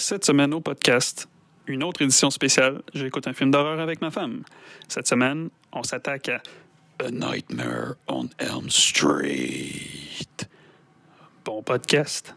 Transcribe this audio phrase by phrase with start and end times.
[0.00, 1.28] Cette semaine au podcast,
[1.66, 4.44] une autre édition spéciale, j'écoute un film d'horreur avec ma femme.
[4.88, 6.40] Cette semaine, on s'attaque à
[7.00, 10.46] A Nightmare on Elm Street.
[11.44, 12.34] Bon podcast.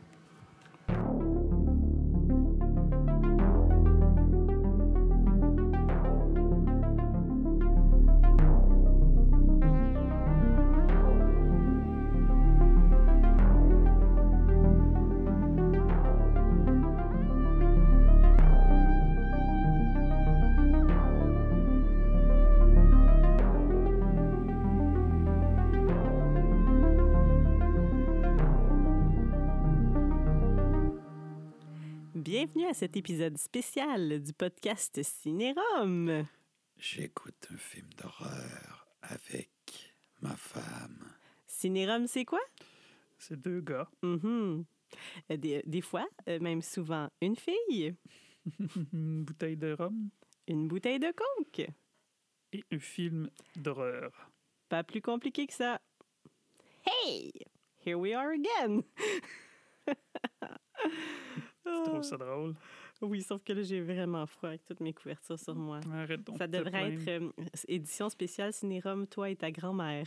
[32.74, 36.26] À cet épisode spécial du podcast Cinérum.
[36.76, 39.52] J'écoute un film d'horreur avec
[40.22, 41.14] ma femme.
[41.46, 42.40] Cinérum, c'est quoi?
[43.20, 43.88] C'est deux gars.
[44.02, 44.66] Mhm.
[45.30, 47.96] Euh, Des, des fois, euh, même souvent, une fille,
[48.92, 50.10] Une bouteille de rhum
[50.48, 51.70] une bouteille de coke.
[52.54, 54.32] et un film d'horreur.
[54.68, 55.80] Pas plus compliqué que ça.
[56.88, 57.32] Hey!
[57.86, 58.82] Here we are again!
[61.66, 62.56] Je trouve ça drôle.
[63.02, 65.80] Oui, sauf que là, j'ai vraiment froid avec toutes mes couvertures sur moi.
[65.92, 66.38] Arrête donc.
[66.38, 67.32] Ça devrait être euh,
[67.68, 70.06] édition spéciale Cinérum, toi et ta grand-mère.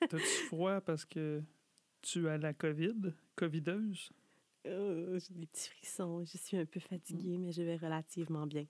[0.00, 1.42] T'as-tu froid parce que
[2.02, 4.10] tu as la COVID, covideuse?
[4.66, 6.24] Euh, j'ai des petits frissons.
[6.24, 8.66] Je suis un peu fatiguée, mais je vais relativement bien.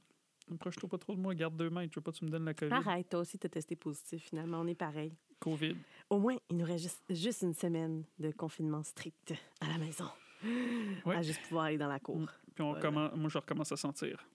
[0.53, 1.93] Approche-toi pas trop de moi, garde deux mètres.
[1.93, 2.73] Je veux pas que tu me donnes la COVID?
[2.73, 4.61] Arrête, toi aussi, t'as testé positif, finalement.
[4.61, 5.13] On est pareil.
[5.41, 5.77] COVID.
[6.11, 10.07] Au moins, il nous reste juste, juste une semaine de confinement strict à la maison.
[11.05, 11.17] Ouais.
[11.17, 12.19] À juste pouvoir aller dans la cour.
[12.19, 12.27] Mm.
[12.55, 12.81] Puis on Voilà.
[12.83, 14.27] commence, moi, je recommence à sentir.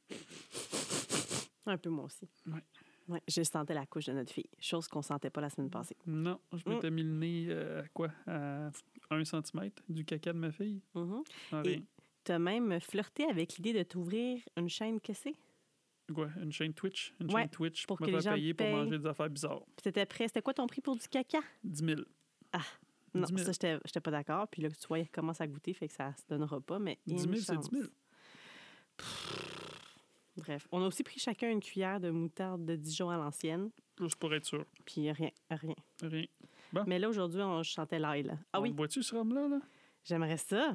[1.65, 2.27] Un peu moi aussi.
[2.47, 2.63] Ouais.
[3.07, 5.97] Ouais, je sentais la couche de notre fille, chose qu'on sentait pas la semaine passée.
[6.05, 6.73] Non, je Mm.
[6.73, 8.09] m'étais mis le nez euh, à quoi?
[8.27, 8.69] À
[9.09, 10.81] un centimètre du caca de ma fille.
[10.95, 11.23] Mhm.
[11.49, 11.81] Sans Et- rien.
[12.23, 15.35] T'as même flirté avec l'idée de t'ouvrir une chaîne cassée.
[16.13, 16.29] Quoi?
[16.41, 17.13] Une chaîne Twitch?
[17.19, 18.75] Une Ouais, chaîne Twitch pour pour, que me les faire gens payer pour payent.
[18.75, 19.61] manger des affaires bizarres.
[19.75, 20.27] Puis t'étais prêt.
[20.27, 21.39] C'était quoi ton prix pour du caca?
[21.63, 22.01] 10 000.
[23.13, 23.45] Non, 10 000.
[23.45, 24.47] ça, j'étais j'étais pas d'accord.
[24.47, 26.79] Puis là, tu vois, il commence à goûter, fait que ça se donnera pas.
[26.79, 27.83] Mais 10 une 000, c'est 10 000.
[27.83, 27.91] chance.
[30.37, 33.69] Bref, on a aussi pris chacun une cuillère de moutarde de Dijon à l'ancienne.
[33.99, 34.65] Juste pour être sûr.
[34.85, 35.75] Puis rien, rien.
[36.01, 36.25] Rien.
[36.87, 38.31] Mais là, aujourd'hui, on chantait l'ail.
[38.53, 39.47] Ah On oui, bois-tu, ce rhum-là?
[39.49, 39.59] Là?
[40.05, 40.73] j'aimerais ça.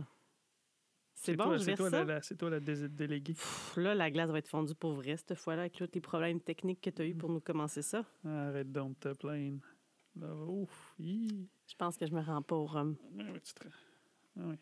[1.15, 2.05] C'est bon, toi, je toi, ça.
[2.05, 3.33] la, c'est toi la dé- déléguée.
[3.33, 6.41] Pff, là, la glace va être fondue pour vrai cette fois-là, avec tous les problèmes
[6.43, 8.05] techniques que tu as eu pour nous commencer ça.
[8.27, 9.65] Arrête donc de te plaindre.
[10.23, 11.49] Ouf, hi.
[11.69, 12.97] Je pense que je me rends pas au rhum.
[13.15, 13.65] Oui, tu te...
[14.39, 14.57] Ah oui.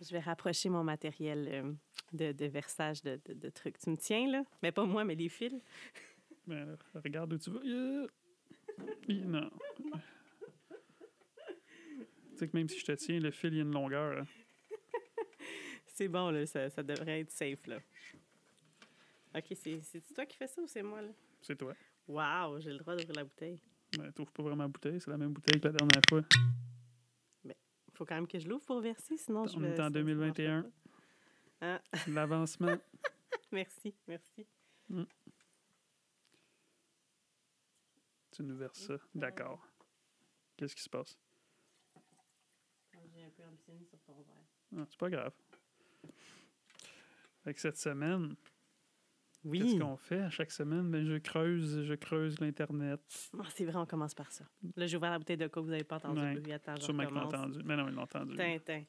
[0.00, 1.72] Je vais rapprocher mon matériel euh,
[2.12, 3.78] de, de versage de, de- de trucs.
[3.78, 4.42] Tu me tiens, là?
[4.62, 5.52] Mais pas moi, mais les fils.
[6.44, 7.60] Ben, regarde où tu vas.
[7.62, 8.06] Yeah.
[9.26, 9.48] Non.
[12.32, 14.18] Tu sais que même si je te tiens, le fil, il y a une longueur.
[14.18, 14.26] hein.
[15.86, 17.78] C'est bon, là, ça, ça devrait être safe, là.
[19.34, 21.08] OK, c'est c'est toi qui fais ça ou c'est moi, là?
[21.40, 21.74] C'est toi.
[22.06, 23.58] Wow, j'ai le droit d'ouvrir la bouteille.
[23.96, 26.22] Ben, t'ouvres pas vraiment la bouteille, c'est la même bouteille que la dernière fois.
[27.94, 29.68] faut quand même que je l'ouvre pour verser, sinon je On vais...
[29.68, 30.62] est en ça- ça 2021.
[30.62, 30.78] marchera pas.
[31.60, 32.76] Ah, L'avancement.
[33.52, 34.46] merci, merci.
[38.30, 38.94] tu nous verses ça.
[39.14, 39.66] D'accord.
[40.56, 41.18] Qu'est-ce qui se passe?
[43.14, 44.46] J'ai un peu ambitionné sur ton verre.
[44.78, 45.32] Ah, c'est pas grave.
[47.44, 48.34] Fait que cette semaine,
[49.44, 49.60] Oui.
[49.60, 50.90] qu'est-ce qu'on fait à chaque semaine?
[50.90, 53.00] Ben, je creuse, je creuse l'Internet.
[53.38, 54.44] Ah, c'est vrai, on commence par ça.
[54.76, 56.20] Là, j'ai ouvert la bouteille de coke, vous n'avez pas entendu.
[56.20, 56.34] Ouais.
[56.34, 56.52] le bruit.
[56.52, 57.58] Attends, je Sûrement qu'ils l'ont entendu.
[57.64, 58.36] Mais non, ils l'ont entendu.
[58.36, 58.84] Tintin.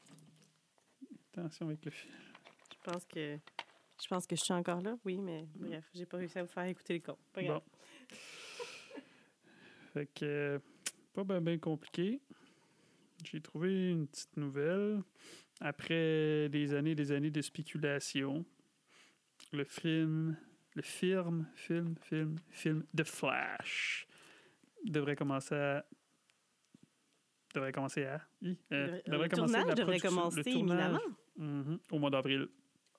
[1.31, 2.11] Attention avec le fil.
[2.71, 3.39] Je pense que
[4.01, 6.49] je pense que je suis encore là, oui, mais bref, j'ai pas réussi à vous
[6.49, 7.17] faire écouter le con.
[7.31, 7.61] Pas grave.
[7.61, 8.15] Bon.
[9.93, 10.59] Fait que, euh,
[11.13, 12.19] pas bien ben compliqué.
[13.23, 15.03] J'ai trouvé une petite nouvelle.
[15.61, 18.43] Après des années et des années de spéculation,
[19.53, 20.35] le film,
[20.75, 24.07] le film, film, film, film The Flash
[24.85, 25.85] devrait commencer à.
[27.53, 28.21] devrait commencer à.
[28.43, 30.99] euh, devrait le commencer tournage devrait commencer le tournage,
[31.37, 32.47] mhm, au mois d'avril.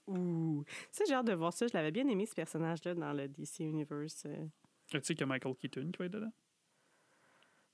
[0.07, 0.65] Ouh.
[0.91, 1.67] Ça, j'ai hâte de voir ça.
[1.67, 4.25] Je l'avais bien aimé, ce personnage-là, dans le DC Universe.
[4.27, 4.47] euh.
[4.91, 6.33] Tu sais qu'il y a Michael Keaton qui va être dedans?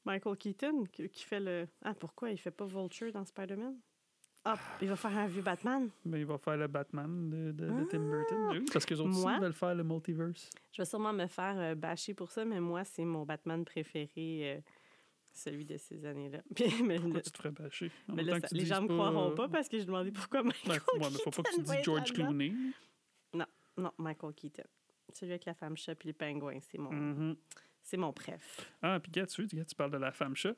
[0.05, 1.69] Michael Keaton, qui, qui fait le...
[1.83, 3.77] Ah, pourquoi il fait pas Vulture dans Spider-Man?
[4.45, 5.91] Ah, il va faire un vieux Batman.
[6.05, 8.49] Ben, il va faire le Batman de, de- de Tim Burton.
[8.53, 9.39] Oui, parce que les autres aussi Moi?
[9.39, 10.49] veulent faire le multiverse.
[10.73, 14.57] Je vais sûrement me faire euh, bâcher pour ça, mais moi, c'est mon Batman préféré,
[14.57, 14.61] euh,
[15.35, 16.41] celui de ces années-là.
[16.85, 17.91] Mais Pourquoi le- tu te ferais bâcher?
[18.09, 20.65] En mais là, ça- les gens me croiront pas parce que je demandais pourquoi Michael
[20.67, 20.73] Ben,
[21.05, 22.13] ouais, mais faut pas que tu Keaton dises George.
[22.15, 22.53] Clooney.
[23.77, 24.65] Non, Michael Keaton.
[25.15, 27.37] Celui avec la femme chat puis les pingouins, c'est mon, Mhm.
[27.83, 28.71] c'est mon préf.
[28.83, 30.55] Ah, puis tu, gars, tu parles de la femme chat.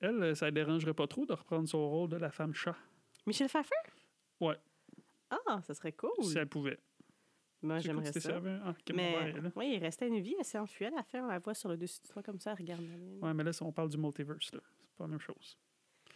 [0.00, 2.76] Elle, euh, ça ne dérangerait pas trop de reprendre son rôle de la femme chat.
[3.26, 3.74] Michel Pfeiffer?
[4.40, 4.58] Ouais.
[5.30, 6.10] Ah, ça serait cool.
[6.22, 6.78] Si elle pouvait.
[7.62, 8.40] Moi, j'aimerais ça.
[8.64, 11.38] Ah, Mais oui, il restait une vie, elle s'est enfuie, elle a fait, on la
[11.38, 12.84] voit sur le dessus de toi comme ça, elle regarde.
[13.22, 14.60] Ouais, mais là, si on parle du multiverse, là.
[14.82, 15.56] C'est pas la même chose.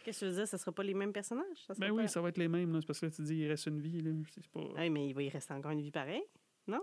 [0.03, 1.57] Qu'est-ce que tu veux dire, ça sera pas les mêmes personnages?
[1.65, 2.81] Ça Ben oui, pas- ça va être les mêmes, là.
[2.81, 4.11] C'est parce que là, tu dis, il reste une vie, là.
[4.53, 4.59] Pas.
[4.77, 6.23] Ah oui, mais il va y rester encore une vie pareille,
[6.67, 6.81] non?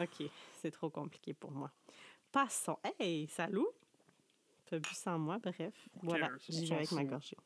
[0.00, 0.22] OK,
[0.54, 1.70] c'est trop compliqué pour moi.
[2.32, 2.78] Passons.
[2.98, 3.66] Hey, salut!
[4.66, 5.88] Tu as bu sans moi, bref.
[6.02, 7.36] Voilà, j'y vais avec ma gorgée.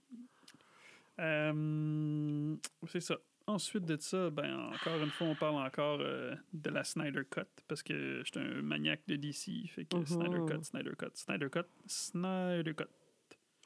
[1.20, 2.56] Euh,
[2.86, 3.16] c'est ça.
[3.46, 7.42] Ensuite de ça, ben encore une fois, on parle encore euh, de la Snyder Cut
[7.66, 9.68] parce que j'étais un maniaque de DC.
[9.68, 10.06] Fait que Mhm.
[10.06, 12.84] Snyder Cut, Snyder Cut, Snyder Cut, Snyder Cut.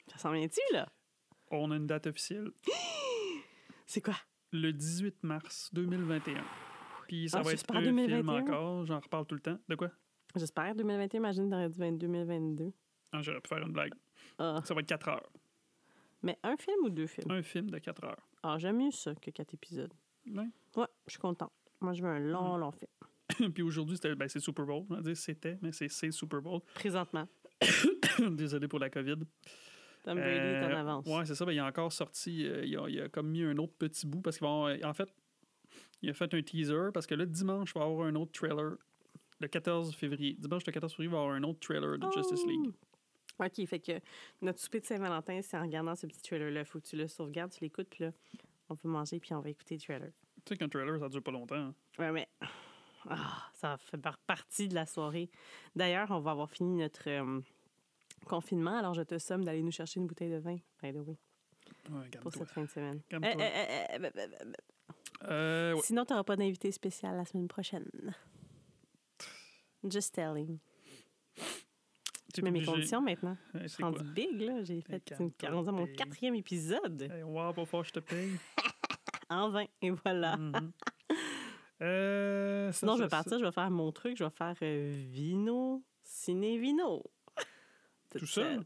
[0.07, 0.87] Ça s'en vient-tu, là?
[1.51, 2.49] On a une date officielle.
[3.85, 4.15] C'est quoi?
[4.51, 6.43] Le 18 mars 2021.
[7.07, 8.17] Puis ça Ah, va être un 2021.
[8.17, 8.85] film encore.
[8.85, 9.59] J'en reparle tout le temps.
[9.69, 9.91] De quoi?
[10.35, 12.73] J'espère 2021, imagine, t'aurais dit 20 2022.
[13.13, 13.93] Ah, J'aurais pu faire une blague.
[14.37, 14.59] Ah.
[14.65, 15.29] Ça va être 4 heures.
[16.23, 17.29] Mais un film ou deux films?
[17.31, 18.27] Un film de 4 heures.
[18.43, 19.93] Ah, j'aime mieux ça que quatre épisodes.
[20.27, 20.47] Ouais.
[20.75, 21.51] Ouais, je suis contente.
[21.79, 23.51] Moi, je veux un long, long film.
[23.53, 24.85] Puis aujourd'hui, c'était ben, c'est Super Bowl.
[24.89, 26.61] On va dire c'était, mais c'est c'est Super Bowl.
[26.75, 27.27] Présentement.
[28.31, 29.17] Désolé pour la COVID.
[30.03, 31.05] Tom Brady est en Euh, avance.
[31.07, 31.45] Ouais, c'est ça.
[31.45, 32.45] Ben, il a encore sorti.
[32.47, 34.89] euh, il, a, il a comme mis un autre petit bout parce qu'il va avoir-
[34.89, 35.09] En fait,
[36.01, 38.31] il a fait un teaser parce que là, dimanche, il va y avoir un autre
[38.31, 38.77] trailer.
[39.39, 40.35] Le 14 février.
[40.39, 42.49] Dimanche, le 14 février, il va y avoir un autre trailer de Justice Oh!
[42.49, 42.73] League.
[43.39, 43.99] OK, fait que
[44.41, 46.65] notre souper de Saint-Valentin, c'est en regardant ce petit trailer-là.
[46.65, 48.11] Faut que tu le sauvegardes, tu l'écoutes, puis là,
[48.69, 50.11] on peut manger, puis on va écouter le trailer.
[50.45, 51.55] Tu sais qu'un trailer, ça dure pas longtemps.
[51.55, 51.73] hein.
[51.99, 52.27] Ouais, mais
[53.09, 55.29] ah, ça fait par- partie de la soirée.
[55.75, 57.39] D'ailleurs, on va avoir fini notre euh,
[58.25, 61.17] confinement, alors je te somme d'aller nous chercher une bouteille de vin, by the way,
[61.91, 63.01] Ouais, pour cette fin de semaine.
[65.23, 65.81] Euh, ouais.
[65.81, 67.85] Sinon, tu n'auras pas d'invité spécial la semaine prochaine.
[69.89, 70.59] Just telling.
[72.37, 73.35] Je mets mes conditions maintenant.
[73.55, 74.63] Je suis rendu big, là.
[74.63, 77.99] J'ai fait une, calme-toi, rendu à mon quatrième épisode Hey, wow, pas fort, je te
[77.99, 78.31] paye.
[79.29, 79.65] en vain.
[79.81, 80.37] Et voilà.
[80.37, 80.71] Mhm.
[81.79, 84.91] Euh, ça, Sinon, je vais partir, je vais faire mon truc, je vais faire euh,
[85.11, 87.03] vino, ciné vino.
[88.17, 88.41] Tout ça?
[88.51, 88.63] En tout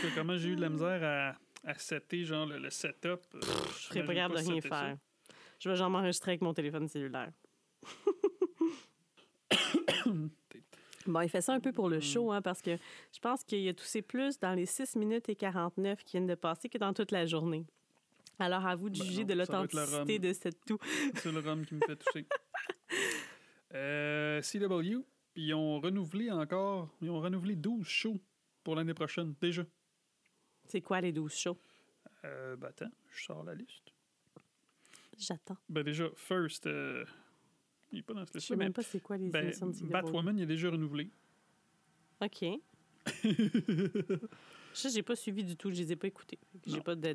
[0.00, 3.20] cas, comment j'ai eu de la misère à, à setter, genre, le, le setup.
[3.34, 4.96] euh, Je serais pas capable de rien faire.
[5.60, 7.32] Je vais genre m'enregistrer avec mon téléphone cellulaire.
[11.10, 12.76] bon, il fait ça un peu pour le show, hein, parce que
[13.12, 16.34] je pense qu'il a toussé plus dans les 6 minutes et 49 qui viennent de
[16.34, 17.64] passer que dans toute la journée.
[18.38, 20.78] Alors, à vous de Ben juger non, de l'authenticité de cette toux.
[21.14, 22.26] C'est le rhum qui me fait toucher.
[23.74, 25.04] Euh, CW,
[25.34, 28.20] ils ont renouvelé encore, ils ont renouvelé 12 shows
[28.62, 29.66] pour l'année prochaine, déjà.
[30.64, 31.58] C'est quoi les 12 shows?
[32.24, 33.92] Euh, ben attends, je sors la liste.
[35.18, 35.58] J'attends.
[35.68, 37.04] Ben déjà, First, euh,
[37.92, 39.44] il est pas dans cette Je liste sais mais même pas c'est quoi les ben,
[39.44, 39.86] émissions de CW.
[39.86, 41.08] Batwoman, il est déjà renouvelé.
[42.20, 42.44] OK.
[44.72, 45.70] Ça, j'ai pas suivi du tout.
[45.70, 46.38] Je les ai pas écoutés.
[46.66, 47.14] J'ai pas de...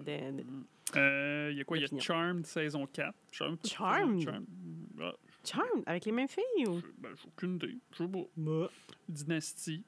[0.95, 1.77] Euh, Il y a quoi?
[1.77, 1.99] Il y a.
[1.99, 3.13] Charmed saison 4.
[3.31, 4.21] Je sais même pas si c'est Charmed?
[4.21, 4.47] Charmed.
[4.99, 5.13] Ah,
[5.45, 6.79] Charm, avec les mêmes filles ou...
[6.79, 7.77] je- ben, j'ai aucune idée.
[7.91, 8.69] Je sais pas.
[9.09, 9.83] Dynasty.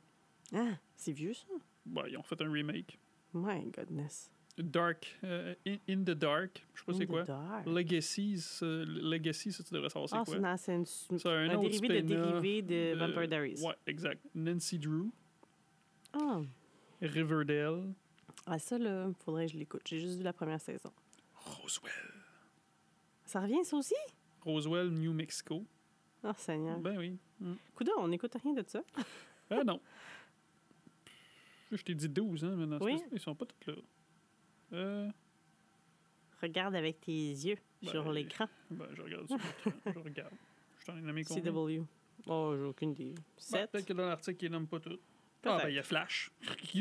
[0.53, 1.45] Ah, c'est vieux, ça.
[1.85, 2.99] Ben, ils ont fait un remake.
[3.33, 4.29] My goodness.
[4.57, 5.17] Dark.
[5.23, 6.63] euh, in, In the Dark.
[6.73, 7.23] Je sais pas c'est quoi.
[7.23, 7.65] dark.
[7.65, 8.59] Legacies.
[8.61, 10.39] euh, Legacy, ça, tu devrais savoir c'est Ah, quoi.
[10.39, 13.61] non, c'est une- C'est un, un autre dérivé de dérivé de Vampire Diaries.
[13.63, 14.21] Ouais, exact.
[14.35, 15.09] Nancy Drew.
[16.13, 16.41] Ah.
[17.01, 17.93] Riverdale.
[18.45, 19.81] ah, ça, là, faudrait que je l'écoute.
[19.85, 20.91] J'ai juste vu la première saison.
[21.33, 21.91] Roswell.
[23.25, 23.95] Ça revient, ça aussi?
[24.41, 25.65] Roswell, New Mexico.
[26.23, 26.77] Oh, Seigneur.
[26.79, 27.17] Ben oui.
[27.39, 27.53] Mm.
[27.75, 28.81] Coudon, on n'écoute rien de ça.
[29.49, 29.81] Ah non.
[31.71, 33.01] Je t'ai dit 12, hein, ce Oui.
[33.11, 33.77] ils sont pas tous là.
[34.73, 35.09] Euh,
[36.41, 38.47] Regarde avec tes yeux sur Ben, l'écran.
[38.69, 39.71] ben, je regarde sur l'écran.
[39.93, 40.33] Je regarde.
[40.79, 41.51] Je t'en ai nommé combien?
[41.53, 41.83] CW.
[42.27, 43.13] Oh, j'ai aucune idée.
[43.13, 43.71] Ben, Sept?
[43.71, 44.99] Peut-être que dans l'article, ils nomment pas tout.
[45.45, 46.31] Ah, ben, il y a Flash.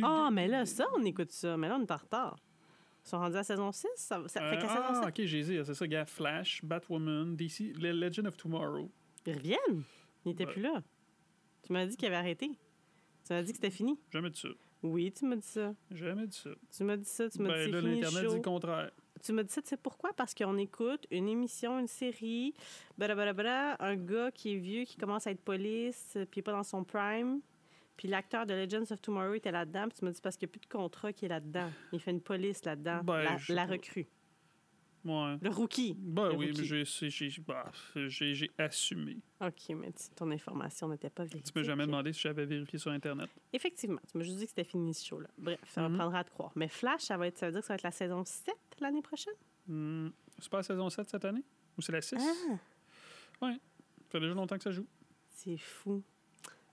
[0.02, 1.56] Ah, mais là, ça, on écoute ça.
[1.56, 2.37] Mais là, on est en retard.
[3.04, 3.87] Ils sont rendus à saison 6.
[3.96, 5.08] Ça, ça fait Euh, qu'à saison ah, 7.
[5.20, 6.04] ok, j'ai dit, c'est ça, gars.
[6.06, 8.90] Flash, Batwoman, DC, Le Legend of Tomorrow.
[9.26, 9.82] Ils reviennent.
[10.25, 10.52] Ils n'étaient Ouais.
[10.52, 10.82] plus là.
[11.64, 12.50] Tu m'as dit qu'ils avaient arrêté.
[13.26, 13.99] Tu m'as dit que c'était fini.
[14.12, 14.49] Jamais dit ça.
[14.82, 15.74] Oui, tu m'as dit ça.
[15.90, 16.50] Jamais dit ça.
[16.76, 17.28] Tu m'as dit ça.
[17.28, 18.90] Tu m'as Ben, dit le l'Internet dit le contraire.
[19.22, 20.12] Tu m'as dit ça, tu sais pourquoi?
[20.14, 22.54] Parce qu'on écoute une émission, une série,
[22.98, 26.50] blablabla, un gars qui est vieux, qui commence à être police, euh, puis il pas
[26.52, 27.40] dans son prime.
[27.96, 29.88] Puis l'acteur de Legends of Tomorrow était là-dedans.
[29.88, 31.70] Puis tu m'as dit parce qu'il n'y a plus de contrat qui est là-dedans.
[31.92, 33.02] Il fait une police là-dedans.
[33.04, 34.08] Ben, la je la recrue.
[35.04, 35.37] Ouais.
[35.40, 35.94] Le rookie.
[35.99, 39.18] Ben Le oui, mais j'ai, j'ai, bah, j'ai, j'ai assumé.
[39.40, 41.42] OK, mais tu- ton information n'était pas vérifiée.
[41.52, 43.28] Tu m'as jamais demandé si j'avais vérifié sur Internet.
[43.52, 44.00] Effectivement.
[44.11, 45.28] Tu m'as juste dit que c'était fini ce show-là.
[45.38, 45.92] Bref, ça Mhm.
[45.92, 46.52] me prendra à te croire.
[46.54, 48.54] Mais Flash, ça, va être, ça veut dire que ça va être la saison 7
[48.80, 49.35] l'année prochaine?
[49.66, 51.42] Hmm, c'est pas la saison 7 cette année?
[51.76, 52.16] Ou c'est la 6?
[52.21, 52.56] Ah,
[53.40, 53.59] Ça
[54.11, 54.87] fait déjà longtemps que ça joue.
[55.30, 56.02] c'est fou.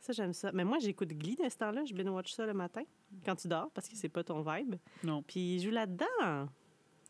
[0.02, 0.52] Ça, j'aime ça.
[0.54, 1.84] Mais moi, j'écoute Glee de ce temps-là.
[1.86, 2.84] Je binge watch ça le matin,
[3.26, 4.76] quand tu dors, parce que c'est pas ton vibe.
[5.04, 5.22] Non.
[5.24, 6.48] Puis il joue là-dedans.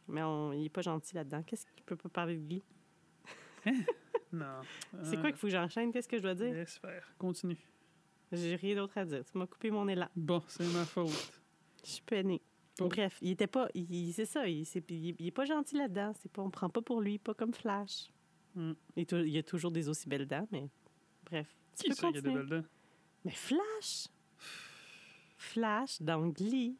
[0.09, 1.43] Mais on, il est pas gentil là-dedans.
[1.43, 2.63] Qu'est-ce qu'il peut pas parler de Glee?
[4.31, 4.61] Non.
[5.01, 5.91] C'est quoi qu'il faut que j'enchaîne?
[5.91, 6.53] Qu'est-ce que je dois dire?
[6.53, 7.11] Laisse faire.
[7.17, 7.57] Continue.
[8.31, 9.25] J'ai rien d'autre à dire.
[9.25, 10.07] Tu m'as coupé mon élan.
[10.15, 11.09] Bon, c'est ma faute.
[11.83, 12.39] Je suis peinée.
[12.77, 12.89] Bon.
[12.89, 13.69] Bref, il était pas.
[13.73, 16.13] il- c'est ça, il, c'est- il- il est pas gentil là-dedans.
[16.19, 18.11] C'est pas, on prend pas pour lui, pas comme Flash.
[18.53, 18.73] Hmm.
[18.95, 20.69] Il, il y a toujours des aussi belles dents, mais
[21.25, 21.47] bref.
[21.75, 22.63] Tu Qui peux ça qui a des belles dents?
[23.25, 24.07] Mais Flash!
[25.37, 26.77] Flash dans Glee.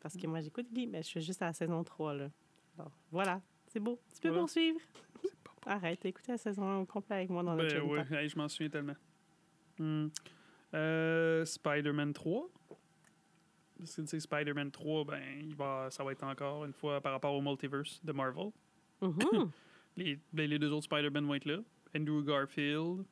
[0.00, 2.30] Parce que moi, j'écoute Glee, mais je suis juste à la saison 3, là.
[2.78, 3.98] Alors, voilà, c'est beau.
[4.14, 4.80] Tu peux poursuivre?
[5.64, 5.72] Pas.
[5.72, 7.84] Arrête, écouté la saison 1 au complet avec moi dans le Ben chat.
[7.84, 8.96] ouais, hey, je m'en souviens tellement.
[9.78, 10.08] Hmm.
[10.74, 12.48] Euh, Spider-Man 3.
[13.78, 17.00] Parce que tu sais, Spider-Man 3, ben, il va, ça va être encore une fois
[17.00, 18.50] par rapport au multiverse de Marvel.
[19.00, 19.50] Mhm.
[19.96, 21.58] Les, ben, les deux autres Spider-Man vont être là.
[21.96, 23.04] Andrew Garfield,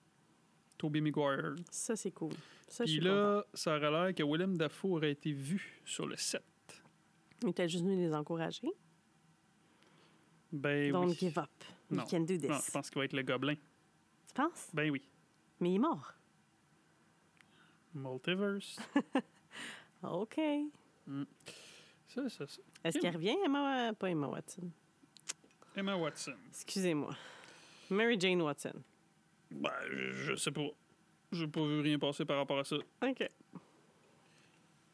[0.79, 1.57] Tobey Maguire.
[1.69, 2.33] Ça, c'est cool.
[2.69, 6.45] Ça, Puis là, ça aurait l'air que Willem Dafoe aurait été vu sur le set.
[7.43, 8.69] Il était juste venu les encourager?
[10.53, 11.15] Ben Don't oui.
[11.15, 11.51] give up.
[11.91, 12.05] You Non.
[12.07, 12.49] can do this.
[12.49, 13.55] Non, je pense qu'il va être le gobelin.
[13.55, 14.69] Tu penses?
[14.73, 15.03] Ben oui.
[15.61, 16.13] Mais il est mort.
[17.95, 18.77] Multiverse.
[20.03, 20.39] OK.
[22.09, 22.61] ça, ça, ça.
[22.85, 23.93] Est-ce qu'elle revient, Emma?
[23.95, 24.71] Pas Emma Watson?
[25.75, 26.35] Emma Watson.
[26.51, 27.15] Excusez-moi.
[27.91, 28.83] Mary Jane Watson.
[29.51, 30.67] Ben, je, je sais pas.
[31.33, 32.77] J'ai pas vu rien passer par rapport à ça.
[32.77, 33.21] OK.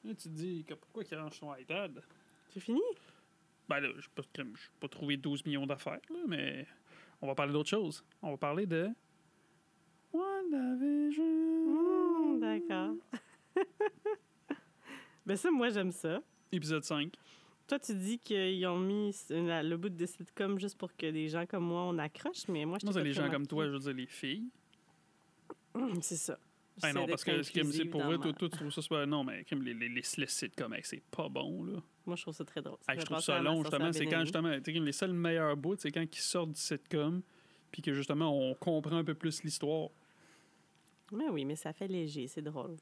[0.04, 2.02] Là, tu te dis, pourquoi il range son iPad?
[2.52, 2.81] C'est fini?
[3.72, 4.42] Ben là, je peux pas,
[4.80, 5.98] pas trouvé 12 millions d'affaires,
[6.28, 6.66] mais
[7.22, 8.04] on va parler d'autre chose.
[8.20, 8.90] On va parler de
[10.12, 11.24] WandaVision.
[12.34, 12.94] Hmm, D'accord.
[15.24, 16.22] ben ça, moi, j'aime ça.
[16.52, 17.14] Épisode 5.
[17.66, 21.28] Toi, tu dis qu'ils ont mis la- le bout de sitcom juste pour que des
[21.30, 23.70] gens comme moi, on accroche, mais moi, je Moi, c'est les gens comme toi, je
[23.72, 24.50] veux dire, les filles.
[26.02, 26.38] C'est ça.
[26.82, 29.06] Ah non, parce que c'est pour vrai, ma- toi, toi, tu trouves ça super.
[29.06, 31.82] Non, mais les, les, les, c'est pas bon, là.
[32.06, 32.78] Moi, je trouve ça très drôle.
[32.80, 33.92] Ça Hey, je trouve ça long, justement.
[33.92, 37.22] C'est quand, justement, les seuls meilleurs bouts, c'est quand ils sortent du sitcom,
[37.70, 39.90] puis que, justement, on comprend un peu plus l'histoire.
[41.12, 42.76] Mais oui, mais ça fait léger, c'est drôle.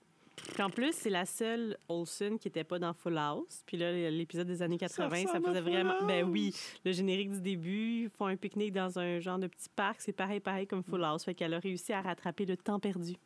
[0.55, 3.63] Puis en plus, c'est la seule Olsen qui n'était pas dans Full House.
[3.67, 6.07] Puis là, l'épisode des années 80, ça, à faisait vraiment.
[6.07, 6.55] Ben oui,
[6.85, 10.01] le générique du début, ils font un pique-nique dans un genre de petit parc.
[10.01, 11.25] C'est pareil, pareil comme Full House.
[11.25, 13.17] Fait qu'elle a réussi à rattraper le temps perdu.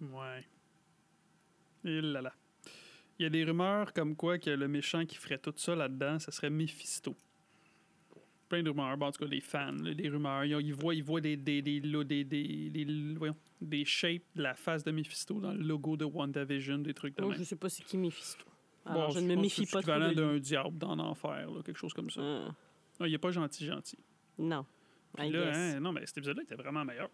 [0.00, 0.44] Ouais.
[1.84, 2.32] Et là là.
[3.18, 6.18] Il y a des rumeurs comme quoi que le méchant qui ferait tout ça là-dedans,
[6.18, 7.16] ce serait Mephisto.
[8.48, 8.96] Plein de rumeurs.
[8.96, 10.44] Bon, en tout cas, les fans, là, des rumeurs.
[10.44, 14.42] Ils, ils voient, ils voient des, des, des, des, des, des- voyons, des shapes de
[14.42, 17.38] la face de Mephisto dans le logo de WandaVision, des trucs de Moi, même.
[17.40, 18.44] je sais pas c'est qui Mephisto.
[18.86, 20.14] Bon, je ne me méfie pas C'est trop lui.
[20.14, 22.22] d'un diable dans l'enfer, quelque chose comme ça.
[22.22, 22.54] Ah,
[23.00, 23.98] Non, il est pas gentil, gentil.
[24.38, 24.64] non.
[25.18, 27.10] Là, hein, non, mais cet épisode-là était vraiment meilleur.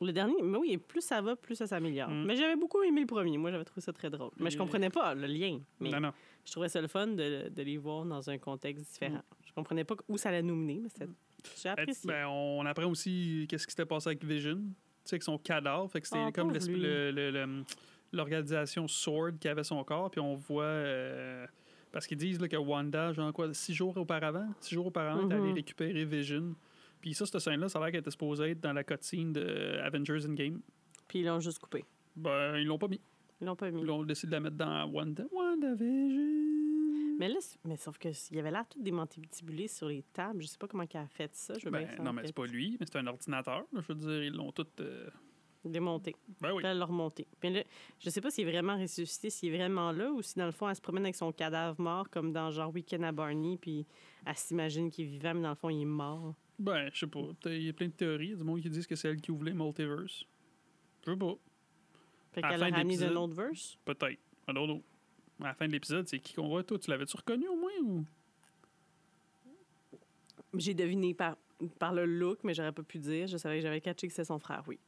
[0.00, 2.08] Le dernier, mais oui, plus ça va, plus ça s'améliore.
[2.10, 2.24] Mm.
[2.24, 3.36] Mais j'avais beaucoup aimé le premier.
[3.36, 4.30] Moi, j'avais trouvé ça très drôle.
[4.38, 5.58] Mais je Et- comprenais pas le lien.
[5.80, 6.12] Mais Non, non.
[6.44, 9.22] je trouvais ça le fun de, de les voir dans un contexte différent.
[9.44, 11.10] Je comprenais pas où ça allait nous mener, mais c'était-
[11.56, 12.06] j'ai Ben, apprécié.
[12.08, 14.54] ben, on apprend aussi qu'est-ce qui s'était passé avec Vision.
[14.56, 14.62] Tu
[15.10, 15.90] sais, avec son cadavre.
[15.90, 16.52] Fait que c'était Ah, comme
[18.12, 20.10] l'organisation Sword qui avait son corps.
[20.10, 20.62] Puis on voit.
[20.64, 21.46] euh,
[21.90, 25.32] parce qu'ils disent là, que Wanda, genre quoi, six jours auparavant, six jours auparavant, est
[25.34, 25.54] allée Mhm.
[25.54, 26.54] récupérer Vision.
[27.00, 29.78] Puis ça, cette scène-là, ça a l'air qu'elle était supposée être dans la cutscene de
[29.82, 30.60] Avengers Endgame.
[31.06, 31.84] Puis ils l'ont juste coupé.
[32.16, 33.00] Ben, ils l'ont pas mis.
[33.40, 33.82] Ils l'ont pas mis.
[33.82, 35.24] Ils ont décidé de la mettre dans Wanda.
[35.30, 37.16] WandaVision.
[37.18, 40.42] Mais là, mais sauf que il y avait l'air tout démantibulé sur les tables.
[40.42, 41.54] Je sais pas comment il a fait ça.
[41.58, 43.64] Je veux bien Ben, non, mais c'est pas lui, mais c'est un ordinateur.
[43.72, 44.66] là, je veux dire, ils l'ont tout.
[44.80, 45.08] euh,
[45.64, 46.14] Démonté.
[46.40, 46.62] Ben oui.
[46.64, 47.26] Elle l'a remonté.
[47.40, 47.62] Puis là,
[47.98, 50.52] je sais pas s'il est vraiment ressuscité, s'il est vraiment là, ou si dans le
[50.52, 53.84] fond, elle se promène avec son cadavre mort, comme dans genre Weekend à Barney, puis
[54.24, 56.34] elle s'imagine qu'il est vivant, mais dans le fond, il est mort.
[56.58, 57.20] Ben, je sais pas.
[57.40, 58.26] Peut-être Il y a plein de théories.
[58.26, 60.24] Il y a du monde qui disent que c'est elle qui ouvre les multiverses.
[61.06, 61.34] Je sais pas.
[62.32, 63.78] Fait À la qu'elle fin a de ramené l'épisode- autre verse?
[63.84, 64.12] Peut-être.
[64.48, 64.82] I don't know.
[65.40, 66.78] À la fin de l'épisode, c'est qui qu'on voit, toi?
[66.78, 67.70] Tu l'avais-tu reconnu au moins?
[67.84, 68.04] Ou...
[70.54, 71.36] J'ai deviné par,
[71.78, 73.26] par le look, mais j'aurais pas pu dire.
[73.26, 74.78] Je savais que j'avais catché que c'était son frère, oui.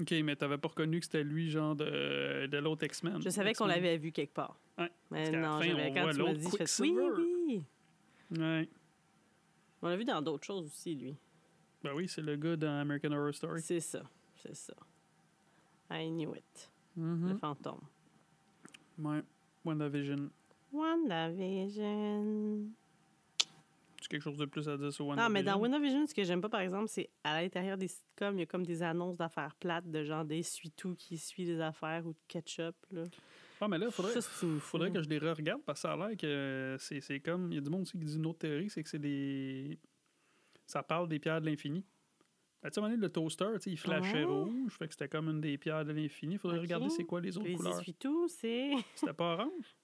[0.00, 3.20] OK, mais t'avais pas reconnu que c'était lui, genre, de, de l'autre X-Men?
[3.22, 4.58] Je savais qu'on l'avait vu quelque part.
[4.76, 6.94] Ouais, Mais non, fin, j'avais on quand voit tu m'as dit, je fais oui,
[7.46, 7.64] oui.
[8.36, 8.68] Ouais.
[9.84, 11.14] On l'a vu dans d'autres choses aussi, lui.
[11.82, 13.60] Ben oui, c'est le gars dans American Horror Story.
[13.60, 14.02] C'est ça,
[14.42, 14.72] c'est ça.
[15.90, 16.70] I knew it.
[16.96, 17.38] Le Mhm.
[17.38, 17.82] fantôme.
[18.98, 19.22] Ouais.
[19.64, 20.30] WandaVision.
[20.72, 22.68] WandaVision.
[24.00, 25.32] Tu quelque chose de plus à dire sur Non, WandaVision?
[25.32, 28.40] mais dans WandaVision, ce que j'aime pas, par exemple, c'est à l'intérieur des sitcoms, il
[28.40, 30.42] y a comme des annonces d'affaires plates, de genre des
[30.76, 32.74] tout qui suit les affaires ou de ketchup.
[32.90, 33.04] Là.
[33.60, 35.96] Ah, mais là, faudrait, c'est une- faudrait que je les re-regarde parce que ça a
[36.08, 37.50] l'air que c'est c'est comme.
[37.52, 39.78] Il y a du monde aussi qui dit une autre théorie, c'est que c'est des.
[40.66, 41.84] Ça parle des pierres de l'infini.
[42.62, 44.24] Ben, tu sais, à un moment donné, le toaster, il flashait Ouais.
[44.24, 46.38] rouge, fait que c'était comme une des pierres de l'infini.
[46.38, 47.78] Faudrait regarder c'est quoi les autres Les couleurs.
[47.78, 48.70] essuie-tout, c'est.
[48.94, 49.76] C'était pas orange?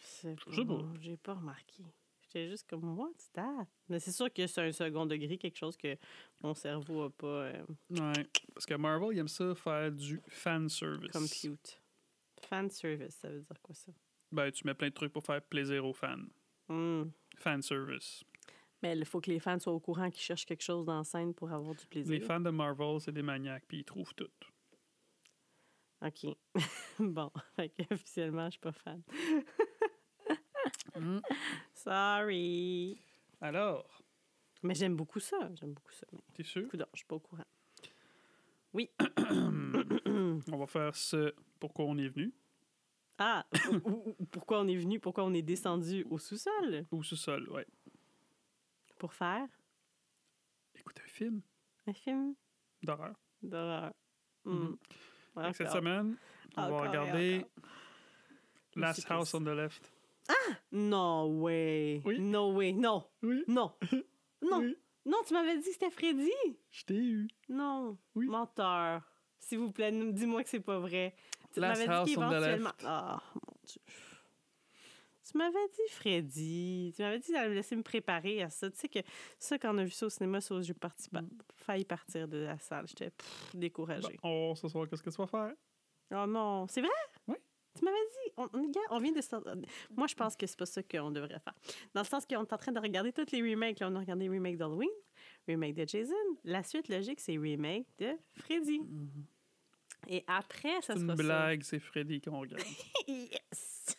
[0.00, 0.84] C'est Je sais pas.
[1.00, 1.82] J'ai pas remarqué.
[2.22, 3.66] J'étais juste comme tu that?
[3.88, 5.96] Mais c'est sûr que c'est un second degré, quelque chose que
[6.42, 8.26] mon cerveau a pas euh, Ouais.
[8.52, 11.10] Parce que Marvel, il aime ça faire du fan service.
[11.10, 11.80] compute.
[12.46, 13.92] Fan service, ça veut dire quoi ça?
[14.30, 16.16] Ben, tu mets plein de trucs pour faire plaisir aux fans.
[16.68, 17.04] Hmm.
[17.36, 18.24] Fan service.
[18.82, 21.04] Mais il faut que les fans soient au courant qu'ils cherchent quelque chose dans la
[21.04, 22.12] scène pour avoir du plaisir.
[22.12, 24.28] Les fans de Marvel, c'est des maniaques, puis ils trouvent tout.
[26.00, 26.26] OK.
[27.00, 29.02] bon, fait officiellement, je suis pas fan.
[30.98, 31.20] Mm.
[31.74, 33.00] Sorry.
[33.40, 34.02] Alors,
[34.62, 35.50] Mais j'aime beaucoup ça.
[35.54, 36.06] J'aime beaucoup ça.
[36.34, 36.68] T'es sûr?
[36.72, 37.44] je suis pas au courant.
[38.72, 38.90] Oui.
[40.52, 42.32] On va faire ce pourquoi on est venu.
[43.18, 43.44] Ah,
[43.84, 46.86] ou- ou- ou pourquoi on est venu, pourquoi on est descendu au sous-sol?
[46.90, 47.66] Au sous-sol, ouais.
[48.98, 49.46] pour faire?
[50.74, 51.40] Écoute un film
[51.86, 52.34] un film?
[52.82, 53.14] D'horreur.
[53.42, 53.92] d'horreur.
[54.44, 54.52] Hmm.
[54.54, 54.78] Mhm.
[55.36, 56.16] Que Cette semaine,
[56.56, 57.44] on Encore va regarder.
[58.76, 59.92] Last House on the Left.
[60.70, 62.02] No way.
[62.04, 62.18] Oui.
[62.20, 62.72] No way.
[62.72, 63.04] Non.
[63.22, 63.42] Oui.
[63.48, 63.72] Non.
[64.42, 64.60] Non.
[64.60, 64.76] Oui.
[65.04, 66.30] Non, tu m'avais dit que c'était Freddy?
[66.70, 67.28] Je t'ai eu.
[67.48, 67.98] Non.
[68.14, 68.26] Oui.
[68.28, 69.02] Menteur.
[69.40, 71.14] S'il vous plaît, dis-moi que c'est pas vrai.
[71.52, 72.70] Tu m'avais dit qu'éventuellement.
[72.84, 73.80] Ah, mon Dieu.
[75.30, 76.92] Tu m'avais dit Freddy.
[76.96, 78.70] Tu m'avais dit d'aller me laisser me préparer à ça.
[78.70, 79.00] Tu sais que
[79.38, 81.20] ça, quand on a vu ça au cinéma, ça, j'ai parti, Mm.
[81.54, 82.86] failli partir de la salle.
[82.88, 83.10] J'étais
[83.52, 84.18] découragée.
[84.22, 85.52] Bon, oh, ce soir, qu'est-ce que tu vas faire?
[86.12, 86.90] Oh non, c'est vrai?
[87.26, 87.36] Oui.
[87.78, 89.54] Tu m'avais dit, on, on- gars, on vient de sortir-
[89.94, 91.54] Moi, je pense que c'est pas ça qu'on devrait faire.
[91.94, 93.80] Dans le sens qu'on est en train de regarder tous les remakes.
[93.80, 94.88] Là, on a regardé le remake d'Halloween,
[95.48, 96.14] remake de Jason.
[96.44, 98.80] La suite logique, c'est remake de Freddy.
[100.08, 102.62] Et après, ça C'est sera une blague, c'est Freddy qu'on regarde.
[103.08, 103.96] Yes!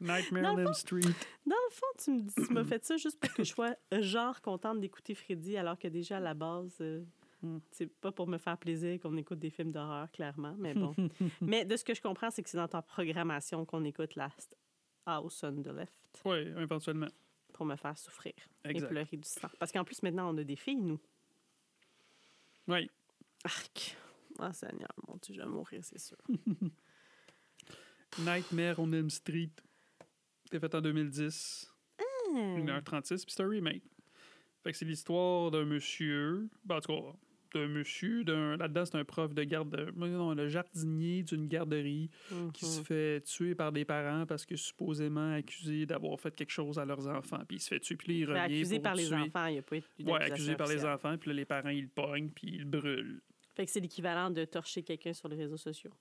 [0.00, 1.00] Nightmare on Elm Street.
[1.46, 4.40] Dans le fond, tu me m'as fait ça juste pour que je sois euh, genre
[4.40, 7.04] contente d'écouter Freddy, alors que déjà, à la base, euh,
[7.42, 7.58] Mm.
[7.72, 10.94] c'est pas pour me faire plaisir qu'on écoute des films d'horreur, clairement, mais bon.
[11.40, 14.56] mais de ce que je comprends, c'est que c'est dans ta programmation qu'on écoute Last
[15.06, 15.92] House on the Left
[16.24, 17.08] Oui, éventuellement.
[17.62, 18.32] Pour me faire souffrir
[18.64, 19.48] et pleurer du sang.
[19.60, 20.98] Parce qu'en plus, maintenant, on a des filles, nous.
[22.66, 22.90] Oui.
[23.44, 23.96] Arc!
[24.40, 26.16] Ah, Seigneur, mon Dieu, je vais mourir, c'est sûr.
[28.18, 29.52] Nightmare on Elm Street.
[30.42, 31.72] C'était fait en 2010.
[32.32, 32.66] Hmm.
[32.66, 33.84] 1h36, puis c'est un remake.
[34.64, 37.16] Fait que c'est l'histoire d'un monsieur, ben, en tout cas,
[37.54, 42.10] d'un monsieur, d'un, là-dedans c'est un prof de garde, non, le jardinier d'une garderie
[42.54, 42.84] qui se Mhm.
[42.84, 47.06] fait tuer par des parents parce que supposément accusé d'avoir fait quelque chose à leurs
[47.08, 48.94] enfants, puis il se fait tuer, puis là, il Mais revient Ben, accusé pour par
[48.94, 51.34] les enfants, il n'y a pas eu Ouais, d'accusation accusé par les enfants, puis là,
[51.34, 53.20] les parents, ils le pognent, puis ils le brûlent.
[53.54, 55.92] Fait que c'est l'équivalent de torcher quelqu'un sur les réseaux sociaux.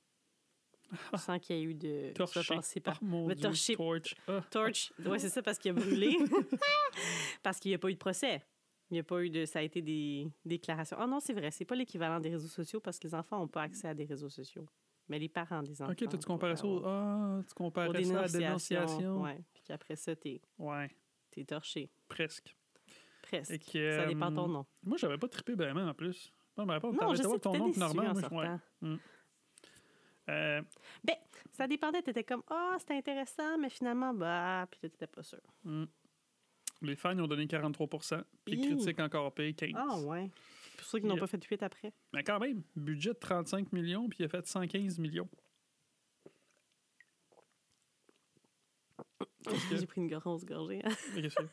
[1.16, 2.12] Sans qu'il y ait eu de...
[2.18, 4.16] Passé par Oh mon Dieu, torché- torch.
[4.28, 4.42] Ah.
[4.52, 4.92] Torch.
[5.06, 6.18] Oui, c'est ça, parce qu'il a brûlé.
[7.44, 8.42] parce qu'il n'y a pas eu de procès.
[8.92, 9.46] Il n'y a pas eu de.
[9.46, 10.98] Ça a été des déclarations.
[11.00, 13.48] Ah non, c'est vrai, c'est pas l'équivalent des réseaux sociaux parce que les enfants n'ont
[13.48, 14.68] pas accès à des réseaux sociaux.
[15.08, 15.92] Mais les parents des enfants.
[15.92, 16.84] Ok, toi, tu comparais ça au...
[16.86, 19.22] Ah, tu comparais aux ça à la dénonciation?
[19.24, 19.40] Ouais.
[19.54, 20.90] Puis qu'après ça, t'es Ouais,
[21.38, 21.90] es torché.
[22.08, 22.56] presque.
[23.24, 23.52] Presque.
[23.52, 24.66] Et que, Ça dépend euh, ton nom.
[24.84, 26.32] Moi, j'avais pas trippé ben en plus.
[26.58, 28.04] Non, mais pas, Non, je sais que ton Normand.
[28.04, 28.48] en moi, je- ouais.
[28.48, 28.98] sortant.
[30.30, 30.62] Euh,
[31.52, 35.40] Ça dépendait, t'étais comme, ah, c'était intéressant, mais finalement, bah, puis t'étais pas sûr.
[35.64, 35.86] hmm.
[36.82, 40.30] Les fans ils ont donné 43% puis les critiques encore payé 15 Ah, ouais.
[40.78, 41.94] Pour ceux qui n'ont pas fait de fuite après.
[42.14, 45.30] Mais quand même, budget de 35 millions, puis il a fait 115 millions.
[49.46, 50.82] Que- J'ai pris une grosse gorgée.
[50.84, 50.90] hein.
[51.16, 51.50] Qu'est-ce que c'est?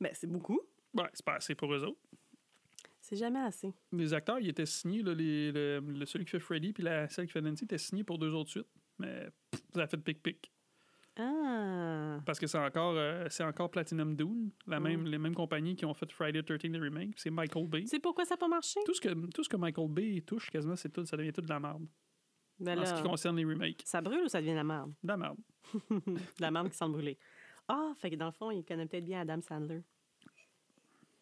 [0.00, 0.60] Mais c'est beaucoup.
[0.94, 2.00] Ouais, c'est pas assez pour eux autres.
[3.00, 3.72] C'est jamais assez.
[3.92, 7.26] Les acteurs, ils étaient signés, là, les, le- celui qui fait Freddy puis la, celle
[7.26, 8.68] qui fait Nancy étaient signés pour deux autres suites.
[8.98, 10.52] Mais pff, ça a fait pic-pic.
[11.22, 12.20] Ah.
[12.24, 14.82] Parce que c'est encore, euh, c'est encore Platinum Dune, la Mm.
[14.82, 17.14] même, les mêmes compagnies qui ont fait Friday 13 The Remake.
[17.18, 17.86] C'est Michael Bay.
[17.86, 18.80] Sais pourquoi ça n'a pas marché?
[18.86, 21.42] Tout ce, que, tout ce que Michael Bay touche, quasiment, c'est tout, ça devient tout
[21.42, 21.86] de la merde.
[22.58, 23.82] Ben en ce qui concerne les remakes.
[23.86, 24.92] ça brûle ou ça devient de la merde?
[25.02, 25.38] De la merde.
[25.90, 27.18] de la merde qui sent le brûler.
[27.68, 29.82] Ah, fait que dans le fond, il connaît peut-être bien Adam Sandler.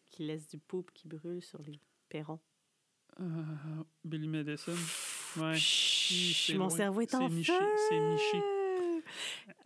[0.09, 2.39] Qui laisse du poupe qui brûle sur les perrons.
[3.21, 3.25] Euh,
[4.03, 4.73] Billy Madison.
[5.37, 5.53] Ouais.
[5.57, 6.69] C'est mon loin.
[6.69, 7.43] cerveau est C'est en feu.
[7.89, 8.37] c'est niché.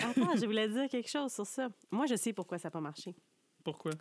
[0.10, 1.70] Attends, je voulais dire quelque chose sur ça.
[1.92, 3.16] Moi, je sais pourquoi ça n'a pas marché.
[3.64, 3.92] Pourquoi?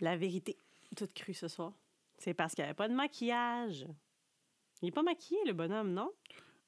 [0.00, 0.56] La vérité,
[0.96, 1.72] toute crue ce soir,
[2.18, 3.86] c'est parce qu'il n'y avait pas de maquillage.
[4.82, 6.10] Il n'est pas maquillé, le bonhomme, non?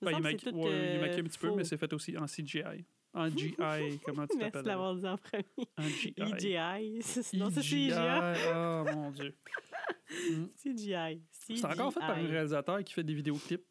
[0.03, 1.25] Il me Ben, il, semble que maqui- c'est tout, ouais, il est euh, maquillé un
[1.25, 2.85] petit peu, mais c'est fait aussi en CGI.
[3.14, 3.55] En GI,
[4.05, 4.62] comment tu Merci t'appelles?
[4.62, 5.45] de l'avoir dit en premier.
[5.79, 6.14] En GI.
[6.18, 7.01] EGI.
[7.38, 7.61] Non, c'est.
[7.61, 7.92] CGI.
[8.55, 9.35] Oh mon Dieu.
[10.62, 11.23] CGI.
[11.31, 13.64] C'est encore fait par un réalisateur qui fait des vidéoclips.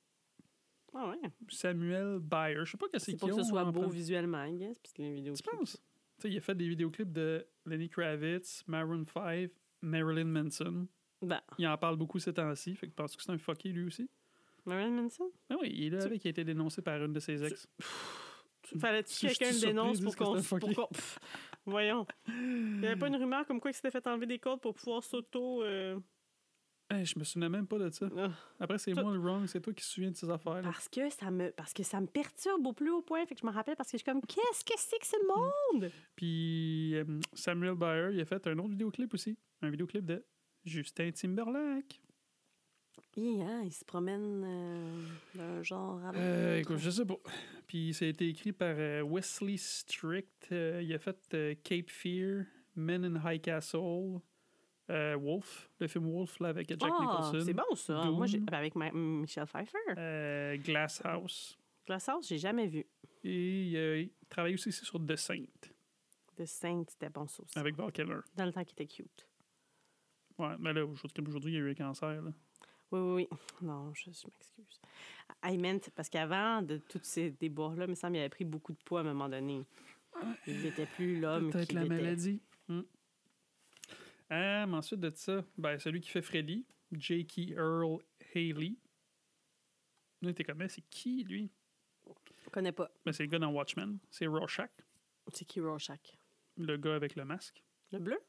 [0.93, 1.29] Ah ouais.
[1.49, 2.65] Samuel Bayer.
[2.65, 4.97] Je sais pas que c'est qui pour que ce soit beau visuellement, I guess, puisque
[4.99, 5.33] les vidéos.
[5.35, 5.77] Tu penses?
[6.19, 9.49] Tu sais, il a fait des vidéoclips de Lenny Kravitz, Maroon 5,
[9.81, 10.87] Marilyn Manson.
[11.21, 12.75] Ben, Il en parle beaucoup ces temps-ci.
[12.75, 14.09] Fait que penses que c'est un fucké lui aussi?
[14.65, 15.31] Marilyn Manson?
[15.49, 17.43] Ah oui, il est là Tu- avec qui a été dénoncé par une de ses
[17.43, 17.67] ex.
[18.79, 20.87] Fallait-tu que quelqu'un le dénonce pour qu'on...
[21.65, 22.05] Voyons.
[22.27, 24.73] Il n'y avait pas une rumeur comme quoi il s'était fait enlever des codes pour
[24.75, 25.63] pouvoir s'auto...
[26.91, 28.07] Hey, je me souvenais même pas de ça.
[28.17, 28.31] ah.
[28.59, 30.55] Après, c'est moi le wrong, c'est toi qui te souviens de ces affaires.
[30.55, 30.63] là.
[30.63, 33.25] Parce que ça me parce que ça me perturbe au plus haut point.
[33.25, 35.15] Fait que je me rappelle parce que je suis comme qu'est-ce que c'est que ce
[35.27, 35.89] monde?
[36.15, 39.37] Puis euh, Samuel Bayer, il a fait un autre vidéoclip aussi.
[39.61, 40.23] Un vidéoclip de
[40.65, 42.01] Justin Timberlake.
[43.17, 45.01] Hi, hein, il se promène euh,
[45.35, 46.15] d'un genre à.
[46.15, 47.17] Euh, écoute, je sais pas.
[47.67, 50.47] Puis ça a été écrit par euh, Wesley Strict.
[50.51, 51.17] Il a fait
[51.63, 54.21] Cape Fear, Men in High Castle,
[54.91, 57.39] euh, Wolf, le film Wolf là, avec Jack Ah, Nicholson.
[57.45, 58.03] c'est bon ça.
[58.11, 58.45] Moi, Doom.
[58.45, 59.77] ben, avec ma- Michelle Pfeiffer.
[59.97, 61.57] Euh, Glass House.
[61.85, 62.85] Glass House, j'ai jamais vu.
[63.23, 65.43] Et euh, il travaille aussi sur The Saint
[66.37, 67.57] The Saint, c'était bon ça aussi.
[67.57, 68.19] avec Val Kilmer.
[68.35, 69.27] Dans le temps qu'il était cute.
[70.37, 72.21] Ouais, mais là, aujourd'hui, il y a eu un cancer.
[72.21, 72.31] Là.
[72.91, 73.37] Oui, oui, oui.
[73.61, 74.81] Non, je, je m'excuse.
[75.43, 78.73] I meant, parce qu'avant de tous ces déboires-là, il me semble qu'il avait pris beaucoup
[78.73, 79.63] de poids à un moment donné.
[80.47, 81.95] Il n'était plus l'homme Peut-être la était.
[81.95, 82.41] maladie.
[82.67, 82.81] Hmm.
[84.33, 87.49] Ah, mais ensuite de ça, ben, celui qui fait Freddy, J.K.
[87.49, 87.99] Earl
[88.33, 88.77] Haley.
[90.21, 91.51] Là, t'es comme, mais c'est qui, lui?
[92.37, 92.89] Je connais pas.
[93.05, 93.99] Ben, c'est le gars dans Watchmen.
[94.09, 94.71] C'est Rorschach,
[95.33, 96.17] C'est qui Rorschach?
[96.55, 97.61] le gars avec le masque.
[97.91, 98.19] Le bleu?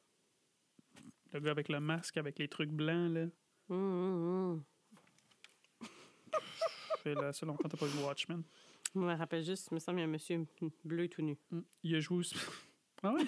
[1.32, 3.26] Le gars avec le masque, avec les trucs blancs, là.
[3.68, 4.64] Hum, hum,
[5.80, 5.88] hum.
[7.04, 8.42] C'est là, ça longtemps t'as pas vu Watchmen.
[8.92, 10.46] Je me rappelle juste, il me semble qu'il y a un monsieur
[10.84, 11.38] bleu tout nu.
[11.50, 11.62] Hmm.
[11.84, 12.34] Il a joué aussi...
[13.04, 13.24] Ah ouais?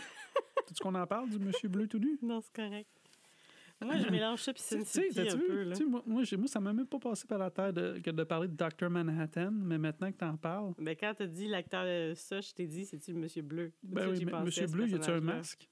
[0.66, 2.18] Sais-tu qu'on en parle, du monsieur bleu tout nu?
[2.22, 2.88] Non, c'est correct.
[3.82, 5.46] Moi, je mélange ça puis Sin City un vu?
[5.46, 5.62] peu.
[5.64, 5.76] Là.
[5.86, 8.48] Moi, moi, moi, ça m'a même pas passé par la tête de, que de parler
[8.48, 8.88] de Dr.
[8.88, 12.66] Manhattan, mais maintenant que t'en parles, Ben, quand t'as dit l'acteur de ça, je t'ai
[12.66, 13.72] dit, c'est-tu le monsieur bleu?
[13.82, 15.68] ben oui, mais Monsieur Bleu, y a-tu un masque?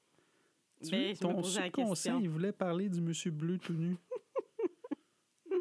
[0.85, 3.97] Tu Ben, ton subconscient, il voulait parler du Monsieur Bleu tout nu.
[5.51, 5.59] il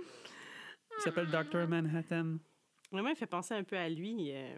[1.03, 1.67] s'appelle Dr.
[1.67, 2.37] Manhattan.
[2.91, 4.57] Vraiment, il fait penser un peu à lui, euh,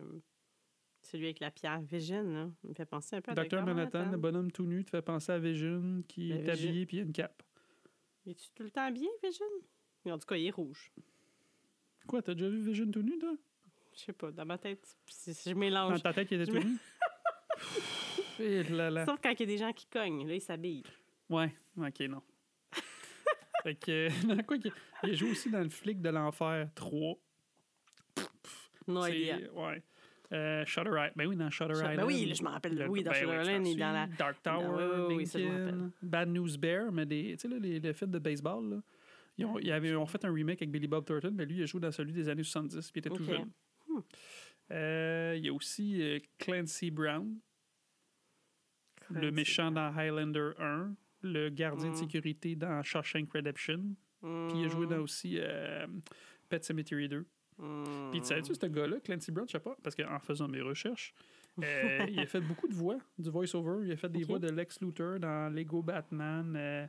[1.05, 2.23] celui avec la pierre Vision.
[2.23, 2.49] Là.
[2.63, 3.63] Il me fait penser un peu à Dr.
[3.63, 6.69] Manhattan, le bonhomme tout nu, te fait penser à Vision, qui Ben, est Vision.
[6.69, 7.43] habillé puis il a une cape.
[8.25, 9.45] Es-tu tout le temps bien, Vision?
[10.05, 10.91] En tout cas, il est rouge.
[12.07, 13.33] Quoi, t'as déjà vu Vision tout nu, toi?
[13.93, 16.01] Je sais pas, dans ma tête, si je Dans mélange.
[16.01, 16.77] ta tête, il était tout nu?
[18.71, 19.05] Là là.
[19.05, 20.83] Sauf quand il y a des gens qui cognent, là, il s'habille.
[21.29, 22.21] Ouais, ok, non.
[23.63, 27.15] fait que, non, quoi qu'il il joue aussi dans le flic de l'enfer 3.
[28.87, 29.53] Non, C'est- idea.
[29.53, 29.83] Ouais.
[30.33, 31.11] Euh, Shutter Island.
[31.15, 31.97] Ben oui, dans Shutter Shutter- Island.
[31.97, 32.75] ben oui, je me rappelle.
[32.75, 34.07] Le- Oui, dans ben Shutter Island et dans la-.
[34.17, 35.91] Dark Tower, oui, oui, oui, ça, je me Lincoln, rappelle.
[36.09, 38.77] Bad News Bear, mais des, tu sais, les, les films de baseball, là,
[39.37, 41.57] ils, ont, ils avaient, ils ont fait un remake avec Billy Bob Thornton, mais lui,
[41.57, 43.51] il a joué dans celui des années 70, puis il était tout jeune.
[43.87, 43.99] Hmm.
[44.71, 47.37] Euh, il y a aussi euh, Clancy Brown,
[49.09, 51.97] le méchant dans Highlander 1, le gardien de Hmm.
[51.99, 53.83] sécurité dans Shawshank Redemption,
[54.21, 55.85] puis il a joué dans aussi euh,
[56.49, 57.25] Pet Cemetery 2.
[57.63, 58.11] Hmm.
[58.11, 61.13] Puis tu sais-tu, ce gars-là, Clancy Brown, je sais pas, parce qu'en faisant mes recherches,
[61.63, 63.85] euh, il a fait beaucoup de voix, du voice-over.
[63.85, 66.87] Il a fait des voix de Lex Luthor dans Lego Batman, euh,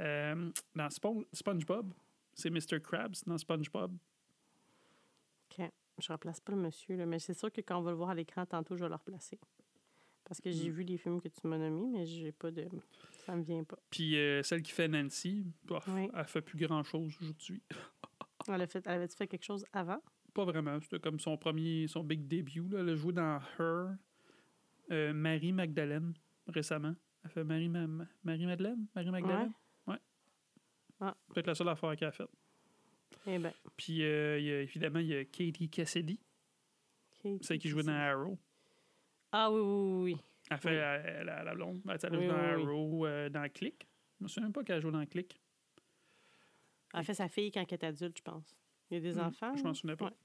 [0.00, 1.92] euh, dans Spon- SpongeBob.
[2.34, 2.80] C'est Mr.
[2.82, 3.96] Krabs dans SpongeBob.
[5.50, 5.70] OK.
[6.00, 8.10] Je replace pas le monsieur, là, mais c'est sûr que quand on va le voir
[8.10, 9.38] à l'écran tantôt, je vais le replacer.
[10.24, 10.74] Parce que j'ai Hmm.
[10.74, 12.66] vu les films que tu m'as nommés, mais j'ai pas de.
[13.24, 13.78] Ça me vient pas.
[13.90, 16.08] Puis celle qui fait Nancy, bof, Oui.
[16.14, 17.62] elle fait plus grand-chose aujourd'hui.
[18.54, 20.00] Elle, a fait, elle avait-tu fait quelque chose avant?
[20.34, 20.80] Pas vraiment.
[20.80, 22.68] C'était comme son premier, son big debut.
[22.68, 22.80] Là.
[22.80, 23.96] Elle a joué dans Her,
[24.90, 26.14] euh, Marie Magdalene,
[26.46, 26.94] récemment.
[27.24, 28.86] Elle fait Marie, Ma- Ma- Marie Madeleine?
[28.94, 29.52] Marie Magdalene?
[29.86, 29.96] Ouais.
[31.00, 31.16] Ah.
[31.32, 32.30] Peut-être la seule affaire qu'elle a faite.
[33.26, 33.52] Eh bien.
[33.76, 36.20] Puis euh, y a- évidemment, il y a Katie Cassidy,
[37.40, 38.38] celle qui jouait dans Arrow.
[39.32, 40.20] Ah oui, oui, oui.
[40.50, 40.76] Elle fait Oui.
[40.76, 41.80] la, la, la blonde.
[41.84, 42.62] Ben, elle a Oui, joué dans oui.
[42.62, 43.86] Arrow, euh, dans Click.
[44.18, 45.38] Je me souviens même pas qu'elle a joué dans Click.
[46.94, 48.56] Elle fait sa fille quand elle est adulte, je pense.
[48.90, 49.54] Il y a des Hmm, enfants.
[49.56, 49.74] Je m'en là?
[49.74, 50.06] souvenais pas.
[50.06, 50.16] Ouais.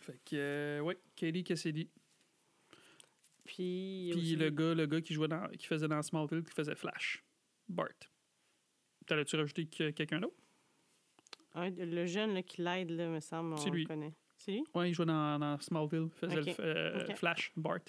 [0.00, 1.88] Fait que, euh, ouais, Katie Cassidy.
[3.44, 6.52] Puis, Puis aussi- le gars, le gars qui jouait dans, qui faisait dans Smallville, qui
[6.52, 7.22] faisait Flash.
[7.68, 7.88] Bart.
[9.06, 10.36] T'allais-tu rajouter que- quelqu'un d'autre?
[11.54, 13.84] le jeune là, qui l'aide, là, me semble, on C'est le lui.
[13.86, 14.12] connaît.
[14.36, 14.64] C'est lui?
[14.74, 17.14] Ouais, il jouait dans, dans Smallville, il faisait le euh.
[17.14, 17.80] Flash, Bart.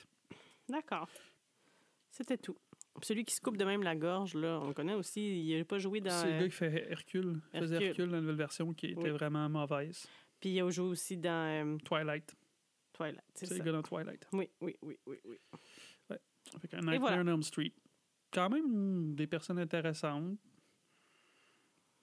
[0.69, 1.09] D'accord.
[2.09, 2.55] C'était tout.
[3.03, 5.45] Celui qui se coupe de même la gorge, là, on le connaît aussi.
[5.47, 6.09] Il n'a pas joué dans.
[6.11, 8.09] C'est le euh, gars qui fait Hercule, il faisait Hercule.
[8.09, 9.09] La nouvelle version qui était Oui.
[9.11, 10.07] vraiment mauvaise.
[10.39, 11.31] Puis il a joué aussi dans
[11.65, 12.35] euh, Twilight.
[12.93, 13.21] Twilight.
[13.35, 13.65] C'est C'est le ça.
[13.65, 14.27] gars dans Twilight.
[14.33, 15.37] Oui, oui, oui, oui, oui.
[16.61, 17.21] Fait que Nightmare voilà.
[17.23, 17.73] on Elm Street.
[18.31, 20.37] Quand même des personnes intéressantes.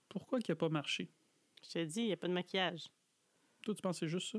[0.09, 1.09] Pourquoi qu'il n'a pas marché?
[1.65, 2.85] Je t'ai dit, il n'y a pas de maquillage.
[3.63, 4.39] Toi, tu penses c'est juste ça?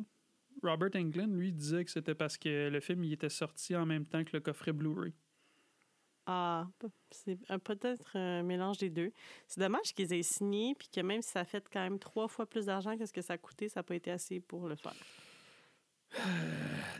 [0.63, 4.05] Robert Englund, lui, disait que c'était parce que le film il était sorti en même
[4.05, 5.13] temps que le coffret Blu-ray.
[6.27, 6.67] Ah,
[7.11, 9.11] c'est peut-être un mélange des deux.
[9.47, 12.47] C'est dommage qu'ils aient signé, puis que même si ça fait quand même trois fois
[12.47, 14.75] plus d'argent que ce que ça a coûté, ça n'a pas été assez pour le
[14.75, 14.95] faire.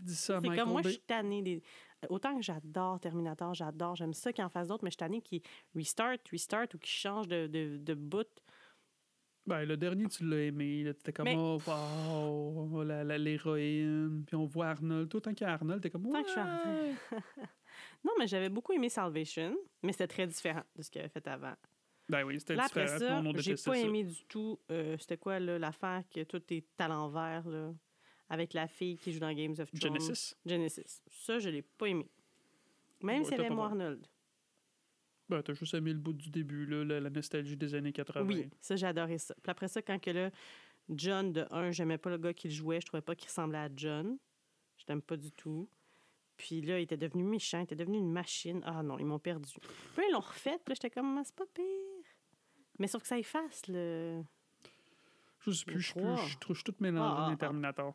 [0.04, 1.64] Dis ça C'est comme moi, je suis tannée des.
[2.10, 5.22] Autant que j'adore Terminator, j'adore, j'aime ça qu'il en fasse d'autres, mais je suis tannée
[5.22, 5.42] qu'ils
[5.76, 8.28] restart, restart ou qu'ils changent de, de, de bout.
[9.48, 10.84] Ben, le dernier, tu l'as aimé.
[10.84, 14.24] là, T'étais comme, Mais- oh, wow, l'héroïne.
[14.26, 15.08] Puis on voit Arnold.
[15.10, 16.48] Tout temps qu'il y a Arnold, t'es comme, Tant que je suis ouais.
[16.48, 16.96] Arnold.
[18.04, 21.28] Non, mais j'avais beaucoup aimé Salvation, mais c'était très différent de ce qu'il avait fait
[21.28, 21.54] avant.
[22.08, 23.24] Ben oui, c'était Là, après différent.
[23.34, 23.78] ça, j'ai pas ça.
[23.78, 24.60] aimé du tout.
[24.72, 27.74] euh, c'était quoi, là, l'affaire que tout est à l'envers, là,
[28.30, 30.00] avec la fille qui joue dans Games of Thrones?
[30.00, 30.36] Genesis?
[30.46, 31.02] Genesis.
[31.08, 32.08] Ça, je l'ai pas aimé.
[33.02, 33.64] Même si elle bon.
[33.64, 34.06] Arnold.
[35.28, 38.22] Ben, t'as juste aimé le bout du début, là, la, la nostalgie des années 80.
[38.28, 39.34] Oui, ça, j'ai adoré ça.
[39.42, 40.30] Puis après ça, quand que là,
[40.90, 43.58] John, de un, j'aimais pas le gars qui le jouait, je trouvais pas qu'il ressemblait
[43.58, 44.18] à John.
[44.78, 45.68] Je t'aime pas du tout.
[46.38, 48.62] Puis là, il était devenu méchant, il était devenu une machine.
[48.66, 49.54] Ah non, ils m'ont perdu.
[49.62, 51.64] Puis là, ils l'ont refait, puis là, j'étais comme, c'est pas pire.
[52.80, 54.22] Mais sauf que ça efface le.
[55.40, 57.34] Je sais plus, je suis je trouve je suis tout mélangé Ah, dans ah, les
[57.36, 57.38] ah.
[57.38, 57.94] Terminator.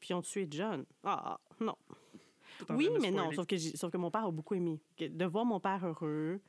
[0.00, 0.84] Puis ils ont tué John.
[1.02, 1.76] Ah, non.
[2.70, 4.80] Oui, mais non, sauf que, sauf que mon père a beaucoup aimé.
[4.98, 6.40] De voir mon père heureux,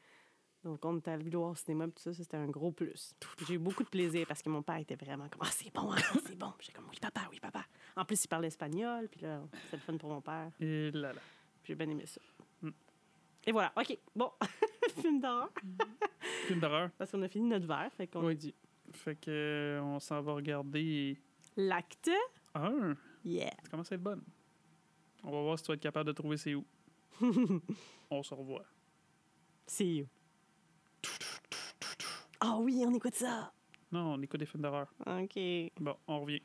[0.63, 3.15] donc on était allé voir au cinéma, tout ça, ça, c'était un gros plus.
[3.47, 5.91] J'ai eu beaucoup de plaisir parce que mon père était vraiment comme Ah, c'est bon,
[5.91, 6.53] hein, c'est bon.
[6.59, 7.65] J'étais comme Oui, papa, oui, papa.
[7.95, 10.51] En plus, il parlait espagnol, puis là, c'était le fun pour mon père.
[10.59, 11.21] Et là, là.
[11.63, 12.19] Puis j'ai bien aimé ça.
[12.61, 12.69] Mm.
[13.47, 14.31] Et voilà, OK, bon,
[15.01, 15.49] film d'horreur.
[16.47, 16.89] Film d'horreur.
[16.97, 18.35] Parce qu'on a fini notre verre, fait qu'on Oui.
[18.35, 18.53] dit
[18.91, 21.17] Fait que euh, on s'en va regarder
[21.55, 22.09] l'acte.
[22.53, 22.95] un.
[23.23, 23.51] Yeah.
[23.63, 24.21] Ça commence à être bonne?
[25.23, 26.65] On va voir si tu vas être capable de trouver c'est où.
[28.11, 28.65] on se revoit.
[29.67, 30.07] See you.
[32.39, 33.51] Ah oui, on écoute ça.
[33.91, 34.93] Non, on écoute des films d'horreur.
[35.07, 35.39] OK.
[35.79, 36.41] Bon, on revient.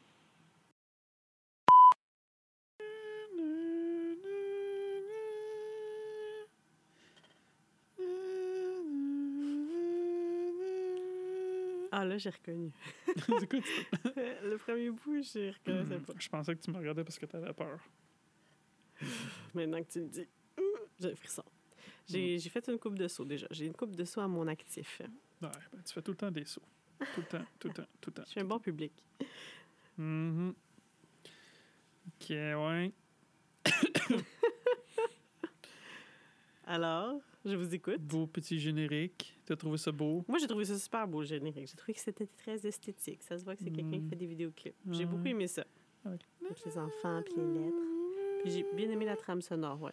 [12.01, 12.73] Ah là, j'ai reconnu.
[13.43, 13.63] Écoute,
[14.17, 16.15] le premier bout, je reconnaissais pas.
[16.19, 17.79] je pensais que tu me regardais parce que tu avais peur.
[19.55, 20.27] Maintenant que tu le dis,
[20.99, 21.45] j'ai un frisson.
[22.09, 23.47] J'ai j'ai fait une coupe de saut déjà.
[23.51, 25.03] J'ai une coupe de saut à mon actif.
[25.43, 26.63] Ouais, ben, tu fais tout le temps des sauts.
[26.99, 28.25] Tout le temps, tout le temps, tout le temps.
[28.25, 28.95] Je suis un bon public.
[29.99, 30.55] Mhm.
[32.07, 32.93] Ok, ouais.
[36.75, 38.01] Alors, je vous écoute.
[38.01, 39.37] Beau petit générique.
[39.45, 40.25] T'as trouvé ça beau?
[40.29, 41.67] Moi, j'ai trouvé ça super beau, le générique.
[41.69, 43.25] J'ai trouvé que c'était très esthétique.
[43.25, 44.09] Ça se voit que c'est quelqu'un qui Mm.
[44.09, 44.77] fait des vidéoclips.
[44.93, 45.65] J'ai beaucoup aimé ça.
[46.05, 46.23] Avec
[46.65, 47.77] les enfants puis les lettres.
[48.45, 49.91] Puis j'ai bien aimé la trame sonore, ouais.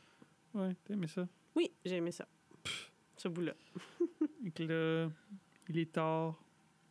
[0.53, 1.27] Ouais, t'as aimé ça?
[1.55, 2.27] Oui, j'ai aimé ça.
[3.17, 3.53] Ce bout-là.
[4.59, 5.09] Là,
[5.69, 6.39] il est tard,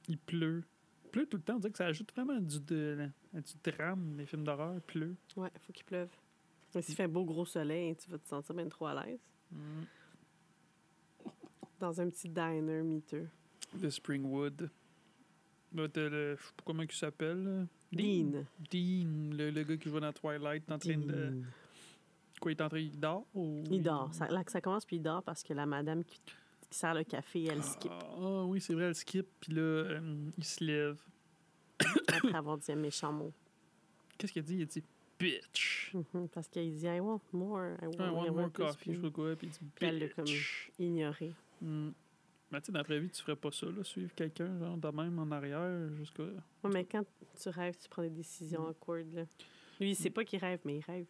[0.08, 0.64] il pleut.
[1.04, 4.16] Il pleut tout le temps, on dirait que ça ajoute vraiment du, de, du drame,
[4.18, 5.14] les films d'horreur, il pleut.
[5.36, 6.10] Ouais, faut qu'il pleuve.
[6.76, 9.18] Mais s'il fait un beau gros soleil, tu vas te sentir bien trop à l'aise.
[11.80, 13.28] Dans un petit diner miteux.
[13.80, 14.68] The Springwood.
[15.72, 17.66] Le, je sais pas comment il s'appelle.
[17.90, 18.44] Dean.
[18.70, 21.40] Dean, le, le gars qui joue dans Twilight, en train de...
[22.42, 23.26] Quoi, il est en train, il dort?
[23.34, 23.64] Ou?
[23.70, 24.12] Il dort.
[24.12, 26.92] Ça, là, que ça commence, puis il dort parce que la madame qui, qui sert
[26.92, 30.62] le café, elle skip Ah oui, c'est vrai, elle skip, puis là, euh, il se
[30.62, 30.98] lève.
[32.08, 33.32] après avoir dit un méchant mot.
[34.18, 34.56] Qu'est-ce qu'il a dit?
[34.56, 34.84] Il a dit
[35.18, 37.76] «bitch Mhm, Parce qu'il dit I want more.
[37.82, 37.86] I».
[37.86, 40.08] want, I want I more want coffee, je sais quoi, puis il dit elle l'a
[40.08, 40.70] comme- bitch.
[40.78, 41.32] Ignoré.
[41.60, 41.90] Hmm.
[42.52, 44.76] Mais tu sais, dans la vraie vie, tu ferais pas ça, là, suivre quelqu'un, genre,
[44.76, 46.22] de même en arrière, jusqu'à...
[46.22, 47.04] Ouais, mais quand
[47.40, 48.68] tu rêves, tu prends des décisions Mm.
[48.70, 49.12] awkward.
[49.14, 49.22] Là.
[49.80, 51.06] Lui, il sait pas qu'il rêve, mais il rêve.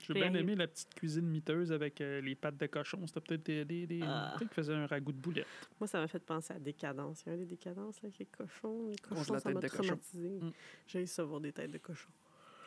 [0.00, 3.06] J'ai Puis bien aimé la petite cuisine miteuse avec euh, les pattes de cochon.
[3.06, 3.64] C'était peut-être des...
[3.64, 4.34] des, des- Ah.
[4.36, 5.46] Peut-être qu'il faisait un ragoût de boulettes.
[5.78, 7.22] Moi, ça m'a fait penser à Décadence.
[7.24, 8.86] Il y a un des Décadences avec les cochons.
[8.86, 9.82] Les Mange cochons, la ça tête m'a de cochon.
[9.84, 10.28] traumatisé.
[10.40, 10.52] Mm.
[10.88, 12.10] J'ai essayé de voir des têtes de cochons.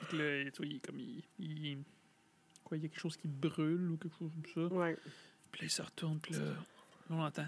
[0.09, 1.83] Que là, tu vois, il, comme, il, il-
[2.63, 4.73] Quoi, il y a quelque chose qui brûle ou quelque chose comme ça.
[4.75, 4.97] Ouais.
[5.51, 6.39] Puis là, il se retourne, puis là,
[7.09, 7.47] on l'entend.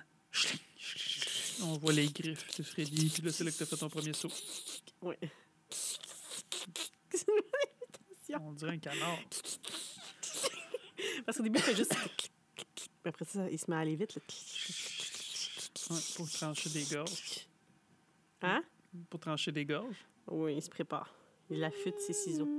[1.63, 4.13] On voit les griffes de Freddy, puis là, c'est là que t'as fait ton premier
[4.13, 4.30] saut.
[5.02, 5.17] Ouais.
[8.39, 9.17] On dirait un canard.
[11.26, 11.96] Parce qu'au début, il fait juste.
[11.96, 12.30] Puis
[13.06, 14.15] après ça, il se met à aller vite.
[14.15, 14.22] là.
[15.89, 17.48] Ouais, pour trancher des gorges.
[18.41, 18.63] Hein?
[19.10, 20.06] Pour trancher des gorges.
[20.28, 21.13] Oui, il se prépare.
[21.50, 22.50] Il affûte ses ciseaux.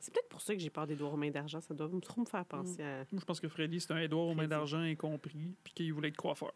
[0.00, 1.60] C'est peut-être pour ça que j'ai peur d'Edouard aux mains d'argent.
[1.60, 2.98] Ça doit trop me faire penser à.
[3.10, 6.08] Moi, je pense que Freddy, c'est un Édouard aux mains d'argent incompris, puis qu'il voulait
[6.08, 6.52] être coiffeur.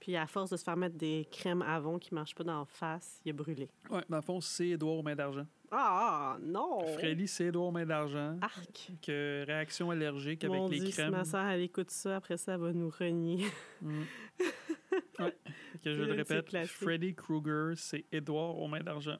[0.00, 2.58] Puis à force de se faire mettre des crèmes Avon qui ne marchent pas dans
[2.60, 3.68] la face, il a brûlé.
[3.90, 5.46] Ouais, dans le fond, c'est Édouard aux mains d'argent.
[5.70, 6.86] Ah, non!
[6.98, 8.38] Freddy, c'est Édouard aux mains d'argent.
[8.40, 8.92] Arc!
[9.02, 11.12] Que réaction allergique avec Mon les Dieu, si crèmes.
[11.12, 13.46] ma soeur, elle écoute ça, après ça, elle va nous renier.
[13.80, 14.02] Mm.
[15.20, 15.36] ouais.
[15.82, 16.66] Que je le répète.
[16.66, 19.16] Freddy Krueger, c'est Édouard aux mains d'argent.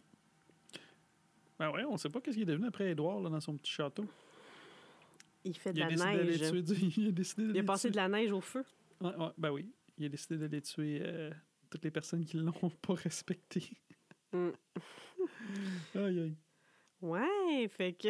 [1.59, 3.71] Ben ouais, on sait pas qu'est-ce qu'il est devenu après Édouard là, dans son petit
[3.73, 4.05] château.
[5.45, 6.41] Il fait de Il a la neige.
[6.97, 8.65] Il a décidé Il a passé tuer- de la neige au feu.
[9.01, 9.71] Ouais, ouais, ben oui.
[9.99, 11.31] Il a décidé d'aller tuer euh,
[11.71, 13.63] toutes les personnes qui l'ont pas respecté.
[14.33, 14.49] Mm.
[15.95, 16.37] aïe, aïe.
[17.01, 18.09] Ouais, fait que.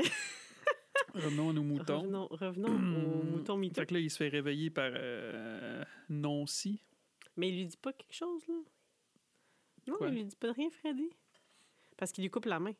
[1.14, 2.00] Revenons à nos moutons.
[2.00, 3.82] Revenons, revenons aux moutons miteux.
[3.82, 6.82] Fait que là, il se fait réveiller par euh, Noncy.
[7.36, 8.54] Mais il lui dit pas quelque chose, là.
[9.86, 10.08] Non, Quoi?
[10.08, 11.08] il lui dit pas rien, Freddy.
[11.96, 12.72] Parce qu'il lui coupe la main.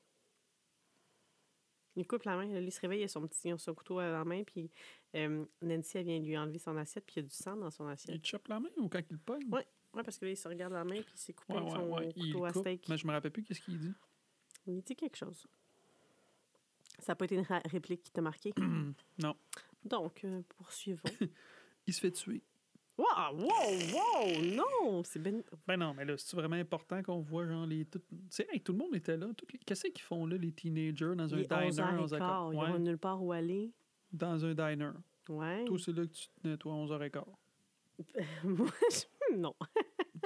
[1.97, 2.47] Il lui coupe la main.
[2.47, 4.71] Là, il se réveille, il a son petit son couteau à la main, puis
[5.15, 7.71] euh, Nancy, elle vient lui enlever son assiette, puis il y a du sang dans
[7.71, 8.17] son assiette.
[8.17, 9.49] Il te chope la main ou quand il le pogne?
[9.51, 9.67] Ouais.
[9.95, 11.73] Ouais, parce que là, il se regarde la main, puis il s'est coupé ouais, avec
[11.73, 12.13] son ouais.
[12.13, 12.63] Couteau à coupe.
[12.63, 12.89] steak.
[12.89, 13.95] Mais je me rappelle plus qu'est-ce qu'il dit.
[14.67, 15.47] Il dit quelque chose.
[16.99, 18.53] Ça n'a pas été une réplique qui t'a marqué?
[19.19, 19.37] non.
[19.85, 21.03] Donc, euh, poursuivons.
[21.87, 22.43] Il se fait tuer.
[22.99, 23.47] Wow, wow,
[23.93, 24.43] wow!
[24.55, 25.03] Non!
[25.05, 25.43] C'est ben...
[25.67, 27.85] Ben non, mais là, c'est vraiment important qu'on voit genre les.
[27.85, 28.01] Tout...
[28.53, 29.27] Hey, tout le monde était là.
[29.53, 31.87] Les- Qu'est-ce qu'ils font là, les teenagers, dans un Il est 11 diner?
[31.89, 32.53] h 11 et quart.
[32.53, 33.73] Ils Ouais, n'ont nulle part où aller.
[34.13, 34.91] Dans un diner.
[35.29, 35.65] Ouais.
[35.65, 37.25] Toi, c'est là que tu te tenais, toi, 11h15.
[38.45, 39.55] Moi, je- non.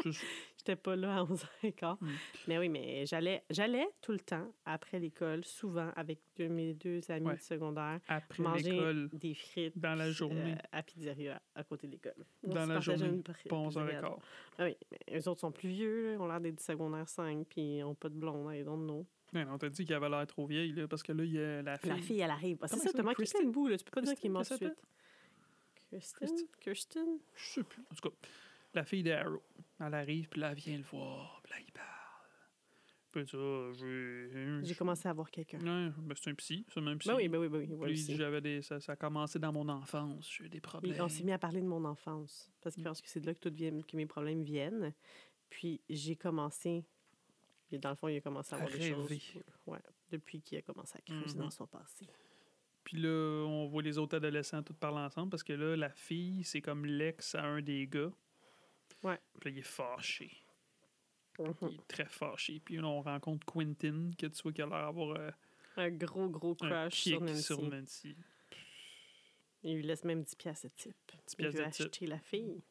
[0.05, 0.25] Juste-
[0.71, 1.97] J'étais pas là à 11h15.
[2.01, 2.09] Mm.
[2.49, 7.01] Mais oui, mais j'allais j'allais tout le temps, après l'école, souvent avec deux- mes deux
[7.11, 7.35] amis Ouais.
[7.35, 11.93] du secondaire, Après manger des frites dans la journée, euh, à pizzeria à côté de
[11.93, 12.15] l'école.
[12.45, 14.01] Dans la journée, une pas pizzeria.
[14.01, 14.19] 11h15.
[14.59, 17.61] Ah oui, mais eux autres sont plus vieux, là, ont l'air d'être secondaire 5, puis
[17.79, 19.05] ils n'ont pas de blonde, ils don't know.
[19.35, 21.41] Ouais, on t'a dit qu'il avait l'air trop vieille, là, parce que là, il y
[21.41, 21.91] a la fille.
[21.91, 22.59] La fille, elle arrive.
[22.63, 23.77] Ah, c'est ça, t'as manqué plein de là.
[23.79, 24.83] Tu peux pas dire Kristen, qu'il est mort de suite.
[25.91, 26.29] Kirsten?
[26.61, 27.19] Kirsten?
[27.35, 27.83] Je sais plus.
[27.91, 28.17] En tout cas,
[28.75, 29.43] la fille d'Arrow.
[29.81, 31.87] Elle arrive, puis là, elle vient le voir, puis là, il parle.
[33.13, 34.61] Puis ça, j'ai.
[34.63, 35.59] J'ai commencé à voir quelqu'un.
[35.59, 37.09] Ouais, ben c'est un psy, c'est même psy.
[37.09, 37.93] Ben oui, ben oui, ben oui.
[37.95, 38.63] Puis j'avais des.
[38.63, 40.95] Ça, ça a commencé dans mon enfance, j'ai eu des problèmes.
[41.01, 42.49] On s'est mis à parler de mon enfance.
[42.61, 42.79] Parce Mm.
[42.79, 44.95] qu'il pense que c'est de là que, tout vient, que mes problèmes viennent.
[45.49, 46.85] Puis j'ai commencé.
[47.69, 49.09] puis Dans le fond, il a commencé à À avoir des choses.
[49.09, 49.23] rêver.
[49.67, 49.81] Ouais,
[50.11, 51.43] depuis qu'il a commencé à creuser Mhm.
[51.45, 52.07] dans son passé.
[52.85, 53.09] Puis là,
[53.45, 56.87] on voit les autres adolescents tous parler ensemble parce que là, la fille, c'est comme
[56.87, 58.13] l'ex à un des gars.
[59.03, 59.19] Ouais.
[59.41, 60.31] Puis là, il est fâché.
[61.39, 61.55] Mhm.
[61.63, 62.61] Il est très fâché.
[62.65, 65.31] Puis là, on rencontre Quentin, que tu vois qu'il a l'air d'avoir euh,
[65.77, 67.43] Un gros, gros kick sur Nancy.
[67.43, 68.17] sur Nancy.
[69.63, 70.95] Il lui laisse même 10 piastres de type.
[71.27, 71.87] 10 Il veut de type.
[71.87, 72.63] acheter la fille.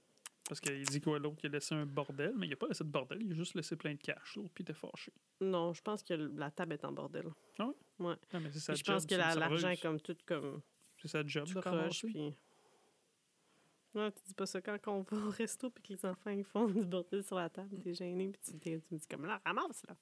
[0.47, 2.83] Parce qu'il dit quoi, l'autre, il a laissé un bordel, mais il a pas laissé
[2.83, 5.13] de bordel, il a juste laissé plein de cash, l'autre, puis il était fâché.
[5.41, 7.25] Non, je pense que la table est en bordel.
[7.59, 8.15] Non, mais
[8.51, 10.61] c'est sa Puis je job, pense que l'argent est comme tout comme
[10.97, 12.07] C'est sa job de ramasser.
[12.07, 12.35] Puis...
[13.95, 16.43] Non, tu dis pas ça quand on va au resto puis que les enfants ils
[16.43, 17.75] font du bordel sur la table.
[17.83, 19.95] T'es gêné puis tu, tu me dis comme là, ramasse là.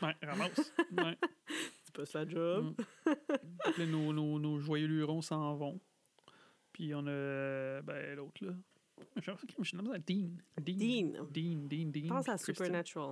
[0.00, 0.72] Ouais, ramasse.
[0.96, 1.18] ouais.
[1.84, 2.74] C'est pas sa job.
[3.04, 3.12] Mm.
[3.78, 5.80] Là, nos, nos, nos joyeux lurons s'en vont.
[6.72, 8.52] Puis on a, ben, l'autre, là.
[9.62, 10.36] Suis nommé Dean.
[10.60, 10.76] Dean.
[10.76, 11.26] Dean.
[11.30, 12.08] Dean, Dean, Dean.
[12.08, 12.38] Pense à.
[12.38, 13.10] Supernatural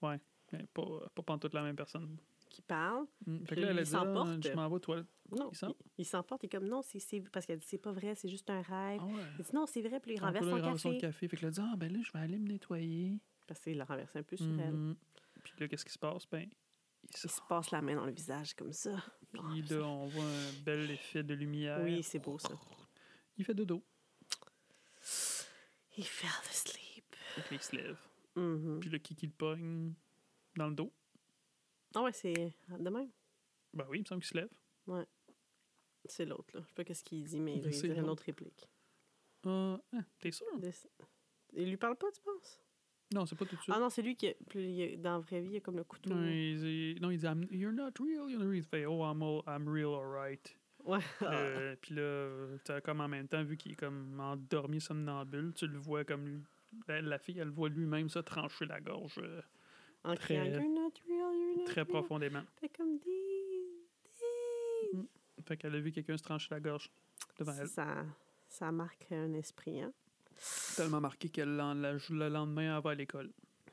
[0.00, 2.16] Mais pas, pas pantoute la même personne.
[2.52, 3.06] Qui parle.
[3.26, 3.38] Mm.
[3.38, 4.42] Fait Puis que là, elle a il dit, ah, s'emporte.
[4.42, 5.06] je m'en vais aux toilettes.
[5.30, 5.50] Non,
[5.98, 6.42] Il s'emporte.
[6.42, 9.00] Il est comme non, c'est, parce qu'elle dit c'est pas vrai, c'est juste un rêve.
[9.02, 9.22] Ah ouais.
[9.38, 10.98] Il dit non, c'est vrai, puis il Ah, renverse là, son café.
[10.98, 11.28] café.
[11.28, 13.18] Fait que là, dit, ah, ben là, je vais aller me nettoyer.
[13.46, 14.72] Parce qu'il l'a renversé un peu sur elle.
[14.72, 14.96] Mhm.
[15.42, 16.26] Puis là, qu'est-ce qui se passe?
[16.30, 16.48] Ben,
[17.10, 18.94] il se passe la main dans le visage comme ça.
[19.32, 21.80] Puis là, on voit un bel effet de lumière.
[21.82, 22.54] Oui, c'est beau ça.
[23.36, 23.82] Il fait dodo.
[25.96, 27.04] He fell asleep.
[27.34, 27.98] Fait là, il se lève.
[28.36, 28.80] Mhm.
[28.80, 29.94] Puis le kiki le pogne?
[30.56, 30.92] Dans le dos.
[31.94, 33.10] Ah ouais, c'est de même.
[33.74, 34.50] Ben oui, il me semble qu'il se lève.
[36.04, 36.60] C'est l'autre, là.
[36.62, 38.68] Je sais pas qu'est-ce qu'il dit, mais il c'est dire une autre réplique.
[39.46, 40.46] Ah, hein, t'es sûr?
[41.54, 42.60] Il lui parle pas, tu penses?
[43.14, 43.74] Non, c'est pas tout de suite.
[43.76, 45.84] Ah non, c'est lui qui, a- puis dans la vraie vie, il a comme le
[45.84, 46.10] couteau.
[46.14, 48.30] non, il dit, non, il dit I'm- You're not real.
[48.30, 48.56] You're not real.
[48.56, 50.56] Il fait Oh, I'm, all- I'm real, alright.
[50.84, 50.98] Ouais.
[51.22, 55.66] Euh, Puis là, t'as comme en même temps, vu qu'il est comme endormi somnambule, tu
[55.66, 56.42] le vois comme lui-
[56.88, 59.42] la, la fille, elle voit lui-même se trancher la gorge euh,
[60.04, 62.42] en très- criant, You're not real, you're not très profondément.
[62.60, 63.06] Fait comme Dean.
[65.46, 66.90] Fait qu'elle a vu quelqu'un se trancher la gorge
[67.38, 67.68] devant elle.
[67.68, 68.04] Ça,
[68.48, 69.92] ça marque un esprit, hein?
[70.76, 73.32] Tellement marqué qu'elle le lendemain, elle va à l'école.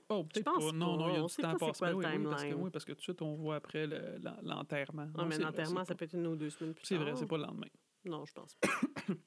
[0.09, 0.57] Oh, peut-être pas.
[0.73, 1.93] Non, non, il y a du temps pas c'est passé.
[1.93, 4.41] oui, oui, parce que, oui, parce que tout de suite, on voit après le- l'en-
[4.41, 5.07] l'enterrement.
[5.13, 6.85] Ah, Non, mais c'est l'enterrement, c'est ça pas- peut être une ou deux semaines plus
[6.85, 7.03] C'est tard.
[7.03, 7.67] vrai, c'est pas le lendemain.
[8.05, 8.69] Non, je pense pas.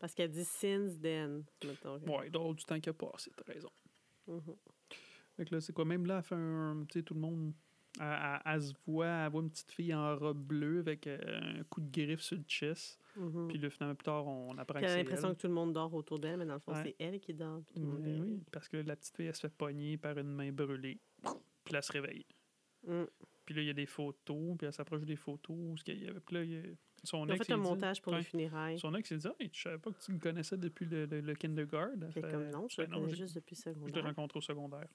[0.00, 1.44] Parce qu'elle dit since then.
[1.64, 1.98] mettons.
[2.00, 3.70] Ouais, d'autres du temps qui a passé, t'as raison.
[4.26, 4.56] Mhm.
[5.36, 5.84] Fait que là, c'est quoi?
[5.84, 6.84] Même là, elle fait un.
[6.88, 7.52] Tu sais, tout le monde.
[8.00, 11.18] Elle, elle- se voit, elle voit une petite fille en robe bleue avec euh,
[11.60, 12.98] un coup de griffe sur le chest.
[13.16, 13.46] Mhm.
[13.48, 15.72] Puis là, finalement, plus tard, on apprend Puis que c'est l'impression que tout le monde
[15.72, 16.82] dort autour d'elle, mais dans le fond, Ouais.
[16.82, 17.62] c'est elle qui dort.
[17.64, 20.18] puis tout le monde Oui, parce que la petite fille, elle se fait pogner par
[20.18, 20.98] une main brûlée.
[21.22, 22.26] Puis elle se réveille.
[22.86, 23.04] Mm.
[23.46, 25.56] Puis là, il y a des photos, puis elle s'approche des photos.
[25.56, 26.62] où ce qu'il y avait- Puis là, il y a-
[27.04, 28.78] son Ils ont ex, fait un dit- montage pour les funérailles.
[28.78, 31.20] Son ex, il dit Hey, Je savais pas que tu me connaissais depuis le, le,
[31.20, 32.10] le kindergarten.
[32.10, 34.04] Fait comme non, je ben le connais juste depuis Je l'ai secondaire.
[34.04, 34.88] rencontré au secondaire.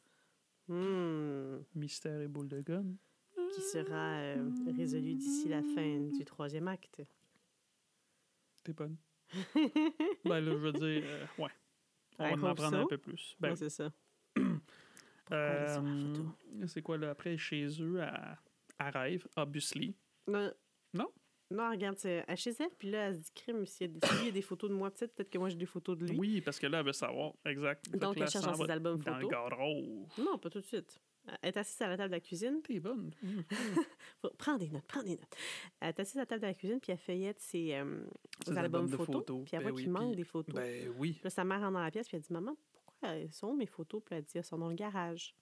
[0.69, 1.63] Hmm.
[1.75, 2.85] Mystère et boule de gun.
[3.53, 7.01] Qui sera euh, résolu d'ici la fin du troisième acte.
[8.63, 8.97] T'es bonne.
[10.25, 11.49] ben là, je veux dire, euh, ouais.
[12.19, 12.83] On I va en apprendre so.
[12.83, 13.35] un peu plus.
[13.39, 13.91] Ben, Ouais, c'est ça.
[15.31, 16.23] Euh,
[16.65, 17.11] c'est quoi, là?
[17.11, 18.39] Après, chez eux, à,
[18.79, 19.95] à Rêve, obviously.
[20.25, 20.51] Non.
[20.91, 21.07] Non?
[21.51, 24.07] Non, regarde, c'est chez elle, puis là, elle se dit crime, s'il y, a des-
[24.07, 26.05] s'il y a des photos de moi, peut-être, peut-être que moi j'ai des photos de
[26.05, 26.17] lui.
[26.17, 27.33] Oui, parce que là, elle veut savoir.
[27.45, 27.89] Exact.
[27.91, 29.31] Donc, là, elle cherche dans ses albums Dans le photos.
[29.49, 29.83] garage.
[30.19, 31.01] Non, pas tout de suite.
[31.41, 32.61] Elle est assise à la table de la cuisine.
[32.63, 33.11] T'es bonne.
[34.37, 35.35] Prends des notes, prends des notes.
[35.79, 38.03] Elle est assise à la table de la cuisine, puis elle feuillette ses, euh,
[38.45, 39.05] Ses albums photos.
[39.15, 39.43] photos.
[39.45, 40.55] Puis elle Ben voit oui, qu'il manque des photos.
[40.55, 41.13] Ben oui.
[41.13, 43.53] Puis là, sa mère rentre dans la pièce, puis elle dit Maman, pourquoi elles sont
[43.55, 45.35] mes photos Puis elle dit Elles sont dans le garage.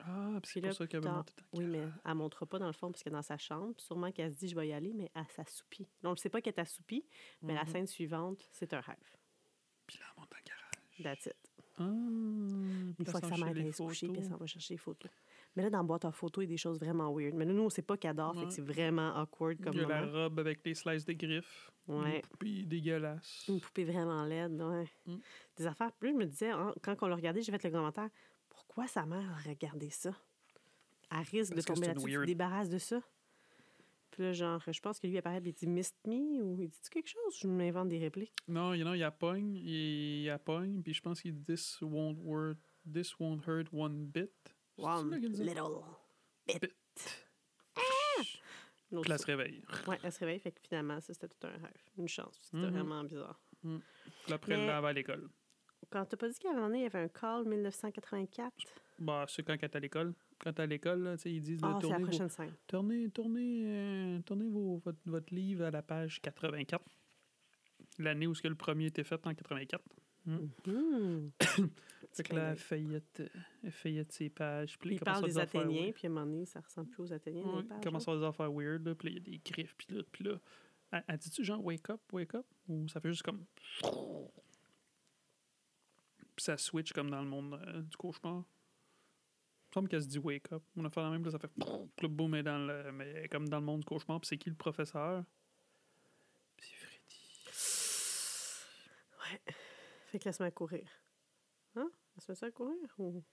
[0.00, 2.10] Ah, puis c'est Puis là, pour ça qu'elle veut plus monter dans Oui, mais elle
[2.10, 3.74] ne montrera pas dans le fond, parce est dans sa chambre.
[3.78, 5.84] Sûrement qu'elle se dit Je vais y aller, mais elle s'assoupit.
[6.02, 7.04] Donc, on ne sait pas qu'elle est assoupie,
[7.42, 7.68] mais la Mhm.
[7.68, 8.96] scène suivante, c'est un rêve.
[9.86, 11.16] Puis là, elle monte dans le garage.
[11.16, 11.36] That's it.
[11.78, 14.78] Ah, Une fois que sa mère est se coucher, puis elle s'en va chercher les
[14.78, 15.10] photos.
[15.54, 17.34] Mais là, dans la boîte à photos, il y a des choses vraiment weird.
[17.34, 18.46] Mais là, nous, on sait pas qu'elle dort, fait Ouais.
[18.46, 20.12] que c'est vraiment awkward comme Il y a la moment.
[20.24, 21.70] robe avec les slices de griffes.
[21.88, 22.16] Ouais.
[22.16, 23.44] Une poupée dégueulasse.
[23.48, 24.88] Une poupée vraiment laide, ouais.
[25.06, 25.16] Mm.
[25.56, 25.90] Des affaires.
[26.00, 28.08] Là, je me disais, hein, quand on l'a regardé, j'ai fait le commentaire,
[28.66, 30.14] pourquoi sa mère a regardé ça?
[31.10, 33.00] Elle risque Parce de tomber là-dessus, tu débarrasses de ça?
[34.12, 36.78] Puis là, genre, je pense que lui apparaît, il dit Missed me ou il dit
[36.90, 37.38] quelque chose?
[37.40, 38.34] Je m'invente des répliques.
[38.48, 41.34] Non, you know, il y a pogne, il y a pogne, puis je pense qu'il
[41.34, 42.58] dit This won't work,
[42.90, 44.30] this won't hurt one bit.
[44.78, 45.82] One little
[46.46, 46.60] bit.
[46.60, 46.74] Bit.
[48.92, 49.62] Autre Puis là, elle se réveille.
[49.86, 51.82] Ouais, elle se réveille, fait que finalement, ça, c'était tout un rêve.
[51.96, 52.70] Une chance, c'était Mhm.
[52.70, 53.40] vraiment bizarre.
[53.62, 55.30] Puis après, Mais- elle va à l'école.
[55.90, 58.52] Quand t'as pas dit donné, il y avait un call 1984,
[58.98, 60.14] Bah, c'est quand est à l'école.
[60.38, 62.04] Quand t'es à l'école, là, tu sais, ils disent de ah, c'est la tourner, vos,
[62.04, 62.52] prochaine scène.
[62.66, 66.84] tournez, tournez, euh, tournez vos, votre, votre livre à la page 84.
[67.98, 69.82] L'année où ce que le premier était fait en 84.
[70.24, 71.30] Hmm.
[72.12, 73.28] Fait que là, elle feuillette, euh,
[73.64, 74.78] elle feuillette ses pages.
[74.78, 77.02] Puis là, Il parle à des Athéniens, puis à un moment donné, ça ressemble plus
[77.04, 77.42] aux Athéniens.
[77.42, 78.12] Ouais, il commence là.
[78.12, 78.86] à dire affaires weird.
[78.86, 79.74] Là, puis là, il y a des griffes.
[79.76, 80.38] Puis là, puis là.
[81.08, 82.44] Elle dit-tu genre wake up, wake up?
[82.68, 83.44] Ou ça fait juste comme.
[86.36, 88.36] Puis ça switch comme dans le monde euh, du cauchemar.
[88.36, 90.62] Il me semble qu'elle se dit wake up.
[90.76, 91.50] On a fait la même, là, ça fait.
[92.02, 92.92] Boum, elle est dans le.
[92.92, 94.20] Mais comme dans le monde du cauchemar.
[94.20, 95.24] Puis c'est qui le professeur?
[96.56, 97.16] Puis c'est Freddy.
[99.18, 99.54] Ouais.
[100.08, 100.88] Fait que laisse-moi courir.
[101.76, 101.90] Hein?
[102.16, 102.76] Laisse-moi ça courir?
[102.98, 103.24] Ou...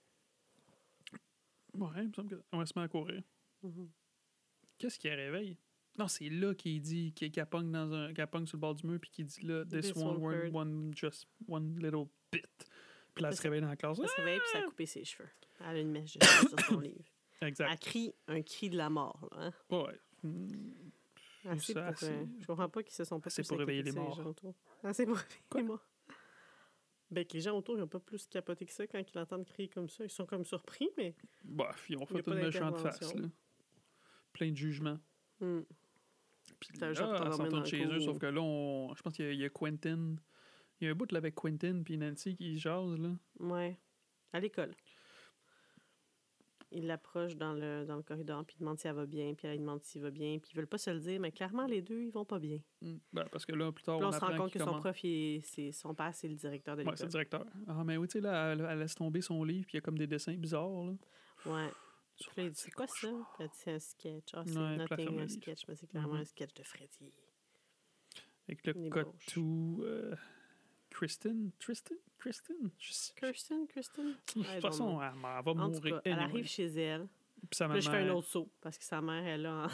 [1.74, 2.42] Ouais, il me semble que.
[2.52, 3.22] On se met à courir.
[3.62, 3.90] Mhm.
[4.78, 5.58] Qu'est-ce qui la réveille?
[5.98, 8.98] Non, c'est là qu'il dit, qu'il pogne dans un, pogne sur le bord du mur,
[9.00, 10.54] puis qu'il dit là, this, This one, hurt.
[10.54, 12.46] one, just one little bit.
[13.20, 13.98] Puis là, elle se réveille dans la classe.
[14.02, 15.28] Elle se réveille, puis ça a coupé ses cheveux.
[15.60, 17.04] Elle a une mèche de cheveux sur son livre.
[17.04, 17.82] Ah, Elle exact.
[17.82, 19.28] crie un cri de la mort.
[19.32, 19.52] Là, hein?
[19.70, 20.00] Ouais.
[21.44, 23.82] Assez ça, pour, assez- euh, je comprends pas qu'ils se sont pas plus pour réveiller
[23.82, 24.14] les morts.
[24.14, 24.54] gens autour.
[24.82, 25.60] Assez pour réveiller Quoi?
[25.60, 25.86] les morts.
[27.10, 29.44] Ben, que les gens autour, ils n'ont pas plus capoté que ça quand ils l'entendent
[29.44, 30.04] crier comme ça.
[30.04, 31.14] Ils sont comme surpris, mais...
[31.44, 33.28] Bah, ils ont fait une méchante face, là.
[34.32, 34.98] Plein de jugements.
[35.40, 35.60] Hmm.
[36.58, 39.44] Puis là, dans retourne le chez eux, sauf que là, on, je pense qu'il y
[39.44, 40.16] a Quentin.
[40.80, 43.10] Il y a un bout là, avec Quentin puis Nancy qui jasent, là.
[43.38, 43.78] Ouais.
[44.32, 44.74] À l'école.
[46.72, 49.48] Il l'approche dans le, dans le corridor, puis il demande si elle va bien, puis
[49.48, 51.82] elle demande s'il va bien, puis ils veulent pas se le dire, mais clairement, les
[51.82, 52.60] deux, ils vont pas bien.
[52.80, 52.98] Hmm.
[53.12, 55.42] Ben, parce que là, plus tard, on, on se rend compte que son prof, il
[55.58, 57.40] est- son père, c'est le directeur de Ouais, c'est le l'école.
[57.40, 57.46] directeur.
[57.66, 59.78] Ah, mais oui, tu sais, là, elle, elle laisse tomber son livre, puis il y
[59.78, 60.92] a comme des dessins bizarres, là.
[61.46, 61.70] Ouais.
[62.20, 63.08] Puis là, c'est quoi ça?
[63.52, 64.28] c'est un sketch.
[64.34, 66.20] Ah, c'est Ouais, nothing, un sketch, mais c'est clairement Mhm.
[66.20, 67.12] un sketch de Freddy.
[68.48, 70.14] Avec le euh,
[70.90, 71.50] Kristen?
[71.58, 71.94] Tristan?
[72.18, 72.70] Kristen?
[73.16, 74.06] Kirsten, Kristen?
[74.36, 75.94] De toute façon, elle, va En mourir.
[75.96, 76.24] cas, elle anyway.
[76.30, 77.06] arrive chez elle.
[77.48, 79.66] Puis sa Puis je fais un autre saut, parce que sa mère, elle est là,
[79.66, 79.68] en-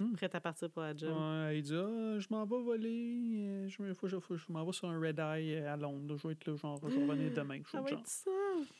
[0.00, 0.14] Hmm.
[0.16, 1.16] prête à partir pour la job.
[1.16, 3.68] Ouais, il dit ah, Je m'en vais voler.
[3.68, 6.16] Je, faut, je, faut- je m'en vais sur un red eye euh, à Londres.
[6.16, 7.60] Je vais être là, genre, je vais revenir demain.
[7.64, 8.30] Je Ça va être ça.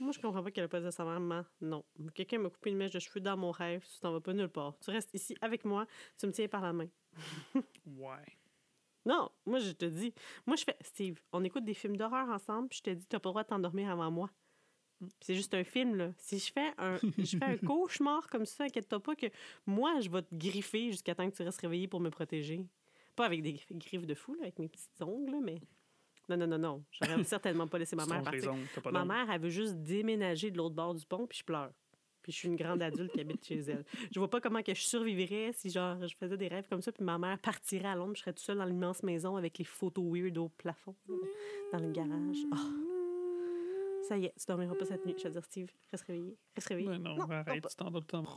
[0.01, 1.85] Moi, je comprends pas qu'elle a pas dit à sa mère, maman, non.
[2.15, 4.49] Quelqu'un m'a coupé une mèche de cheveux dans mon rêve, tu t'en vas pas nulle
[4.49, 4.75] part.
[4.81, 5.87] Tu restes ici avec moi,
[6.19, 6.89] tu me tiens par la main.
[7.87, 8.40] Ouais.
[9.11, 10.15] Non, moi, je te dis.
[10.47, 10.77] Moi, je fais.
[10.83, 13.43] Steve, on écoute des films d'horreur ensemble, puis je te dis, t'as pas le droit
[13.43, 14.31] de t'endormir avant moi.
[15.21, 16.13] C'est juste un film, là.
[16.17, 19.27] Si je fais un, je fais un cauchemar comme ça, inquiète-toi pas que
[19.67, 22.65] moi, je vais te griffer jusqu'à temps que tu restes réveillé pour me protéger.
[23.17, 25.61] Pas avec des griffes de fou, là, avec mes petites ongles, mais.
[26.29, 26.85] Non, non, non, non.
[26.93, 28.55] J'aurais certainement pas laissé ma mère partir.
[28.93, 31.73] Ma mère, elle veut juste déménager de l'autre bord du pont, puis je pleure.
[32.31, 33.85] Puis je suis une grande adulte qui habite chez elle.
[34.13, 36.93] Je vois pas comment que je survivrais si genre je faisais des rêves comme ça,
[36.93, 39.65] puis ma mère partirait à Londres, je serais toute seule dans l'immense maison avec les
[39.65, 40.95] photos weird au plafond,
[41.73, 42.37] dans le garage.
[42.53, 45.17] Oh, ça y est, tu dormiras pas cette nuit.
[45.19, 46.37] Je vais dire, Steve, reste réveillé.
[46.55, 46.89] Reste réveillé.
[46.99, 48.31] Non, Non, arrête, tu t'endors tout le temps.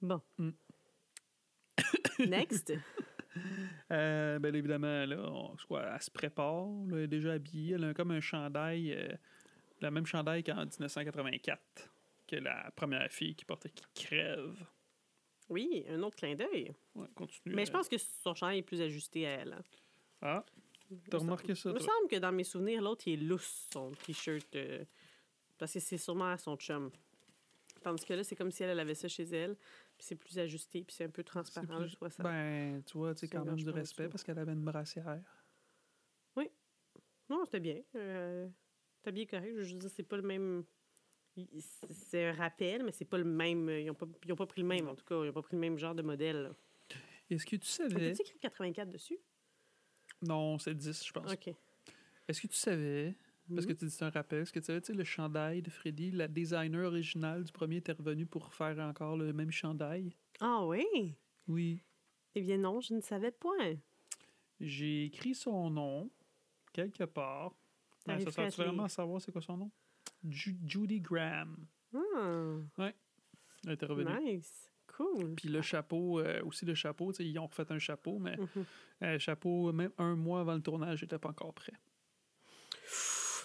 [0.00, 0.20] Bon.
[0.36, 0.50] Mm.
[2.26, 2.72] Next.
[3.92, 7.74] Euh, ben évidemment, là, on, elle se prépare, là, elle est déjà habillée.
[7.74, 9.08] Elle a comme un chandail, euh,
[9.80, 11.60] le même chandail qu'en 1984,
[12.26, 14.56] que la première fille qui portait qui crève.
[15.48, 16.72] Oui, un autre clin d'œil.
[16.94, 17.54] Ouais, continue.
[17.54, 19.52] Mais je euh, pense que son chandail est plus ajusté à elle.
[19.52, 19.62] hein.
[20.22, 20.44] Ah,
[21.10, 23.90] t'as remarqué ça, Il me semble que dans mes souvenirs, l'autre, il est lousse, son
[23.90, 24.54] t-shirt.
[24.54, 24.84] euh,
[25.58, 26.90] parce que c'est sûrement à son chum.
[27.82, 29.56] Tandis que là, c'est comme si elle, elle avait ça chez elle.
[30.02, 31.78] Puis c'est plus ajusté, puis c'est un peu transparent.
[31.78, 32.24] plus- vois ça.
[32.24, 35.22] Ben, tu vois, tu sais, quand même du respect parce qu'elle avait une brassière.
[37.30, 37.80] Non, c'était bien.
[37.94, 38.48] Euh,
[39.02, 39.54] T'as bien correct.
[39.60, 40.64] Je veux dire, c'est pas le même.
[41.88, 43.70] C'est un rappel, mais c'est pas le même.
[43.70, 45.22] Ils ont pas, ils ont pas pris le même, en tout cas.
[45.24, 46.52] Ils ont pas pris le même genre de modèle.
[47.30, 48.10] Est-ce que tu savais...
[48.12, 49.18] T'as-tu écrit 84 dessus?
[50.20, 51.32] Non, c'est 10, je pense.
[51.32, 51.54] OK.
[52.28, 53.14] Est-ce que tu savais,
[53.54, 53.78] parce que Mhm.
[53.78, 56.10] tu dis c'est un rappel, est-ce que tu savais, tu sais, le chandail de Freddy,
[56.10, 60.14] la designer originale du premier était revenue pour faire encore le même chandail?
[60.40, 61.14] Ah oui?
[61.48, 61.82] Oui.
[62.34, 63.74] Eh bien non, je ne savais point.
[64.60, 66.10] J'ai écrit son nom
[66.72, 67.54] quelque part.
[68.06, 69.70] Ça sert vraiment à savoir c'est quoi son nom?
[70.28, 71.56] Ju- Judy Graham.
[71.94, 72.90] Ah,
[73.66, 74.10] Elle était revenue.
[74.22, 74.68] nice.
[74.96, 75.34] Cool.
[75.36, 78.64] Puis le chapeau, euh, aussi le chapeau, ils ont refait un chapeau, mais Mhm.
[79.02, 81.72] euh, chapeau, même un mois avant le tournage, n'était pas encore prêt.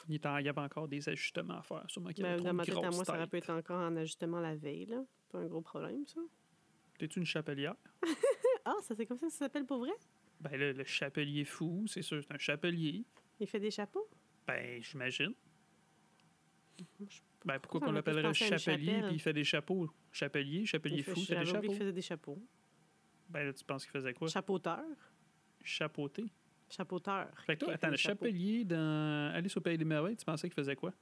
[0.09, 1.83] Il, était en- il y avait encore des ajustements à faire.
[1.89, 3.79] Sûrement qu'il y Ben, avait trop dans ma tête à moi, ça pu être encore
[3.81, 4.85] en ajustement la veille.
[4.85, 5.03] là.
[5.29, 6.21] Pas un gros problème, ça.
[6.97, 7.75] T'es-tu une chapelière?
[8.69, 9.93] Ah, ça c'est comme ça que ça s'appelle pour vrai?
[10.41, 13.05] Ben là, le chapelier fou, c'est sûr, c'est un chapelier.
[13.39, 14.09] Il fait des chapeaux?
[14.45, 15.33] Ben, j'imagine.
[17.45, 19.89] Ben, pourquoi qu'on l'appellerait chapelier puis il fait des chapeaux?
[20.11, 21.67] Chapelier, chapelier fait- fou, fait des chapeaux.
[21.69, 22.41] qu'il faisait des chapeaux.
[23.29, 24.27] Ben là, tu penses qu'il faisait quoi?
[24.27, 24.83] Chapeauteur.
[25.63, 26.25] Chapeauté.
[26.69, 27.27] Chapeauteur.
[27.45, 30.55] Fait que toi, attends, le chapelier dans Alice au Pays des Merveilles, tu pensais qu'il
[30.55, 30.93] faisait quoi?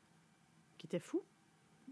[0.78, 1.22] Qui était fou.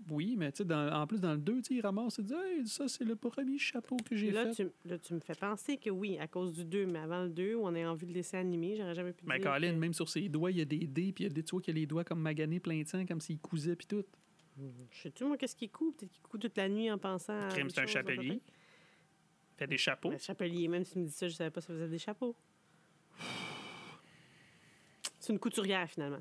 [0.10, 2.34] Oui, mais tu sais, en plus, dans le 2, tu sais, il ramasse et dit
[2.34, 4.52] Hey, ça, c'est le premier chapeau que j'ai fait.
[4.52, 7.30] tu, là, tu me fais penser que oui, à cause du 2, mais avant le
[7.30, 9.52] 2, où on a envie de laisser animé, j'aurais jamais pu Mais dire.
[9.52, 11.34] Colin, que- même sur ses doigts, il y a des dés, puis il y a
[11.34, 13.76] des, tu vois qu'il a les doigts comme maganés plein de sang, comme s'il cousait,
[13.76, 14.04] puis tout.
[14.92, 15.96] Je sais-tu, moi, qu'est-ce qu'il coud?
[15.96, 17.48] Peut-être qu'il coud toute la nuit en pensant.
[17.50, 18.42] Crime, des c'est un chapelier.
[19.58, 20.10] fait des chapeaux.
[20.10, 21.98] Mais chapelier, même si tu me dis ça, je savais pas si ça faisait des
[22.00, 22.36] chapeaux.
[25.24, 26.20] C'est une couturière, finalement.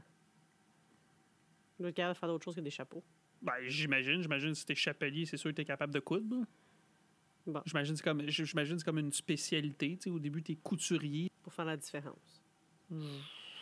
[1.81, 3.03] Doit être capable de faire d'autres choses que des chapeaux.
[3.43, 6.45] Ben, j'imagine, j'imagine, que si t'es chapelier, c'est sûr que t'es capable de coudre.
[7.45, 7.61] Bon.
[7.67, 9.97] J'imagine que c'est comme, j'imagine c'est comme une spécialité.
[9.97, 11.33] Tu sais, au début, t'es couturier.
[11.43, 12.41] Pour faire la différence.
[12.93, 12.97] Je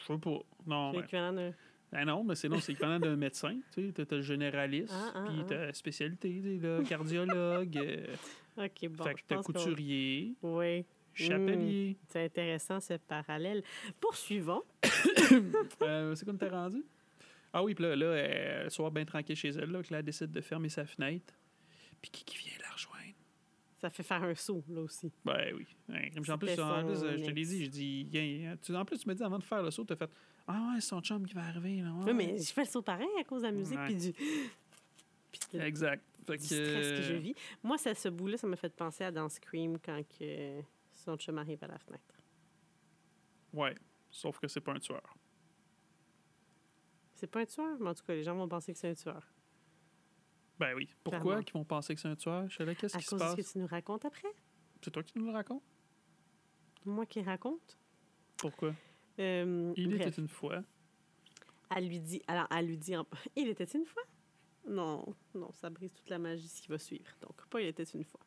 [0.07, 0.41] sais pas.
[0.67, 1.55] Non, C'est ben, l'équivalent d'un.
[1.91, 3.59] ben non, mais c'est non, c'est équivalent d'un médecin.
[3.73, 5.45] Tu t'as le généraliste, Ah, ah, puis ah.
[5.49, 7.79] t'as la spécialité, tu là, cardiologue.
[7.79, 8.15] euh,
[8.59, 9.05] OK, bon.
[9.05, 10.85] fait que t'as couturier, Oui,
[11.15, 11.97] chapelier.
[12.09, 13.63] c'est intéressant ce parallèle.
[13.99, 14.63] Poursuivons.
[15.83, 16.85] Euh, c'est comme t'es rendu?
[17.53, 20.31] Ah oui, puis là, là euh, le soir, bien tranquille chez elle, là, elle décide
[20.31, 21.35] de fermer sa fenêtre.
[22.01, 23.15] Puis qui, qui vient la rejoindre?
[23.81, 25.11] Ça fait faire un saut, là aussi.
[25.25, 25.67] Ben oui.
[25.89, 28.85] Ouais, en plus, en plus, euh, je te l'ai dit, je dis, Viens, tu, en
[28.85, 30.11] plus, tu me dis avant de faire le saut, tu as fait
[30.47, 31.81] Ah ouais, c'est son chum qui va arriver.
[31.81, 32.05] Là, ouais.
[32.07, 34.13] Oui, mais je fais le saut pareil à cause de la musique puis du,
[35.59, 36.05] de- Exact.
[36.27, 37.35] Fait du stress que je vis.
[37.63, 40.61] Moi, ça, ce bout-là, ça m'a fait penser à dans Scream quand que
[40.95, 42.21] son chum arrive à la fenêtre.
[43.53, 43.75] Ouais.
[44.11, 45.15] Sauf que c'est pas un tueur.
[47.21, 48.95] C'est pas un tueur, mais en tout cas, les gens vont penser que c'est un
[48.95, 49.23] tueur.
[50.59, 50.89] Ben oui.
[51.05, 51.43] Pourquoi Clairement.
[51.43, 52.49] qu'ils vont penser que c'est un tueur?
[52.49, 53.37] Je sais qu'est-ce À qui se cause de passe?
[53.37, 54.29] ce que tu nous racontes après.
[54.83, 55.63] C'est toi qui nous le racontes?
[56.87, 57.79] Moi qui raconte.
[58.39, 58.75] Pourquoi?
[59.19, 60.63] Euh, Il bref, était une fois.
[61.77, 62.23] elle lui dit.
[62.27, 62.97] Alors, elle lui dit.
[62.97, 63.07] en-
[63.37, 64.03] Il était une fois?
[64.67, 67.11] Non, non, ça brise toute la magie ce qui va suivre.
[67.21, 68.21] Donc, pas il était une fois.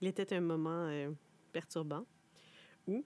[0.00, 1.10] Il était un moment euh,
[1.52, 2.06] perturbant
[2.86, 3.04] où,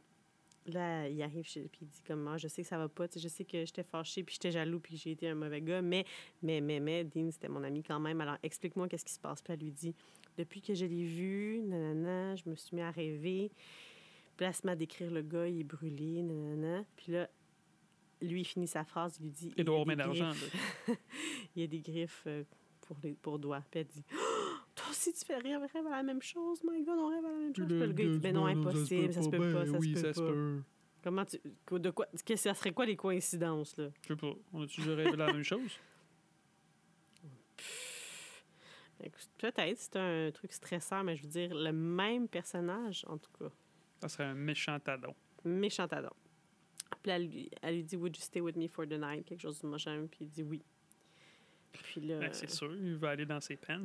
[0.66, 3.06] là, il arrive chez puis il dit comme moi, je sais que ça va pas,
[3.14, 6.04] je sais que j'étais fâchée, puis j'étais jaloux, puis j'ai été un mauvais gars, mais,
[6.42, 9.42] mais, mais, mais, Dean, c'était mon ami quand même, alors explique-moi qu'est-ce qui se passe.
[9.42, 9.94] Puis elle lui dit,
[10.36, 13.50] depuis que je l'ai vu, nanana, je me suis mis à rêver.
[14.36, 16.84] Puis là, elle se met à décrire le gars, il est brûlé, nanana.
[16.96, 17.28] Puis là,
[18.20, 19.52] lui, il finit sa phrase, il lui dit...
[19.56, 20.32] Il doit remettre là.
[21.56, 22.44] il y a des griffes euh,
[22.82, 23.62] pour, les, pour doigts.
[23.70, 24.04] Puis elle dit
[24.92, 26.62] Aussi, tu fais rire, rêve à la même chose.
[26.62, 27.66] My God, on rêve à la même chose.
[27.66, 29.88] Puis le gars, il dit Ben non, impossible, ça se peut pas, ça Ben oui,
[29.88, 30.14] se peut ça pas.
[30.14, 30.62] se peut.
[31.02, 31.38] Comment tu.
[31.70, 32.06] De quoi.
[32.26, 33.88] que ça serait quoi les coïncidences, là?
[34.02, 34.32] Je sais pas.
[34.52, 35.72] On a-tu déjà rêvé la même chose?
[39.38, 43.50] Peut-être, c'est un truc stressant, mais je veux dire, le même personnage, en tout cas.
[44.00, 45.14] Ça serait un méchant tadon.
[45.44, 46.12] Méchant Adam.
[47.02, 49.24] Puis elle lui, elle lui dit Would you stay with me for the night?
[49.24, 50.06] Quelque chose du machin.
[50.08, 50.62] Puis il dit oui.
[51.72, 52.18] Puis là.
[52.20, 53.82] Ben, c'est sûr, il va aller dans ses pants.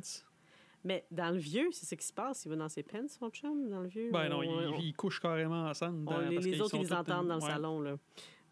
[0.84, 2.44] Mais dans le vieux, c'est ce qui se passe.
[2.44, 4.10] Il va dans ses pants, son chum, dans le vieux.
[4.12, 6.04] Ben non, On- ils couchent carrément ensemble.
[6.04, 7.50] Dans- les, parce les autres, ils les entendent dans le ouais.
[7.50, 7.80] salon.
[7.80, 7.96] Là.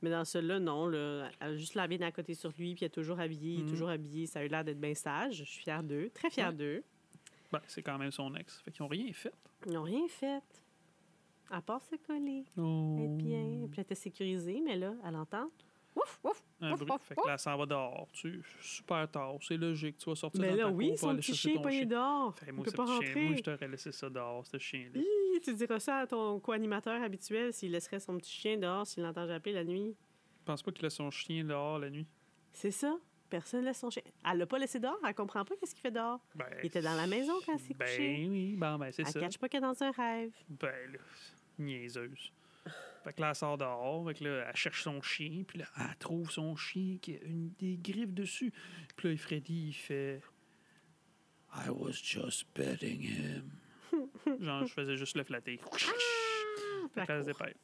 [0.02, 0.86] Mais dans celui-là, non.
[0.88, 3.54] Là, elle a juste la à côté sur lui, puis elle est toujours habillée.
[3.54, 3.70] Il est Mhm.
[3.70, 4.26] toujours habillé.
[4.26, 5.36] Ça a eu l'air d'être bien sage.
[5.36, 6.10] Je suis fière d'eux.
[6.12, 6.54] Très fière Ouais.
[6.54, 6.82] d'eux.
[7.52, 8.60] Ben, c'est quand même son ex.
[8.62, 9.32] Fait qu'ils ont rien fait.
[9.66, 10.42] Ils n'ont rien fait.
[11.48, 12.44] À part se coller.
[12.58, 12.96] Oh.
[13.00, 13.66] Être bien.
[13.70, 15.48] Puis elle était sécurisée, mais là, elle entend.
[15.96, 16.42] Ouf, ouf.
[16.60, 16.92] Un Ouf, bruit.
[16.92, 18.08] ouf, Fait que là, elle s'en va dehors.
[18.12, 19.34] Tu super tard.
[19.40, 19.96] C'est logique.
[19.98, 21.62] Tu vas sortir Mais dans là, ta oui, cour pour aller petit chercher chien ton
[21.62, 21.86] pas chien.
[21.86, 22.34] dehors.
[22.34, 25.00] Fait, Il moi, pas petit chien, moi, je t'aurais laissé ça dehors, ce chien-là.
[25.00, 29.02] Hi, tu diras ça à ton co-animateur habituel s'il laisserait son petit chien dehors s'il
[29.02, 29.96] l'entend japper la nuit.
[30.40, 32.06] Je pense pas qu'il laisse son chien dehors la nuit.
[32.52, 32.96] C'est ça.
[33.28, 34.02] Personne laisse son chien.
[34.30, 34.98] Elle l'a pas laissé dehors.
[35.06, 36.20] Elle comprend pas qu'est-ce qu'il fait dehors.
[36.36, 38.26] Ben, Il était dans la maison quand elle s'est Ben couchée.
[38.30, 39.20] oui, bon, ben c'est Elle ça.
[39.20, 40.32] cache pas qu'elle est dans un rêve.
[40.48, 40.98] Ben là,
[41.58, 42.32] niaiseuse.
[43.06, 45.66] Fait que là, elle sort dehors, fait que là, elle cherche son chien, puis là,
[45.78, 48.52] elle trouve son chien qui a une, des griffes dessus.
[48.96, 50.20] Puis là, Freddy, il fait
[51.54, 53.60] I was just petting him.
[54.40, 55.60] Genre, je faisais juste le flatter.
[55.62, 55.76] Ah!
[56.94, 57.54] Fait que là, elle se dépêche.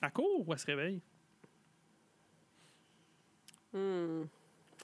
[0.00, 1.02] Elle court ou elle se réveille?
[3.74, 4.22] Hmm.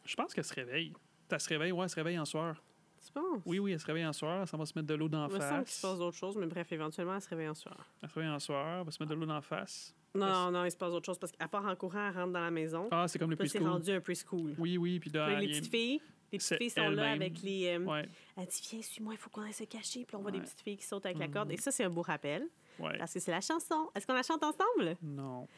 [0.04, 0.92] Je pense qu'elle se réveille.
[1.30, 2.62] Elle se réveille, ouais, elle se réveille en soir.
[3.02, 3.42] Tu penses?
[3.46, 5.34] Oui, oui, elle se réveille en soir, ça va se mettre de l'eau dans Il
[5.36, 5.80] me semble qu'il se face.
[5.80, 7.90] passe d'autres choses, mais bref, éventuellement, elle se réveille en soir.
[8.02, 9.94] Elle se réveille en soir, elle va se mettre de l'eau la face.
[10.14, 12.32] Non, non, non, il se passe d'autres choses parce qu'à part en courant, elle rentre
[12.32, 12.88] dans la maison.
[12.90, 13.68] Ah, c'est comme le là, c'est preschool.
[13.72, 14.54] rendu un preschool.
[14.58, 16.00] Oui, oui, puis là, les petites filles,
[16.30, 17.68] les petites filles sont là avec les.
[17.68, 20.04] euh, Ouais, Elle dit Viens, suis-moi, il faut qu'on aille se cacher.
[20.04, 20.44] Puis on voit des Ouais.
[20.44, 21.32] petites filles qui sautent avec la Mhm.
[21.32, 21.52] corde.
[21.52, 22.46] Et ça, c'est un beau rappel
[22.78, 22.98] ouais.
[22.98, 23.90] parce que c'est la chanson.
[23.94, 24.96] Est-ce qu'on la chante ensemble?
[25.02, 25.48] Non,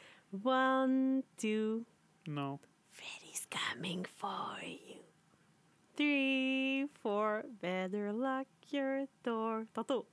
[0.44, 1.84] One, two,
[2.26, 2.58] non.
[2.90, 5.00] Freddy's coming for you.
[5.96, 9.64] Three, four, better lock your door.
[9.72, 10.06] Tantôt.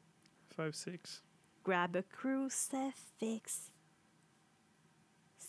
[0.55, 1.23] 5, 6.
[1.63, 3.70] Grab a crucifix.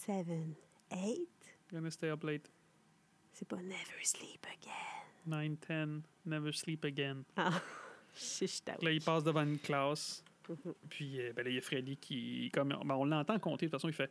[0.05, 0.57] Seven,
[0.91, 1.29] eight?
[1.73, 2.51] Gonna stay up late.
[3.33, 5.03] C'est pas never sleep again.
[5.27, 6.03] 9, 10.
[6.27, 7.25] Never sleep again.
[7.37, 7.53] Ah,
[8.83, 10.25] Là, il passe devant une classe.
[10.49, 10.75] Mhm.
[10.91, 12.51] Puis euh, ben là, il y a Freddy qui.
[12.53, 13.67] Comme, ben, on l'entend compter.
[13.67, 14.11] De toute façon, il fait.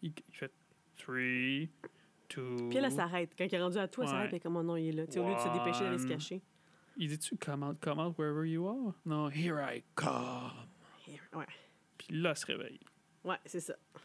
[0.00, 0.52] Il, il fait
[0.96, 2.68] 3, 2.
[2.68, 3.34] Puis là, elle s'arrête.
[3.36, 4.30] Quand il est rendu à toi, s'arrête.
[4.30, 5.06] Mais comme oh non, il est là.
[5.06, 6.40] Tu sais, au lieu de se dépêcher d'aller se cacher.
[6.96, 8.94] Il dit-tu come out, come out wherever you are?
[9.04, 10.68] Non, here I come.
[11.32, 11.46] Ouais,
[11.98, 12.80] Puis là, elle se réveille.
[13.24, 13.74] ouais c'est ça.
[13.94, 14.00] Ah,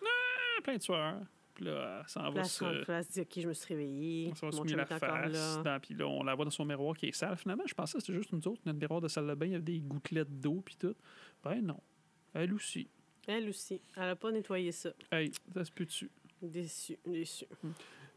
[0.63, 1.21] plein de sueur.
[1.53, 2.49] Puis là, elle s'en va se.
[2.83, 4.29] se dit OK, je me suis réveillée.
[4.31, 5.63] On s'en va se chum la face.
[5.63, 7.37] Dans, puis là, on la voit dans son miroir qui est sale.
[7.37, 8.61] Finalement, je pensais que c'était juste nous autres.
[8.65, 10.95] Notre miroir de salle de bain, il y avait des gouttelettes d'eau puis tout.
[11.43, 11.79] Ben non.
[12.33, 12.89] Elle aussi.
[13.27, 13.81] Elle aussi.
[13.95, 14.91] Elle a pas nettoyé ça.
[15.11, 16.11] Hey, ça se peut dessus.
[16.41, 17.45] Déçue, déçue.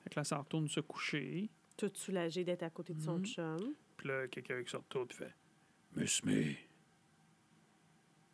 [0.03, 1.49] Fait que là, ça retourne se coucher.
[1.77, 3.25] Toute soulagée d'être à côté de son Mhm.
[3.27, 3.75] chum.
[3.97, 5.35] Puis là, quelqu'un qui sort tout puis fait
[5.95, 6.55] Miss Me.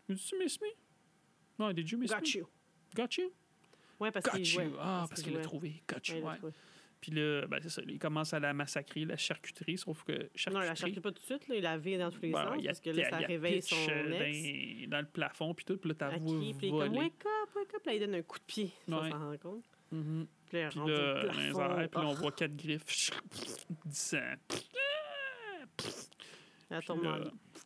[0.09, 0.69] Dis-tu Miss Me?
[1.59, 2.29] Non, did you miss Got me?
[2.41, 2.47] you.
[2.95, 3.31] Got you?
[4.01, 4.45] Ouais, parce qu'il you.
[4.47, 4.71] jouait.
[4.81, 5.83] Ah, parce qu'il l'a trouvé.
[5.89, 6.53] Got Ouais, you, ouais.
[7.01, 7.83] Puis là, ben c'est ça.
[7.87, 11.01] Il commence à la massacrer, la charcuterie, sauf que Non, il la charcuterie...
[11.01, 11.49] pas tout de suite.
[11.49, 11.55] Là.
[11.57, 12.65] Il la vire dans tous les ben, sens.
[12.65, 14.89] Parce que là, ça réveille son euh, ex.
[14.89, 15.77] Dans, dans le plafond, puis tout.
[15.77, 16.97] Puis là, ta Elle voix crie, puis comme.
[16.97, 17.85] Wake up, wake up.
[17.87, 18.73] Là, il donne un coup de pied.
[18.89, 19.11] Ouais.
[19.11, 19.65] s'en rendre compte.
[19.93, 20.27] Mhm.
[20.49, 21.35] Puis là, Puis là, plafond.
[21.43, 23.11] puis là, on Ah, voit quatre griffes.
[23.85, 24.17] Du sang.
[26.71, 27.19] Elle Puis tombe là,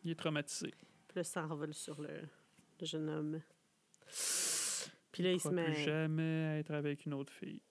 [0.03, 0.71] il est traumatisé.
[1.07, 2.09] Puis là, ça envole sur le,
[2.81, 3.41] le jeune homme.
[5.19, 5.83] Puis là, il se ne plus met.
[5.83, 7.61] jamais être avec une autre fille?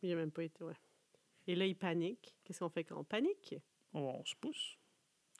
[0.00, 0.76] Il a même pas été, ouais.
[1.48, 2.36] Et là, il panique.
[2.44, 3.56] Qu'est-ce qu'on fait quand on panique?
[3.92, 4.78] Oh, on se pousse.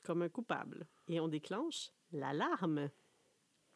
[0.03, 0.85] Comme un coupable.
[1.07, 2.89] Et on déclenche l'alarme.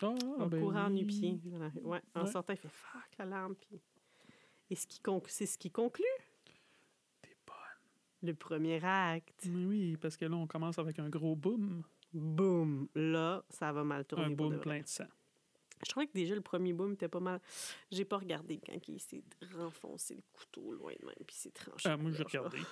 [0.01, 0.07] Ah,
[0.39, 1.03] En ben courant oui.
[1.03, 1.39] nu-pied.
[1.83, 3.55] Ouais, en sortant, il fait fuck l'alarme.
[3.55, 3.79] Puis...
[4.69, 6.03] Et ce qui conc- c'est ce qui conclut
[7.21, 7.55] T'es bonne.
[8.23, 9.45] le premier acte.
[9.45, 11.81] Mais oui, parce que là, on commence avec un gros boom.
[12.11, 12.89] Boum!
[12.93, 14.25] Là, ça va mal tourner.
[14.25, 15.07] Un boom plein de sang.
[15.85, 17.39] Je trouvais que déjà le premier boom était pas mal.
[17.91, 19.23] J'ai pas regardé quand il s'est
[19.55, 21.87] renfoncé le couteau loin de même, puis s'est tranché.
[21.89, 22.57] Ah, moi, j'ai regardé.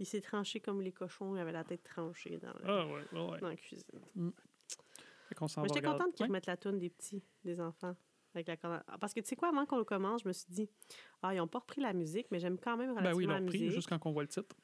[0.00, 2.92] Il s'est tranché comme les cochons, il avait la tête tranchée dans, le- Ah, ouais,
[3.12, 3.38] ouais, ouais.
[3.40, 3.84] dans la cuisine.
[4.16, 7.94] Va j'étais contente qu'ils remettent la toune des petits, des enfants.
[8.34, 8.56] Avec la
[8.88, 10.68] Ah, Parce que tu sais quoi, avant qu'on le commence, je me suis dit,
[11.22, 13.28] ah, ils ont pas repris la musique, mais j'aime quand même Ben relativement oui, ils
[13.28, 13.70] l'ont musique.
[13.70, 14.56] juste quand on voit le titre.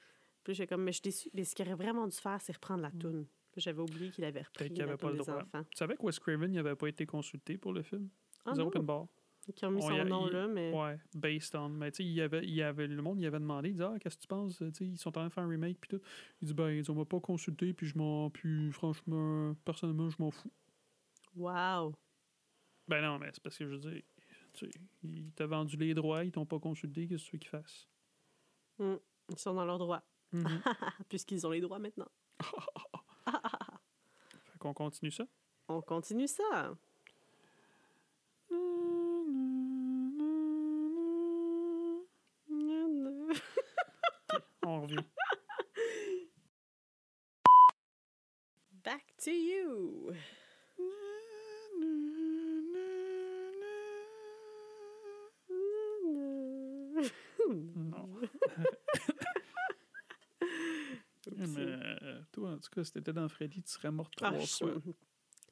[0.42, 1.30] Puis j'ai comme, mais je suis déçue.
[1.32, 3.26] Mais ce qu'il aurait vraiment dû faire, c'est reprendre la toune.
[3.26, 5.42] Puis J'avais oublié qu'il avait repris qu'il avait pas le des droit.
[5.42, 5.64] enfants.
[5.70, 8.08] Tu savais que Wes Craven n'avait pas été consulté pour le film?
[8.44, 9.06] Ah Zero Open Bar.
[9.54, 10.72] qui ont mis On son nom là, mais...
[10.72, 11.68] Ouais, based on.
[11.68, 13.72] Mais tu sais, il y avait, il y avait, le monde, il avait demandé, il
[13.72, 14.56] disait, ah, qu'est-ce que tu penses?
[14.58, 16.00] Tu sais, ils sont en train de faire un remake, puis tout.
[16.40, 18.30] Il dit, ben, ils ont pas consulté, puis je m'en.
[18.30, 20.52] Puis franchement, personnellement, je m'en fous.
[21.36, 21.94] Wow!
[22.88, 24.02] Ben non, mais c'est parce que je veux dire,
[24.52, 27.38] tu sais, ils t'ont vendu les droits, ils t'ont pas consulté, qu'est-ce que tu veux
[27.40, 27.88] qu'ils fassent?
[28.78, 28.96] Hmm.
[29.30, 30.02] Ils sont dans leurs droits.
[30.32, 30.44] Mhm.
[31.08, 32.08] Puisqu'ils ont les droits maintenant.
[34.44, 35.24] fait qu'on continue ça?
[35.68, 36.74] On continue ça.
[44.62, 45.04] On revient.
[48.84, 50.12] Back to you.
[57.48, 58.08] Non.
[61.36, 64.46] Mais euh, toi, en tout cas, si t'étais dans Freddy, tu serais morte Ah, trois
[64.46, 64.74] fois.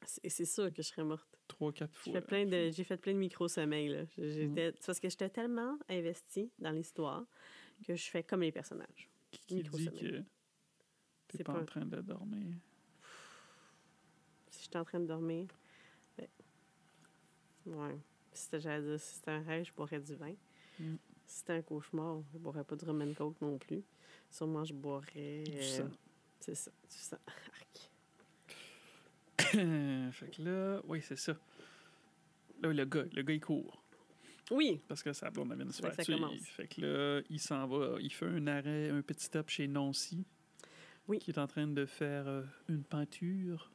[0.07, 1.27] C'est c'est sûr que je serais morte.
[1.49, 2.21] trois, quatre J'ai fois.
[2.21, 3.89] fait plein de, j'ai fait plein de micro-sommeils.
[3.89, 4.03] là.
[4.05, 4.09] Mm.
[4.17, 7.25] J'étais, c'est parce que j'étais tellement investie dans l'histoire
[7.85, 9.09] que je fais comme les personnages.
[9.31, 10.25] Qui, qui dit micro-sommeil.
[11.29, 12.55] que t'es pas, pas- en train de dormir?
[14.51, 15.47] Si j'étais en train de dormir,
[16.17, 16.29] ben,
[17.67, 17.99] ouais.
[18.33, 20.35] Si c'était, j'allais dire, si c'était un rêve, je boirais du vin.
[20.79, 20.95] Mm.
[21.27, 23.83] Si c'était un cauchemar, je boirais pas de rum and coke non plus.
[24.31, 25.43] Sûrement, je boirais...
[25.45, 25.91] Du sang.
[26.41, 27.17] C'est ça, sang.
[27.27, 27.91] Arc.
[30.13, 31.35] fait que là, oui, c'est ça.
[32.63, 33.83] Là, le gars, le gars, il court.
[34.51, 37.99] Oui, Parce que sa blonde vient de se Fait que là, il s'en va.
[38.01, 40.25] Il fait un arrêt, un petit stop chez Nancy.
[41.07, 41.19] Oui.
[41.19, 43.71] Qui est en train de faire euh, une peinture.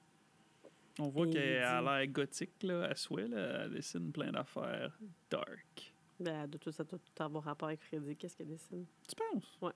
[0.99, 3.27] On voit qu'elle a l'air gothique, là, à souhait.
[3.27, 3.63] Là.
[3.63, 4.97] Elle dessine plein d'affaires
[5.29, 5.93] dark.
[6.19, 8.15] ben, de tout ça tout avoir rapport avec Freddy.
[8.15, 8.85] Qu'est-ce qu'elle dessine?
[9.07, 9.57] Tu penses?
[9.61, 9.73] Ouais.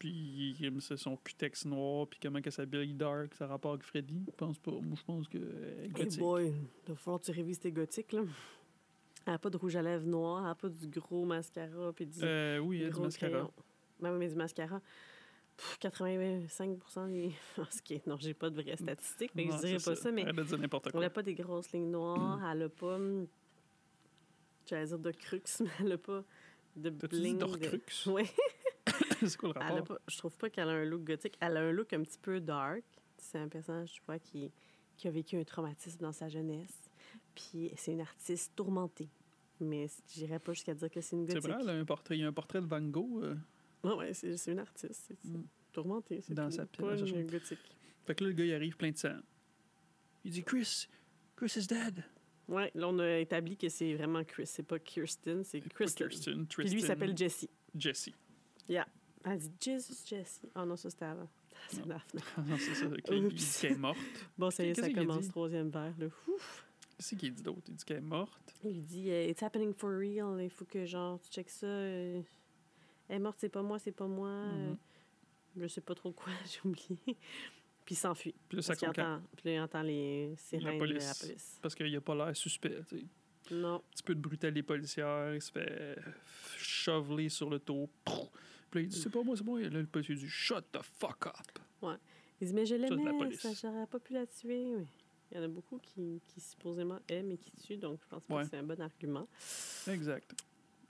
[0.00, 4.24] Puis ça, son cutex noir, puis comment qu'elle s'habille dark, ça rapport avec Freddy.
[4.26, 4.70] Je pense pas.
[4.72, 6.18] Moi, je pense que elle est Hey gothique.
[6.20, 6.54] boy,
[6.96, 8.22] falloir que tu révises tes gothiques, là.
[9.26, 12.06] Elle n'a pas de rouge à lèvres noir, elle n'a pas du gros mascara, puis
[12.06, 13.50] du Euh, oui, il y a du gros mascara.
[14.18, 14.80] mais du mascara.
[15.58, 16.78] Pff, 85
[17.08, 17.32] des...
[17.58, 20.22] Ok, non, j'ai pas de vraies statistiques, mais Non, je dirais c'est pas ça, mais
[20.26, 21.00] Elle a dit n'importe elle quoi.
[21.02, 22.94] n'a pas des grosses lignes noires, elle n'a pas...
[22.96, 23.26] hum,
[24.66, 26.24] J'allais dire de crux, mais elle n'a pas
[26.76, 27.36] de bling.
[27.38, 27.80] de-?
[28.06, 28.22] Oui,
[29.28, 29.96] c'est quoi le elle a rapport?
[29.96, 30.02] pas...
[30.08, 31.36] je trouve pas qu'elle a un look gothique.
[31.40, 32.82] Elle a un look un petit peu dark.
[33.18, 34.50] C'est un personnage, tu vois, qui,
[34.96, 36.90] qui a vécu un traumatisme dans sa jeunesse.
[37.34, 39.08] Puis c'est une artiste tourmentée.
[39.60, 41.50] Mais j'irais pas jusqu'à dire que c'est une C'est gothique.
[41.50, 43.22] vrai, elle a un portrait, il y a un portrait de Van Gogh.
[43.24, 43.34] euh.
[43.84, 45.04] Non, ouais, c'est c'est une artiste.
[45.08, 45.44] C'est Mm.
[45.72, 46.20] tourmentée.
[46.22, 46.56] C'est Dans tout.
[46.56, 47.76] sa Pas pièce, une je- gothique.
[48.06, 49.16] Fait que là, le gars, il arrive plein de sang.
[50.24, 50.86] Il dit Chris,
[51.36, 52.04] Chris is dead.
[52.48, 54.46] Ouais, là, on a établi que c'est vraiment Chris.
[54.46, 56.08] C'est pas Kirsten, c'est Pas Kristen.
[56.08, 57.46] Kirsten, Puis lui, il s'appelle Jesse.
[57.74, 58.10] Jesse.
[59.24, 60.40] Elle dit Jesus Jesse.
[60.56, 61.28] Oh non, ça c'était avant.
[61.68, 61.86] C'est.
[61.86, 62.20] Daphne.
[62.46, 62.86] Non, c'est ça.
[62.86, 62.98] ok.
[63.10, 63.34] Il Oups.
[63.34, 63.98] dit qu'elle est morte.
[64.38, 65.28] Bon, ça y est, ça qu'il commence.
[65.28, 65.94] Troisième verre.
[65.98, 66.06] Là.
[66.28, 66.66] Ouf.
[66.96, 67.62] Qu'est-ce qu'il dit d'autre?
[67.68, 68.54] Il dit qu'elle est morte.
[68.64, 70.40] Il dit euh, It's happening for real.
[70.42, 71.66] Il faut que genre tu checkes ça.
[71.66, 72.20] euh,
[73.08, 74.28] Elle est morte, c'est pas moi, c'est pas moi.
[74.28, 74.76] euh, Mhm.
[75.56, 76.96] Je sais pas trop quoi, j'ai oublié.
[77.84, 78.34] Puis il s'enfuit.
[78.48, 81.18] Puis là, ça qu'il puis là, il entend les sirènes de la police.
[81.20, 81.58] police.
[81.60, 82.80] Parce qu'il a pas l'air suspect.
[82.88, 83.04] tu sais.
[83.54, 83.76] Non.
[83.76, 85.34] Un petit peu de brutalité policière.
[85.34, 85.98] Il se fait
[86.56, 87.90] choveler sur le dos.
[88.70, 89.60] Puis là, il dit C'est pas moi, c'est moi.
[89.60, 91.92] Et là, le policier dit Shut the fuck up.
[92.42, 94.74] Il dit, mais je c'est la l'aimais, ça, j'aurais pas pu la tuer.
[94.74, 94.84] Oui.
[95.30, 98.24] Il y en a beaucoup qui, qui supposément aiment et qui tuent, donc je pense
[98.24, 98.42] pas Ouais.
[98.44, 99.28] que c'est un bon argument.
[99.88, 100.32] Exact.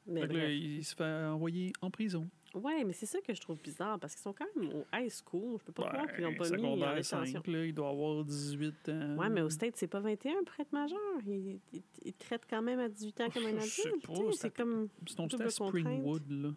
[0.06, 2.26] Mais là, il se fait envoyer en prison.
[2.54, 5.10] Ouais, mais c'est ça que je trouve bizarre, parce qu'ils sont quand même au high
[5.10, 5.58] school.
[5.58, 7.42] Je peux pas croire qu'ils l'ont pas mis en Ben, secondaire détention.
[7.42, 9.16] 5, là, il doit avoir 18 ans.
[9.18, 10.98] Ouais, mais au States, c'est pas 21 pour être majeur.
[11.26, 11.58] Il,
[12.04, 13.70] il traitent quand même à 18 ans comme un adulte.
[13.70, 14.88] c'est C'est comme.
[15.18, 16.50] À Springwood, là.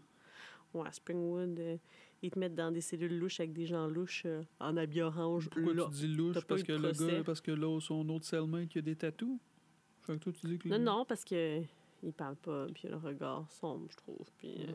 [0.73, 1.77] Ouais, Springwood, euh,
[2.21, 5.49] ils te mettent dans des cellules louches avec des gens louches euh, en habit orange.
[5.49, 5.85] Pourquoi là.
[5.89, 6.37] tu dis louche?
[6.47, 9.37] Parce que le gars, parce que là, son autre cellmate, il a des tatous?
[10.01, 10.67] Fait que toi, tu dis que...
[10.69, 11.61] Non, non, parce que
[12.01, 14.27] il parle pas, puis il a le regard sombre, je trouve.
[14.37, 14.71] Puis, euh,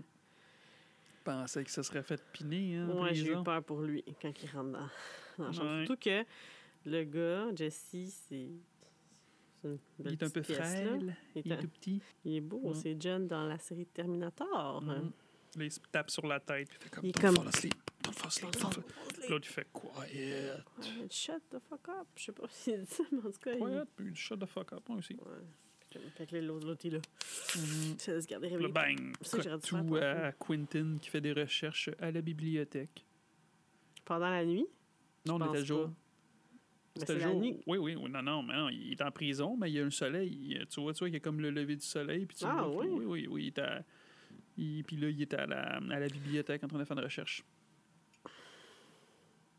[1.19, 4.33] Je pensais que ça serait fait piner, hein, Ouais, j'ai eu peur pour lui quand
[4.43, 4.89] il rentre dans,
[5.39, 5.71] dans la chambre.
[5.81, 5.87] Ouais.
[5.87, 6.25] Surtout que
[6.87, 8.49] le gars, Jesse, c'est.
[9.65, 12.01] Il est un peu pièce, frêle, Il il est, est tout petit.
[12.25, 12.75] il est beau, Ouais.
[12.75, 14.81] c'est John dans la série Terminator.
[14.83, 15.11] Mhm.
[15.57, 17.05] Là, il se tape sur la tête, puis il fait comme...
[17.05, 18.85] Il est comme- fall asleep, don't fall asleep, don't fall
[19.19, 20.53] Puis L'autre, il fait quiet.
[20.79, 22.07] Ouais, Shut the fuck up.
[22.17, 23.53] Je sais pas s'il dit ça, mais en tout cas.
[23.53, 25.15] il- Quiet, puis il dit shut the fuck up, moi aussi.
[25.15, 25.21] Ouais.
[25.91, 27.03] Puis Fait que là, l'autre, l'autre, il est là.
[27.57, 27.95] Mhm.
[27.95, 28.61] Il se garder Puis réveillé.
[28.61, 33.05] là, bang, Ça, tout à Quentin qui fait des recherches à la bibliothèque.
[34.05, 34.67] Pendant la nuit?
[35.27, 35.89] Non, on était le jour.
[35.89, 37.41] Mais C'était c'est le la jour.
[37.41, 37.61] nuit.
[37.67, 39.85] Oui, oui, oui, non, non, mais non, il est en prison, mais il y a
[39.85, 40.31] un soleil.
[40.51, 42.27] Il- Tu vois, tu vois qu'il y a comme le lever du soleil.
[42.27, 42.89] Puis tu Ah, vois oui?
[42.91, 43.43] oui, oui, oui.
[43.45, 43.83] Il est à-
[44.59, 47.05] il- puis là, il est à la, à la bibliothèque en train de faire une
[47.05, 47.45] recherche.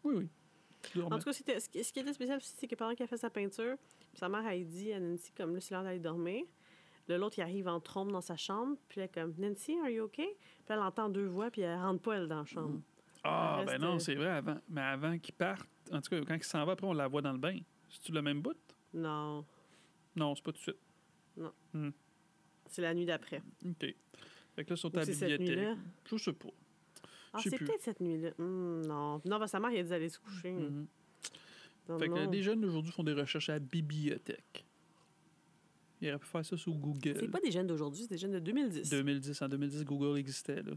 [0.04, 1.02] Oui, oui.
[1.04, 3.30] En tout cas, c'était- ce qui était spécial aussi, c'est que pendant qu'elle fait sa
[3.30, 3.76] peinture,
[4.14, 6.46] sa mère a dit à Nancy, comme là, c'est l'heure d'aller dormir.
[7.10, 10.04] L'autre, il arrive en trompe dans sa chambre, puis elle est comme, Nancy, are you
[10.04, 10.28] okay?
[10.38, 12.82] Puis elle entend deux voix, puis elle rentre pas, elle, dans la chambre.
[13.24, 14.58] ah, elle ben non, euh, c'est vrai, avant.
[14.70, 17.22] Mais avant qu'il parte, en tout cas, quand il s'en va, après, on la voit
[17.24, 17.58] dans le bain.
[17.90, 18.56] C'est-tu le même bout?
[18.94, 19.44] Non,
[20.16, 20.78] Non, c'est pas tout de suite.
[22.68, 23.42] c'est la nuit d'après.
[23.66, 23.96] OK.
[24.60, 25.78] Fait que là, sur ta bibliothèque.
[26.12, 26.50] Je sais pas.
[27.32, 28.32] Ah, c'est peut-être cette nuit-là.
[28.38, 30.52] Hmm, non, non, que sa mère, il a dit d'aller se coucher.
[30.52, 30.86] Mhm.
[31.88, 34.66] Non, Fait que les jeunes d'aujourd'hui font des recherches à la bibliothèque.
[36.02, 37.16] Ils auraient pu faire ça sur Google.
[37.18, 38.90] C'est pas des jeunes d'aujourd'hui, c'est des jeunes de 2010.
[38.90, 40.74] 2010, en 2010, Google existait, là.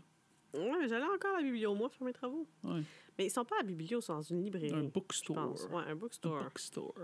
[0.55, 2.47] Ouais, mais j'allais encore à la biblio, moi, faire mes travaux.
[2.63, 2.83] Ouais.
[3.19, 4.73] Mais ils sont pas à la biblio, ils sont dans une librairie.
[4.73, 5.57] Un bookstore.
[5.73, 6.45] Ouais, un Un bookstore.
[6.45, 6.95] bookstore.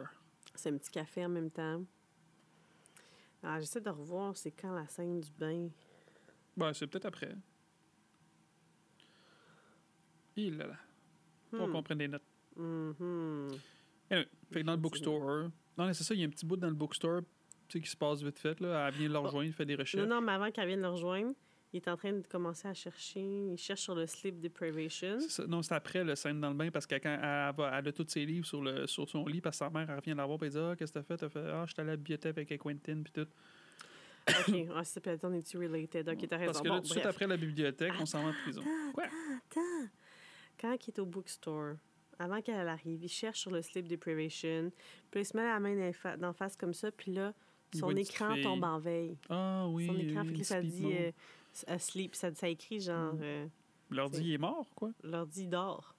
[0.54, 1.82] C'est un petit café en même temps.
[3.42, 5.68] Ah, J'essaie de revoir, c'est quand la scène du bain.
[6.58, 7.34] Ben, c'est peut-être après.
[10.36, 10.76] Il là là.
[11.50, 11.72] Faut Hmm.
[11.72, 12.22] qu'on prenne des notes.
[12.56, 13.48] Mhm.
[14.10, 15.50] Anyway, fait que dans le bookstore.
[15.76, 17.20] Non, mais c'est ça, il y a un petit bout dans le bookstore.
[17.68, 18.88] Tu sais, qui se passe vite fait, là.
[18.88, 20.02] Elle vient le rejoindre, il fait des recherches.
[20.06, 21.34] Non, non, mais avant qu'elle vienne le rejoindre,
[21.72, 23.20] il est en train de commencer à chercher.
[23.20, 25.20] Il cherche sur le sleep deprivation.
[25.20, 25.46] C'est ça.
[25.46, 27.92] Non, c'est après le scène dans le bain parce que quand elle, va, elle a
[27.92, 30.24] tous ses livres sur, le, sur son lit parce que sa mère elle revient la
[30.24, 31.16] voir et elle dit Ah, qu'est-ce que t'as fait?
[31.18, 33.26] T'as fait Ah, je suis allé à la bibliothèque avec Quentin puis tout.
[34.28, 36.08] OK, c'est peut-être on est-tu related?
[36.08, 36.52] OK, t'as raison.
[36.52, 38.62] Parce que là, Bon, tout de suite après la bibliothèque, on s'en va en prison.
[38.94, 39.88] Quoi Attends.
[40.60, 41.74] Quand il est au bookstore,
[42.18, 44.72] avant qu'elle arrive, il cherche sur le sleep deprivation.
[45.10, 46.90] Puis il se met la main d'en fa- d'en face comme ça.
[46.90, 47.32] Puis là,
[47.74, 49.16] son écran tombe en veille.
[49.28, 49.86] Ah oui.
[49.86, 51.12] son écran, puis une là, ça dit euh,
[51.68, 52.14] asleep.
[52.14, 53.14] Ça, ça écrit genre.
[53.14, 53.20] Mm.
[53.22, 53.46] euh,
[53.90, 54.90] L'ordi il est mort, quoi?
[55.02, 55.94] l'ordi dort.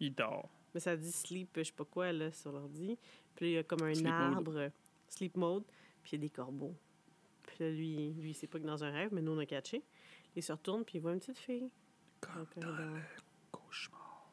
[0.00, 0.48] Il dort.
[0.72, 2.96] Mais ça dit sleep, je sais pas quoi, là, sur l'ordi.
[3.34, 4.70] Puis il y a comme un Sleep arbre,
[5.08, 5.64] sleep mode,
[6.02, 6.74] puis il y a des corbeaux.
[7.58, 9.82] Puis là, lui, lui, c'est pas que dans un rêve, mais nous, on a catché.
[10.36, 11.68] Il se retourne, puis il voit une petite fille.
[12.20, 13.00] Comme Donc, euh, dans dans- le
[13.50, 14.30] cauchemar.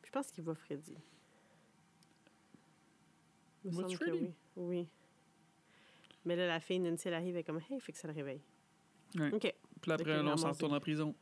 [0.00, 0.94] Puis je pense qu'il voit Freddy.
[3.64, 4.30] Il me semble que oui.
[4.56, 4.88] Oui.
[6.24, 8.14] Mais là, la fille, Nancy, elle arrive, elle est comme, hey, fait que ça le
[8.14, 8.40] réveille.
[9.16, 9.32] Ouais.
[9.34, 9.54] OK.
[9.80, 11.14] Puis après, là, on s'en retourne en prison.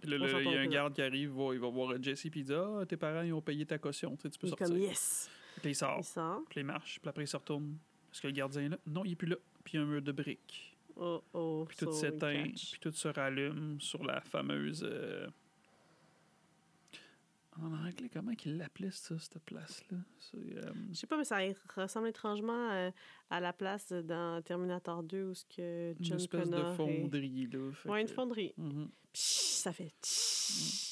[0.00, 2.22] Puis là, il y a un garde qui arrive, il va, il va voir Jesse,
[2.30, 4.46] puis il dit Ah, tes parents, ils ont payé ta caution, tu sais, tu peux
[4.46, 4.66] Il sortir.
[4.68, 5.28] comme, yes.
[5.60, 5.98] Puis il sort.
[5.98, 6.40] Il sort.
[6.48, 6.98] Puis il marche.
[7.00, 7.76] Puis après, il se retourne.
[8.12, 9.36] Est-ce que le gardien est là Non, il est plus là.
[9.64, 10.76] Puis il y a un mur de briques.
[10.96, 11.64] Oh, oh.
[11.68, 12.44] Puis tout so, s'éteint.
[12.44, 14.82] Puis tout se rallume sur la fameuse.
[14.84, 15.26] euh,
[17.60, 19.98] En anglais, comment qu'il l'appelait, ça, cette place-là?
[20.34, 21.38] Euh, Je sais pas, mais ça
[21.76, 22.90] ressemble étrangement euh,
[23.28, 27.46] à la place dans Terminator 2 où ce que Une John espèce de est- fonderie,
[27.52, 27.70] là.
[27.86, 28.54] Ouais, une fonderie.
[28.56, 28.88] Mhm.
[29.12, 29.20] Psh,
[29.62, 29.92] ça fait...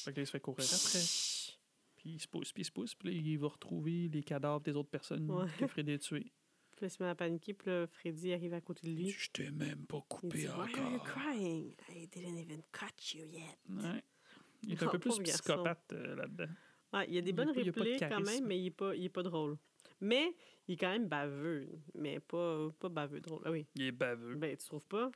[0.05, 0.99] Fait que là, il se fait courir après.
[0.99, 1.57] Psh.
[1.95, 2.93] Puis il se pousse, puis il se pousse.
[2.95, 5.47] Puis là, il va retrouver les cadavres des autres personnes Ouais.
[5.57, 6.31] que Freddy a tuées.
[6.79, 9.09] Puis là, il se met à paniquer, puis là, Freddy arrive à côté de lui.
[9.09, 11.03] Je t'ai même pas Il coupé dit, Why are you encore.
[11.03, 11.75] crying?
[11.89, 13.57] I didn't even cut you yet.
[13.69, 14.01] Ouais.
[14.63, 16.53] Il est un Oh, peu plus psychopathe euh, là-dedans.
[16.93, 18.95] Ouais, il y a des Il bonnes il répliques quand même, mais il n'est pas,
[18.95, 19.57] il est pas drôle.
[19.99, 20.33] Mais
[20.69, 23.41] il est quand même baveux, mais pas, pas baveux drôle.
[23.43, 24.35] Ah oui, Il est baveux.
[24.35, 25.11] ben tu trouves pas?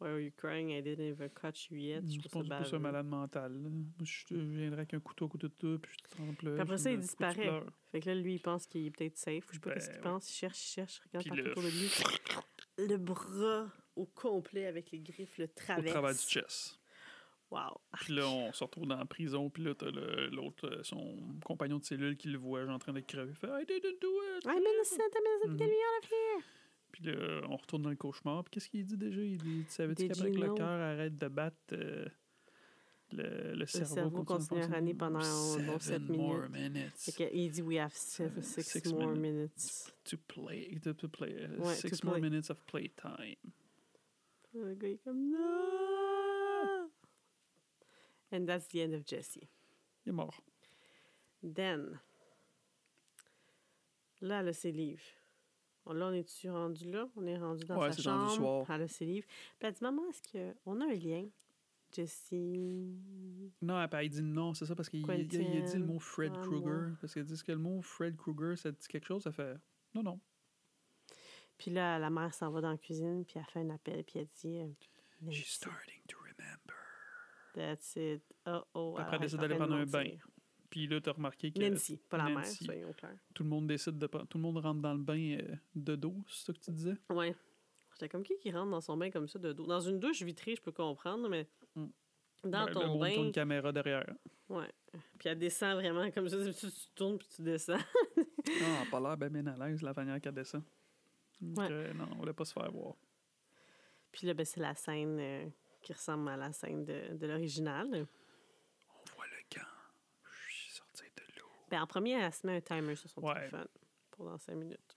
[0.00, 0.70] Why are you crying?
[0.70, 2.02] I didn't even cut you yet.
[2.06, 3.52] Je Je pense que c'est un malade mental.
[3.52, 3.68] là.
[3.68, 6.52] Moi, je je viendrais avec un couteau côté de toi, puis je te trempe là.
[6.52, 7.62] Puis après ça, il disparaît.
[7.90, 9.44] Fait que là, lui, il pense qu'il est peut-être safe.
[9.48, 10.02] ou Je sais pas Ben, qu'est-ce qu'il ouais.
[10.02, 10.30] pense.
[10.30, 12.88] Il cherche, il cherche, il regarde Puis partout le- autour de lui.
[12.90, 15.90] Le bras au complet avec les griffes le Au traverse.
[15.92, 16.78] travers du chest.
[17.50, 17.80] Wow.
[17.94, 19.90] Puis là, on se retrouve dans la prison, puis là, t'as
[20.30, 23.30] l'autre, euh, son compagnon de cellule qui le voit, genre en train de crever.
[23.32, 24.44] Il fait I didn't do it!
[24.44, 26.44] I'm innocent, I'm innocent, get me out of here.
[26.92, 28.44] Puis là, on retourne dans le cauchemar.
[28.44, 29.20] Puis qu'est-ce qu'il dit déjà?
[29.22, 32.06] Il dit Savais-tu Did qu'après que le cœur arrête de battre, euh,
[33.12, 36.74] le, le cerveau, cerveau continue à runner pendant environ sept Seven more minutes.
[36.74, 39.92] minutes que il dit we have six, six, Six more minutes.
[40.04, 40.78] to play.
[40.82, 41.34] To, to play.
[41.44, 42.28] uh, Ouais, six to more play.
[42.30, 43.36] minutes of playtime.
[44.54, 46.90] Le gars est comme non.
[48.32, 49.38] And that's the end of Jesse.
[50.04, 50.40] Il est mort.
[51.42, 51.98] Then,
[54.20, 55.00] là, ses livres.
[55.02, 55.17] Bon,
[55.94, 57.08] Là, on est-tu rendu là?
[57.16, 58.64] On est rendu dans Ouais, sa c'est rendu chambre.
[58.66, 58.70] soir.
[58.76, 59.26] Elle a ses livres.
[59.58, 60.22] Puis elle dit, maman, est-ce
[60.62, 61.26] qu'on a un lien?
[61.94, 62.98] Jessie.
[63.62, 66.32] Non, il dit non, c'est ça, parce qu'il il- il a dit le mot Fred
[66.36, 66.96] ah, Krueger.
[67.00, 69.56] Parce qu'il dit que le mot Fred Krueger, ça dit quelque chose, ça fait
[69.94, 70.20] non, non.
[71.56, 74.18] Puis là, la mère s'en va dans la cuisine, puis elle fait un appel, puis
[74.20, 76.76] elle dit, euh, She's starting to remember.
[77.54, 78.22] that's it.
[78.46, 78.96] Oh, oh.
[78.98, 80.10] Après, elle décide d'aller prendre un bain.
[80.70, 82.64] Puis là, t'as remarqué que Nancy, pas la mère, Nancy.
[82.64, 83.16] soyons clairs.
[83.34, 84.24] tout le monde décide de pas.
[84.26, 86.94] Tout le monde rentre dans le bain euh, de dos, c'est ça que tu disais?
[87.10, 87.34] Ouais.
[87.94, 89.66] J'étais comme qui qui rentre dans son bain comme ça de dos?
[89.66, 91.86] Dans une douche vitrée, je peux comprendre, mais Mm.
[92.44, 94.06] dans Ben, ton bain, une caméra derrière.
[94.50, 94.70] ouais.
[95.18, 97.76] Puis elle descend vraiment comme ça, tu, tu tournes puis tu descends.
[98.62, 100.62] Ah, pas l'air bien, bien à l'aise, la manière qu'elle descend.
[101.40, 101.72] Donc, Ouais.
[101.72, 102.94] euh, non, on voulait pas se faire voir.
[104.12, 105.46] Puis là, ben, c'est la scène euh,
[105.82, 107.86] qui ressemble à la scène de, de l'original.
[108.90, 109.66] On voit le gant
[110.32, 111.46] Chut, sortir de l'eau.
[111.70, 113.34] Ben, en premier, elle se met un timer sur son Ouais.
[113.34, 113.66] téléphone
[114.18, 114.96] dans 5 minutes.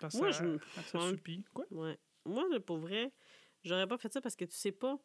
[0.00, 1.44] Parce Moi, que je ça, me- ça supplie.
[1.54, 1.64] Quoi?
[1.70, 1.98] Ouais.
[2.24, 3.10] Moi, pour vrai,
[3.64, 4.98] j'aurais pas fait ça parce que tu sais pas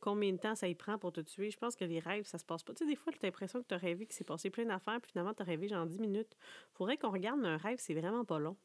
[0.00, 1.50] combien de temps ça y prend pour te tuer.
[1.50, 2.72] Je pense que les rêves, ça se passe pas.
[2.72, 4.64] Tu sais, des fois, tu as l'impression que tu as rêvé qu'il s'est passé plein
[4.64, 6.36] d'affaires, puis finalement, tu as rêvé genre 10 minutes.
[6.72, 8.56] Faudrait qu'on regarde un rêve, c'est vraiment pas long.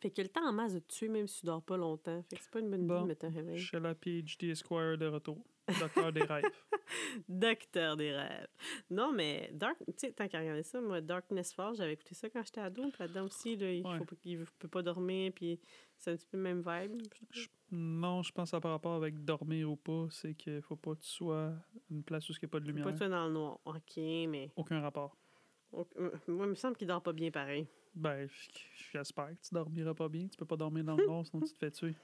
[0.00, 2.22] Fait que le temps en masse de te tuer, même si tu dors pas longtemps.
[2.28, 3.58] Fait que c'est pas une bonne idée de mettre un réveil.
[3.58, 5.38] Chez la PhD Esquire de retour.
[5.78, 6.44] Docteur des rêves.
[7.28, 8.48] Docteur des rêves.
[8.90, 12.28] Non, mais Dark, tu sais, tant qu'à regarder ça, moi, Darkness Falls, j'avais écouté ça
[12.28, 12.82] quand j'étais ado.
[12.82, 13.98] Puis là-dedans aussi, là, il, Ouais.
[13.98, 15.60] faut il peut pas dormir, puis
[15.96, 17.00] c'est un petit peu le même vibe.
[17.30, 20.76] Je- non, je pense que ça par rapport avec dormir ou pas, c'est qu'il faut
[20.76, 21.52] pas que tu sois à
[21.90, 22.84] une place où il n'y a pas de Faut lumière.
[22.84, 23.58] pas tuer dans le noir.
[23.64, 24.50] OK, mais...
[24.56, 25.16] Aucun rapport.
[25.74, 27.66] Euh, Moi, il me semble qu'il dort pas bien pareil.
[27.94, 28.28] Ben,
[28.92, 30.26] j'espère que tu dormiras pas bien.
[30.28, 31.94] Tu peux pas dormir dans le noir, sinon tu te fais tuer.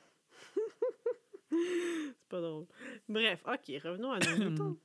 [2.30, 2.66] C'est pas drôle.
[3.08, 4.78] Bref, OK, revenons à nos moutons.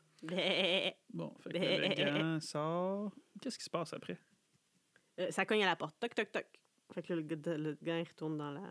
[1.14, 3.12] Bon, fait que le gant sort.
[3.42, 4.18] Qu'est-ce qui se passe après?
[5.20, 6.00] Euh, ça cogne à la porte.
[6.00, 6.46] Toc, toc, toc.
[6.94, 8.62] Fait que là, le, gars- le gars, il retourne dans la.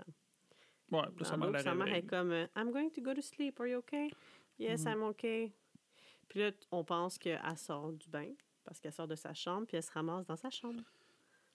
[0.90, 3.60] Ouais, là, sa mère sa mère est comme euh, I'm going to go to sleep.
[3.60, 4.10] Are you okay?
[4.58, 4.92] Yes, Mhm.
[4.92, 5.52] I'm okay.
[6.28, 8.32] Puis là, on pense qu'elle sort du bain
[8.64, 10.82] parce qu'elle sort de sa chambre puis elle se ramasse dans sa chambre.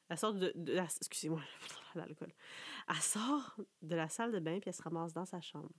[0.09, 0.84] Elle sort de, de la.
[0.84, 1.41] Excusez-moi,
[1.95, 2.32] l'alcool.
[2.88, 5.72] Elle sort de la salle de bain puis elle se ramasse dans sa chambre.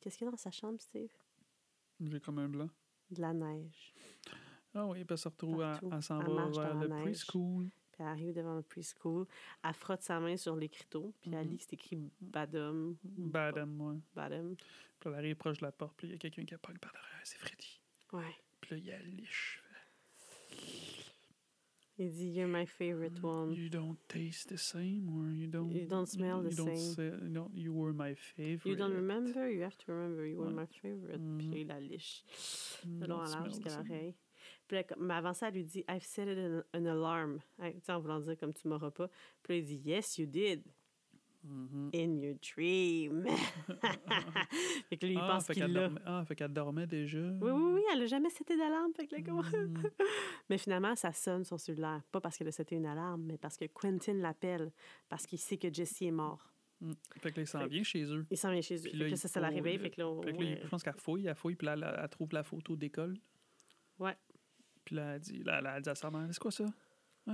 [0.00, 1.12] Qu'est-ce qu'il y a dans sa chambre, Steve?
[2.00, 2.70] J'ai comme un blanc.
[3.10, 3.92] De la neige.
[4.74, 7.02] Ah oui, puis elle se retrouve, à- elle s'en va vers le neige.
[7.02, 7.64] preschool.
[7.92, 9.26] Puis elle arrive devant le preschool.
[9.64, 11.12] Elle frotte sa main sur l'écriteau.
[11.20, 11.50] Puis elle Mhm.
[11.52, 12.96] lit, c'est écrit Badum.
[13.02, 13.98] Badam, ouais.
[14.14, 14.54] Badum.
[14.56, 16.92] Puis elle arrive proche de la porte, puis il y a quelqu'un qui pogne par
[16.92, 17.80] derrière, c'est Freddy.
[18.12, 18.34] Ouais.
[18.60, 19.59] Puis là, il y a liche.
[22.02, 23.52] Il dit You're my favorite one.
[23.52, 25.70] You don't taste the same, or you don't...
[25.70, 26.94] You don't smell the you don't same.
[26.94, 28.64] say- you don't- you were my favorite.
[28.64, 29.50] You don't remember?
[29.50, 30.24] You have to remember.
[30.26, 30.62] You were Ouais.
[30.62, 31.20] my favorite.
[31.38, 31.52] Puis Mhm.
[31.52, 32.24] là, il la liche.
[32.86, 34.14] De long en large jusqu'à l'oreille.
[34.66, 37.40] Puis là, mais avant ça, elle lui dit I've set it an, an alarm.
[37.82, 39.08] Sais, en voulant dire comme tu m'auras pas.
[39.42, 40.62] Puis là, il dit Yes, you did.
[41.42, 41.90] Mhm.
[41.94, 43.24] In your dream.
[44.90, 45.68] fait que lui, il ah, pense qu'il l'a.
[45.88, 47.18] dormait, ah, fait qu'elle dormait déjà.
[47.18, 48.92] Oui, oui, oui, elle a jamais seté d'alarme.
[48.94, 49.82] Fait que là, comment- Mhm.
[50.50, 52.02] Mais finalement, ça sonne son cellulaire.
[52.12, 54.70] Pas parce qu'elle a seté une alarme, mais parce que Quentin l'appelle.
[55.08, 56.52] Parce qu'il sait que Jesse est mort.
[56.80, 56.92] Mm.
[57.18, 58.26] Fait que là, il s'en vient chez eux.
[58.30, 58.82] Il s'en vient chez eux.
[58.90, 59.76] Puis Fait là, que ça, ça la faut- réveille.
[59.78, 61.72] le- Fait que là, Fait que là, je pense qu'elle fouille, elle fouille, puis là,
[61.74, 63.16] elle, elle trouve la photo d'école.
[63.98, 64.16] Ouais.
[64.84, 66.64] Puis là, elle dit, là, elle a dit à sa mère, c'est quoi ça?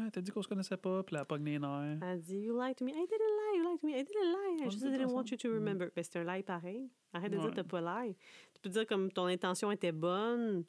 [0.05, 1.99] Ouais, t'as dit qu'on se connaissait pas, puis elle pogne les nerfs.
[2.03, 2.91] Elle dit You lied to me.
[2.91, 3.59] I didn't lie.
[3.59, 3.93] You lied to me.
[3.93, 4.63] I didn't lie.
[4.63, 5.55] I On just dit didn't want you to Mm.
[5.55, 5.89] remember.
[5.95, 6.91] Ben, c'est un lie pareil.
[7.13, 8.15] Arrête de dire que t'as pas lie.
[8.55, 10.65] Tu peux dire comme ton intention était bonne,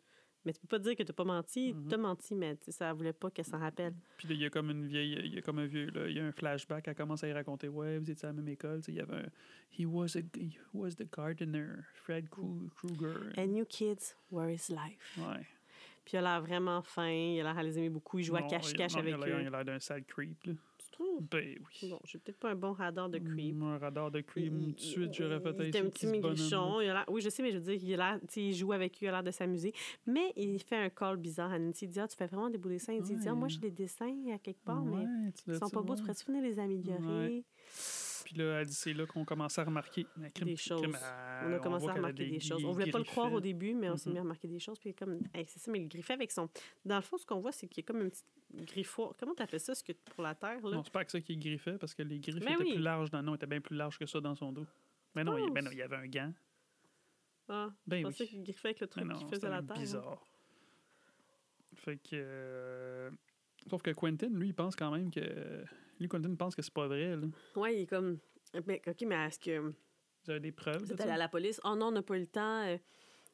[0.46, 1.74] mais tu peux pas dire que t'as pas menti.
[1.74, 1.88] Mhm.
[1.90, 3.94] T'as menti, mais tu sais, ça voulait pas qu'elle s'en rappelle.
[4.18, 6.08] Puis là, il y a comme une vieille, il y a comme un vieux, là,
[6.08, 8.34] il y a un flashback, elle commence à y raconter, ouais, vous étiez à la
[8.34, 9.30] même école, tu sais, il y avait un,
[9.78, 13.34] he was a, he was the gardener, Fred Kru- Krueger.
[13.38, 15.18] And you kids were his life.
[15.18, 15.46] Ouais.
[16.08, 17.10] Puis il a l'air vraiment fin.
[17.10, 18.18] Il a l'air à les aimer beaucoup.
[18.18, 19.48] Il joue à cache-cache avec il a l'air- Il eux.
[19.48, 20.54] a l'air d'un sale creep, là.
[20.78, 21.22] Tu trouves?
[21.30, 21.90] Ben oui.
[21.90, 23.54] Bon, j'ai peut-être pas un bon radar de creep.
[23.56, 26.80] Mm, Un radar de creep, tout de suite, j'aurais Il était un petit maigrichon.
[26.80, 28.94] Il a l'air- oui, je sais, mais je veux dire, il, a il joue avec
[28.94, 29.74] eux, il a l'air de s'amuser.
[30.06, 31.84] Mais il fait un call bizarre à Nancy.
[31.86, 32.94] Il dit Ah, tu fais vraiment des beaux dessins.
[32.94, 35.04] Il dit, Ah, moi, j'ai des dessins à quelque part, mais
[35.46, 35.94] ils sont pas beaux.
[35.96, 37.44] Tu pourrais-tu venir les améliorer?
[38.28, 40.82] Puis là, elle dit, c'est là qu'on commence à remarquer la Des choses.
[40.86, 42.62] On a commencé à remarquer des, des choses.
[42.66, 44.14] On voulait pas le croire au début, mais on s'est Mhm.
[44.16, 44.78] mis à remarquer des choses.
[44.80, 46.50] Puis comme, Hey, c'est ça, mais il griffait avec son.
[46.84, 49.14] Dans le fond, ce qu'on voit, c'est qu'il y a comme un petit griffoir.
[49.18, 50.76] Comment tu appelles ça, ce que pour la terre, là?
[50.76, 52.74] Non, c'est pas que ça qui griffait, parce que les griffes Ben étaient oui.
[52.74, 54.66] plus larges dans non, étaient bien plus larges que ça dans son dos.
[55.16, 56.34] Mais non, il, ben non, il y avait un gant.
[57.48, 58.28] Ah, Ben je oui.
[58.28, 59.78] qu'il griffait avec le Mais truc non, qui faisait la terre.
[59.78, 59.80] hein.
[59.80, 60.26] bizarre.
[61.76, 62.10] Fait que.
[62.16, 63.10] euh,
[63.70, 65.20] Sauf que Quentin, lui, il pense quand même que.
[66.00, 67.16] Lui, Quentin pense que c'est pas vrai.
[67.16, 67.28] Là.
[67.56, 68.20] Ouais, il est comme.
[68.66, 71.60] Mais, OK, mais est-ce que Vous avez des preuves vous êtes allé à la police?
[71.64, 72.62] Oh non, on n'a pas eu le temps.
[72.68, 72.78] euh,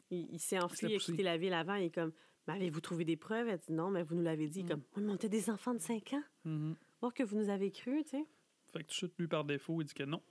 [0.09, 1.75] Il, il s'est enfui, il a quitté la ville avant.
[1.75, 2.11] Il est comme,
[2.47, 3.47] mais avez-vous trouvé des preuves?
[3.47, 4.59] Elle dit non, mais vous nous l'avez dit.
[4.61, 4.69] Il est Mm.
[4.69, 6.23] Comme, oui, mais on était des enfants de 5 ans.
[6.45, 6.75] Mhm.
[7.01, 8.25] Voir que vous nous avez cru, tu sais.
[8.71, 10.21] Fait que tout de suite, lui, par défaut, il dit que non.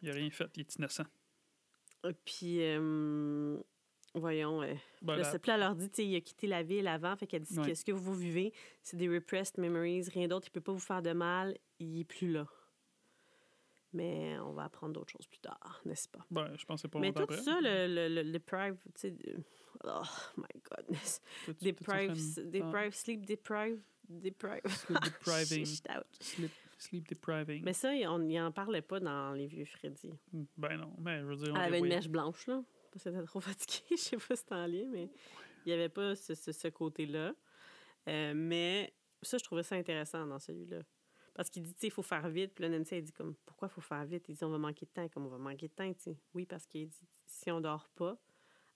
[0.00, 1.04] Il a rien fait, il est innocent.
[2.06, 3.58] Euh, Puis, euh,
[4.14, 4.62] voyons.
[4.62, 7.58] euh, la- là, elle leur dit, il a quitté la ville avant, fait qu'elle dit
[7.58, 7.68] Ouais.
[7.68, 8.52] que ce que vous vivez,
[8.82, 12.04] c'est des repressed memories, rien d'autre, il peut pas vous faire de mal, il est
[12.04, 12.46] plus là.
[13.92, 16.24] Mais on va apprendre d'autres choses plus tard, n'est-ce pas?
[16.30, 17.38] ben, je pense que c'est pas Mais tout après.
[17.42, 19.14] ça, le, le, le, le deprive, tu sais,
[19.84, 20.02] oh
[20.36, 22.12] my goodness, Tout- tout deprive,
[22.52, 24.60] deprive, sleep deprive, deprive.
[24.68, 25.64] Sleep depriving.
[25.66, 26.06] She's out.
[26.20, 27.64] Sleep, sleep depriving.
[27.64, 30.12] Mais ça, on y en parlait pas dans les vieux Freddy.
[30.56, 31.52] Ben non, mais je veux dire.
[31.52, 32.62] on Elle avait une mèche blanche, là.
[32.90, 33.84] Parce trop fatiguée.
[33.90, 35.04] Je sais pas si c'est en lien, mais
[35.64, 37.34] il n'y avait pas ce, ce- ce côté-là.
[38.08, 40.80] Euh, mais ça, je trouvais ça intéressant dans celui-là.
[41.34, 42.52] Parce qu'il dit, tu sais, il faut faire vite.
[42.54, 44.28] Puis là, Nancy, elle dit, comme, pourquoi il faut faire vite?
[44.28, 45.08] Il dit, on va manquer de temps.
[45.08, 46.18] Comme, on va manquer de temps, tu sais.
[46.34, 48.18] Oui, parce qu'il dit, si on dort pas,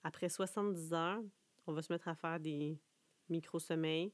[0.04, 1.22] après 70 heures,
[1.66, 2.78] on va se mettre à faire des
[3.28, 4.12] micro-sommeils.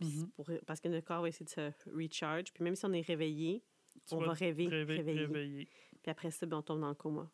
[0.00, 0.30] Mhm.
[0.32, 2.52] pour- parce que notre corps va essayer de se recharge.
[2.52, 3.62] Puis même si on est réveillé,
[4.08, 5.20] Tu on va rêver, rêver- réveiller.
[5.26, 5.68] réveiller.
[6.02, 7.30] Puis après ça, ben, on tombe dans le coma.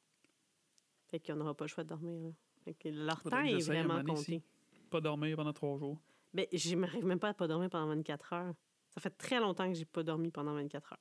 [1.10, 2.20] Fait qu'on n'aura pas le choix de dormir.
[2.20, 2.30] là.
[2.64, 4.42] Fait que leur Faudrait temps que est j'essaye à un vraiment moment donné, compté.
[4.90, 5.98] Pas dormir pendant trois jours.
[6.34, 8.54] Ben, je m'arrive même pas à pas dormir pendant 24 heures.
[8.90, 10.98] Ça fait très longtemps que j'ai pas dormi pendant 24 heures.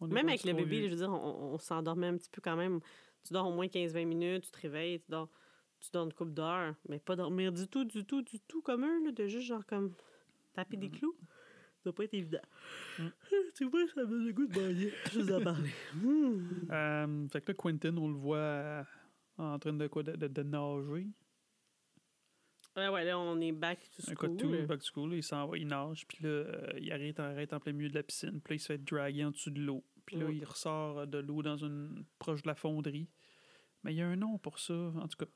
[0.00, 0.86] On est Même pas avec le trop bébé, vieux.
[0.88, 2.80] je veux dire, on, on s'endormait un petit peu quand même.
[3.24, 5.28] Tu dors au moins 15-20 minutes, tu te réveilles, tu dors,
[5.80, 6.74] tu dors une couple d'heures.
[6.88, 9.64] Mais pas dormir du tout, du tout, du tout comme eux, là, de juste genre
[9.66, 9.94] comme
[10.54, 11.14] taper des clous.
[11.82, 12.40] Ça doit pas être évident.
[12.98, 13.06] Mm.
[13.56, 14.92] Tu vois, ça me donne le goût de bailler.
[15.12, 15.70] Je vous en parler.
[16.70, 18.82] Euh, fait que là, Quentin, on le voit euh,
[19.38, 21.06] en train de quoi de, de, de nager.
[22.76, 24.60] Ouais, ouais, là, on est back to Un cas de school.
[24.60, 27.20] tout, back to school, là, il s'en va, il nage, puis là, euh, il arrête,
[27.20, 29.50] arrête en plein milieu de la piscine, puis là, il se fait draguer en dessous
[29.50, 29.84] de l'eau.
[30.06, 30.32] Puis là, Mm.
[30.32, 33.08] il ressort de l'eau dans une proche de la fonderie.
[33.82, 35.30] Mais il y a un nom pour ça, en tout cas.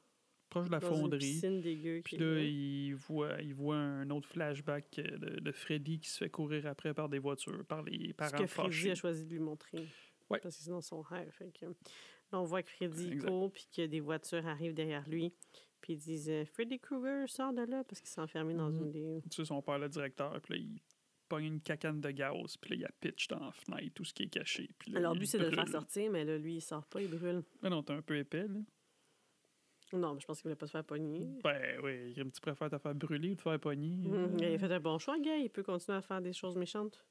[0.61, 1.19] Proche de la Dans une fonderie.
[1.21, 2.01] piscine dégueu.
[2.05, 6.09] Puis est là, il voit, il voit un autre flashback euh, de, de Freddy qui
[6.09, 8.91] se fait courir après par des voitures, par les Ce parents que Freddy fâchés.
[8.91, 9.87] a choisi de lui montrer.
[10.31, 10.41] Ouais.
[10.43, 11.31] Parce que sinon, son rêve.
[11.33, 11.73] Fait que, là,
[12.41, 13.29] on voit que Freddy Exact.
[13.29, 15.33] court, puis que des voitures arrivent derrière lui.
[15.81, 18.77] Puis ils disent euh, Freddy Krueger, sort de là, parce qu'il s'est enfermé dans Mhm.
[18.87, 19.23] une des.
[19.31, 20.81] Tu sais, son père, le directeur, puis là, il
[21.29, 24.15] pogne une cacane de gaz, puis là, il a pitch dans la fenêtre, tout ce
[24.15, 24.71] qui est caché.
[24.79, 27.03] Puis là, Alors, lui, c'est de le faire sortir, mais là, lui, il sort pas,
[27.03, 27.43] il brûle.
[27.63, 28.59] Mais non, t'es un peu épais, là.
[29.93, 31.27] Non, mais je pense qu'il voulait pas se faire pogner.
[31.45, 33.99] Ben oui, tu préfères te faire brûler ou te faire pogner.
[34.11, 35.37] Euh, Il a fait un bon choix, gars.
[35.37, 37.05] Il peut continuer à faire des choses méchantes.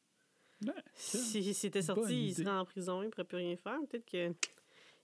[0.65, 1.17] Ouais, Si
[1.53, 3.79] s'il était Bonne sorti, il serait en prison, il pourrait plus rien faire.
[3.89, 4.33] Peut-être que.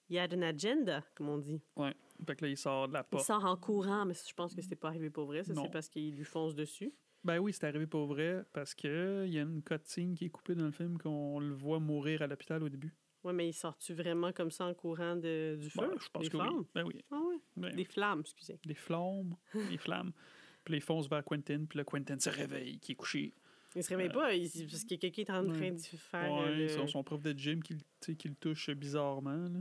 [0.10, 1.62] Il y a une agenda, comme on dit.
[1.78, 1.94] Ouais.
[2.28, 3.26] Fait que là, il sort de la Il porte.
[3.26, 5.44] sort en courant, mais je pense que c'était pas arrivé pour vrai.
[5.46, 6.92] Ça, c'est parce qu'il lui fonce dessus.
[7.24, 10.30] Ben oui, c'est arrivé pour vrai parce que il y a une cutscene qui est
[10.30, 12.94] coupée dans le film qu'on le voit mourir à l'hôpital au début.
[13.24, 15.82] Ouais, mais il sort-tu vraiment comme ça en courant de, du feu?
[15.88, 16.58] Ben, je pense des que flammes?
[16.60, 16.66] oui.
[16.74, 17.06] Ben oui.
[17.12, 17.38] Ah ouais?
[17.56, 18.60] Ben, Des flammes, excusez.
[18.66, 20.12] des flammes, des flammes.
[20.64, 23.34] Puis il fonce vers Quentin, puis là, Quentin se réveille, qui est couché.
[23.76, 25.58] Il se réveille Euh, pas, il- parce qu'il y a quelqu'un qui est en ouais.
[25.58, 26.32] train de faire.
[26.34, 29.48] Ouais, euh, le- son, son prof de gym qui, tu qui le touche bizarrement.
[29.50, 29.60] Là.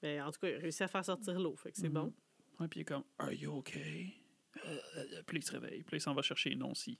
[0.00, 1.94] Ben, en tout cas, il a réussi à faire sortir l'eau, fait que c'est Mhm.
[1.94, 2.12] bon.
[2.60, 4.12] Ouais, puis il est comme Are you okay?
[4.64, 5.82] Euh, euh, puis il se réveille.
[5.82, 6.98] Puis il s'en va chercher Nancy.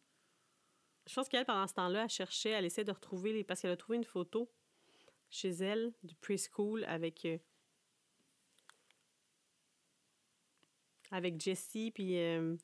[1.08, 3.44] Je pense qu'elle, pendant ce temps-là, elle cherchait, elle essaie de retrouver les.
[3.44, 4.50] Parce qu'elle a trouvé une photo
[5.32, 7.24] chez elle du preschool avec.
[7.24, 7.38] euh,
[11.10, 12.56] avec Jessie, puis euh,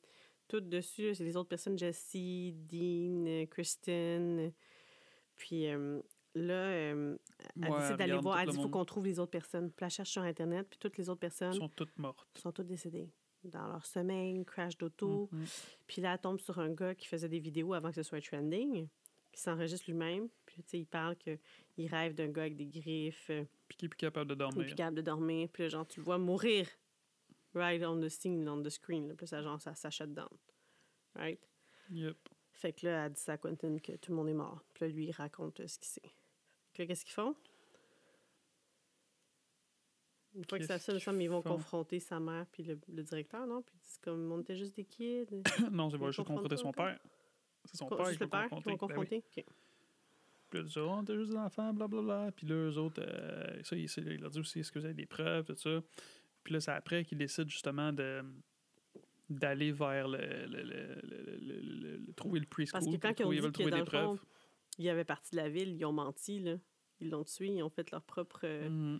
[0.47, 4.51] tout dessus, c'est les autres personnes Jessie, Dean, euh, Kristen.
[5.35, 6.01] Puis euh,
[6.33, 7.19] là, elle
[7.55, 8.39] Ouais, décide d'aller voir.
[8.39, 9.71] Elle le dit il faut qu'on trouve les autres personnes.
[9.71, 12.27] Puis elle cherche sur Internet, puis toutes les autres personnes sont toutes mortes.
[12.39, 13.11] sont toutes décédées.
[13.43, 15.29] Dans leur sommeil, crash d'auto.
[15.31, 15.45] Mhm.
[15.87, 18.19] Puis là, elle tombe sur un gars qui faisait des vidéos avant que ce soit
[18.19, 18.87] trending,
[19.39, 20.27] qui s'enregistre lui-même.
[20.45, 21.39] Puis, tu sais, il parle qu'il
[21.87, 24.65] rêve d'un gars avec des griffes, euh, Puis qui est plus capable de dormir.
[24.65, 25.47] plus capable de dormir.
[25.51, 26.67] Puis genre, tu le vois mourir
[27.53, 29.07] right on the scene, on the screen.
[29.07, 29.15] Là.
[29.15, 30.27] Puis ça, genre, ça, ça shut down.
[31.15, 31.39] Right?
[31.89, 32.17] Yep.
[32.51, 34.61] Fait que là, elle dit ça à Quentin que tout le monde est mort.
[34.73, 36.11] Puis là, lui, il raconte euh, ce qu'il sait.
[36.73, 37.35] Puis là, qu'est-ce qu'ils font?
[40.35, 41.55] Une fois que ça qu'ils ils vont font?
[41.55, 43.63] confronter sa mère puis le, le directeur, non?
[43.63, 45.25] Puis ils disent comme, on était juste des kids.
[45.71, 46.99] non, c'est Ils pas juste confronter son père.
[47.71, 48.69] C'est son père qui le père qui confronter.
[48.71, 49.07] vont Ben oui.
[49.07, 49.23] confronter?
[50.49, 52.31] Puis là, ils oh, juste des enfants, blablabla.
[52.31, 53.87] Puis là, eux autres, euh, ça, il,
[54.19, 55.81] leur dit aussi, est-ce que vous avez des preuves, tout ça?
[56.43, 58.23] Puis là, c'est après qu'ils décident justement de
[59.29, 60.17] d'aller vers le,
[62.15, 62.81] trouver le preschool.
[62.81, 64.25] Parce que quand ils ont ils veulent dit que trouver dans des fond, preuves.
[64.79, 66.55] il avait parti de la ville, ils ont menti, là.
[66.99, 68.39] Ils l'ont tué, ils ont fait leur propre...
[68.45, 68.99] euh, Mhm.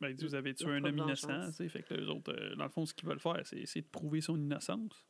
[0.00, 1.68] Ben, ils disent, vous avez tué un homme innocent, tu sais.
[1.68, 3.88] Fait que les autres, euh, dans le fond, ce qu'ils veulent faire, c'est essayer de
[3.88, 5.04] prouver son innocence.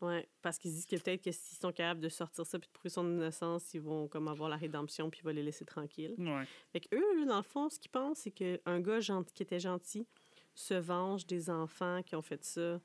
[0.00, 2.72] Ouais, parce qu'ils disent que peut-être que s'ils sont capables de sortir ça puis de
[2.72, 6.14] prouver son innocence, ils vont comme avoir la rédemption puis ils vont les laisser tranquilles.
[6.16, 6.44] Ouais.
[6.72, 9.60] Fait que eux, dans le fond, ce qu'ils pensent, c'est qu'un gars gentil, qui était
[9.60, 10.06] gentil
[10.54, 12.80] se venge des enfants qui ont fait ça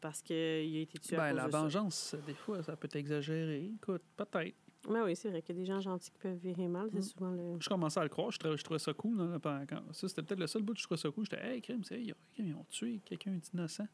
[0.00, 1.58] parce qu'il a été tué à Ben, cause la de ça.
[1.62, 3.72] vengeance, des fois, ça peut être exagéré.
[3.74, 4.56] Écoute, peut-être.
[4.88, 6.88] Ouais, oui, c'est vrai qu'il y a des gens gentils qui peuvent virer mal.
[6.92, 7.02] C'est Mm.
[7.02, 7.56] souvent le...
[7.58, 9.18] Je commençais à le croire, je trouvais, je trouvais ça cool.
[9.18, 11.24] là, quand- ça, c'était peut-être le seul bout que je trouvais ça cool.
[11.28, 12.00] J'étais, hey, crime, c'est,
[12.38, 13.88] ils ont tué quelqu'un d'innocent.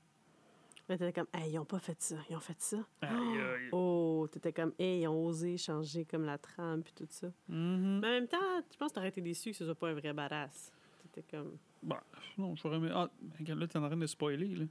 [0.88, 2.78] Là, t'étais comme, hey, ils ont pas fait ça, ils ont fait ça.
[3.02, 3.68] Aïe, aïe.
[3.72, 7.28] Oh, t'étais comme, hey, ils ont osé changer comme la trame puis tout ça.
[7.48, 8.00] Mhm.
[8.00, 8.38] Mais en même temps,
[8.70, 10.72] je pense que t'aurais été déçu que ce soit pas un vrai badass.
[11.02, 12.00] T'étais comme, Ben,
[12.36, 12.90] non, je ferais mieux.
[12.92, 14.64] Ah, regarde, là, t'es en train de spoiler, là.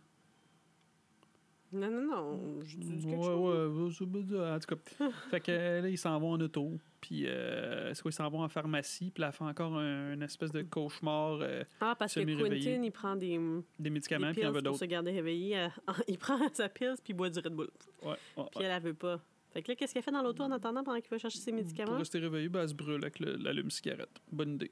[1.73, 4.01] Non, non, non, je dis quelque ouais, chose.
[4.01, 5.09] ouais, en tout cas.
[5.29, 5.51] fait que
[5.81, 6.77] là, ils s'en vont en auto.
[6.99, 9.09] Puis, euh, quoi, ils s'en vont en pharmacie.
[9.11, 12.19] Puis là, elle fait encore un, une espèce de cauchemar, euh, Ah, parce que.
[12.21, 13.39] Quentin, il prend des,
[13.79, 14.79] des médicaments, des puis il veut pour d'autres.
[14.79, 15.57] se garder réveillé.
[15.57, 15.67] euh,
[16.07, 17.69] il prend sa pille puis il boit du Red Bull.
[18.03, 19.19] Ouais, ouais, Puis elle, elle veut pas.
[19.51, 21.51] Fait que là, qu'est-ce qu'elle fait dans l'auto en attendant pendant qu'il va chercher ses
[21.51, 21.97] Pour médicaments?
[21.97, 24.21] rester réveillé, ben, elle se brûle avec l'allume-cigarette.
[24.31, 24.71] Bonne idée.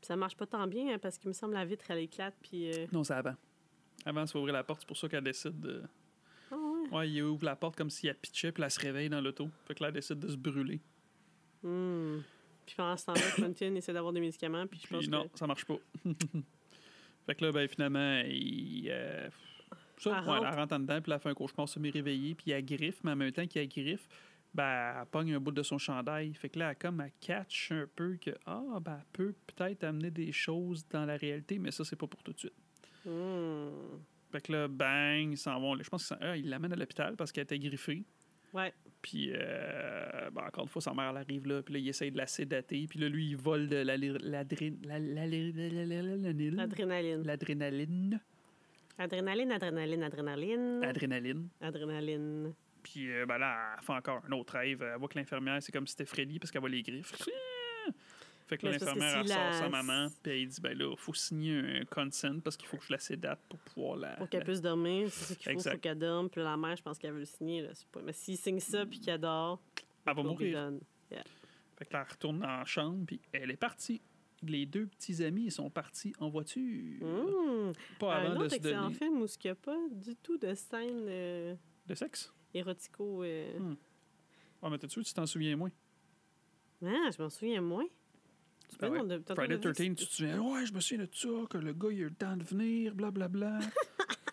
[0.00, 2.34] Puis ça marche pas tant bien hein, parce qu'il me semble la vitre, elle éclate.
[2.42, 2.70] Puis.
[2.70, 3.34] euh, Non, c'est avant.
[4.08, 4.80] Avant, il faut ouvrir la porte.
[4.80, 5.82] C'est pour ça qu'elle décide de.
[6.50, 6.96] Ah ouais.
[6.96, 9.50] Ouais, il ouvre la porte comme si elle pitchait, puis elle se réveille dans l'auto.
[9.66, 10.80] Fait que là, elle décide de se brûler.
[11.62, 12.20] Hmm.
[12.64, 14.66] Puis pendant ce temps-là, Quentin essaie d'avoir des médicaments.
[14.66, 15.38] Puis je Puis pense non, que.
[15.38, 15.76] ça marche pas.
[17.26, 18.88] fait que là, ben, finalement, il.
[18.90, 19.28] euh,
[19.98, 20.46] ça, Elle ouais, rentre.
[20.46, 23.16] elle rentre en dedans, puis elle fait un cauchemar semi-réveillé, puis elle griffe, mais en
[23.16, 24.08] même temps qu'elle griffe,
[24.54, 26.32] ben, elle pogne un bout de son chandail.
[26.32, 29.84] Fait que là, elle, comme, elle catch un peu que, ah, ben, elle peut peut-être
[29.84, 32.54] amener des choses dans la réalité, mais ça, c'est pas pour tout de suite.
[33.08, 33.98] Hmm.
[34.30, 35.76] Fait que là, bang, ils s'en vont.
[35.82, 38.04] Je pense qu'ils l'amènent à l'hôpital parce qu'elle était griffée.
[38.52, 38.72] Ouais.
[39.00, 42.10] Puis, euh, ben, encore une fois, sa mère, elle arrive là, puis là, il essaye
[42.10, 42.86] de la sédater.
[42.88, 46.56] Puis là, lui, il vole de la- l'adré- la- la- la- la- la- la- l'adrénaline.
[46.56, 47.22] L'adrénaline.
[47.22, 48.20] L'adrénaline.
[48.98, 50.80] Adrénaline, adrénaline, adrénaline.
[50.82, 51.48] Adrénaline.
[51.60, 52.52] Adrénaline.
[52.82, 54.82] Puis euh, ben là, elle fait encore un autre rêve.
[54.82, 57.12] Elle voit que l'infirmière, c'est comme si c'était Freddy parce qu'elle voit les griffes.
[58.48, 60.96] Fait que l'infirmière, si elle sort la- sa maman, puis elle dit, ben là, il
[60.98, 64.16] faut signer un consent parce qu'il faut que je la sédate pour pouvoir la...
[64.16, 66.30] Pour qu'elle la- puisse dormir, c'est ça qu'il faut, qu'elle dorme.
[66.30, 67.60] Puis la mère, je pense qu'elle veut le signer.
[67.62, 67.70] Là.
[67.92, 68.00] Pas...
[68.02, 69.60] Mais s'il signe ça puis qu'elle dort,
[70.06, 70.72] Elle va mourir.
[71.76, 74.00] Fait que là, elle retourne dans la chambre, puis elle est partie.
[74.42, 76.62] Les deux petits amis, ils sont partis en voiture.
[77.04, 77.72] Mmh.
[77.98, 80.54] Pas Un avant de se donner film où il n'y a pas du tout de
[80.54, 81.54] scène euh,
[81.86, 82.32] de sexe?
[82.54, 83.22] érotico.
[83.24, 83.58] euh.
[83.58, 83.76] Hmm.
[84.62, 85.70] Ah, mais t'es sûr tu t'en souviens moins?
[86.84, 87.84] Ah, je m'en souviens moins.
[88.80, 88.98] Ah ouais.
[89.02, 90.40] on a- tantôt, Friday on a vu 13, tu te souviens?
[90.40, 92.44] Ouais, je me souviens de ça, que le gars, il a eu le temps de
[92.44, 93.58] venir, blablabla.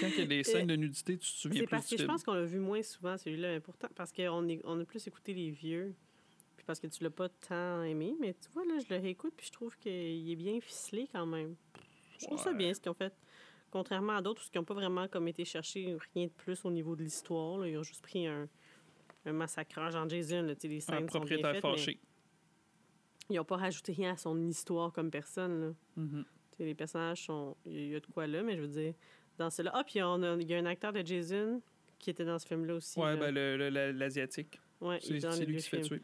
[0.00, 1.96] Quand il y a des scènes de nudité, tu te souviens C'est plus parce du
[1.96, 3.48] que je pense qu'on l'a vu moins souvent, celui-là.
[3.48, 5.94] Mais pourtant, parce qu'on on a plus écouté les vieux.
[6.56, 8.14] Puis parce que tu l'as pas tant aimé.
[8.20, 11.26] Mais tu vois, là, je le réécoute, puis je trouve qu'il est bien ficelé quand
[11.26, 11.56] même.
[12.18, 13.12] Je trouve ça bien, ce qu'ils ont fait.
[13.70, 16.96] Contrairement à d'autres, qui n'ont pas vraiment comme été chercher rien de plus au niveau
[16.96, 17.66] de l'histoire.
[17.66, 18.48] Ils ont juste pris un,
[19.26, 20.42] un massacreur, genre Jason.
[20.42, 22.00] Là, les scènes Un sont bien propriétaire faites, mais fâché.
[23.30, 25.60] Ils n'ont pas rajouté rien à son histoire comme personne.
[25.60, 25.72] Là.
[25.96, 26.24] Mhm.
[26.56, 27.56] Sais, les personnages sont.
[27.64, 28.94] Il y a de quoi là, mais je veux dire,
[29.38, 29.70] dans cela.
[29.74, 31.62] Ah, puis on a- il y a un acteur de Jason
[31.98, 32.98] qui était dans ce film-là aussi.
[32.98, 33.30] Ouais, là.
[33.32, 34.60] ben l'asiatique.
[34.80, 35.14] Ouais, C'est
[35.46, 36.02] lui qui se fait tuer.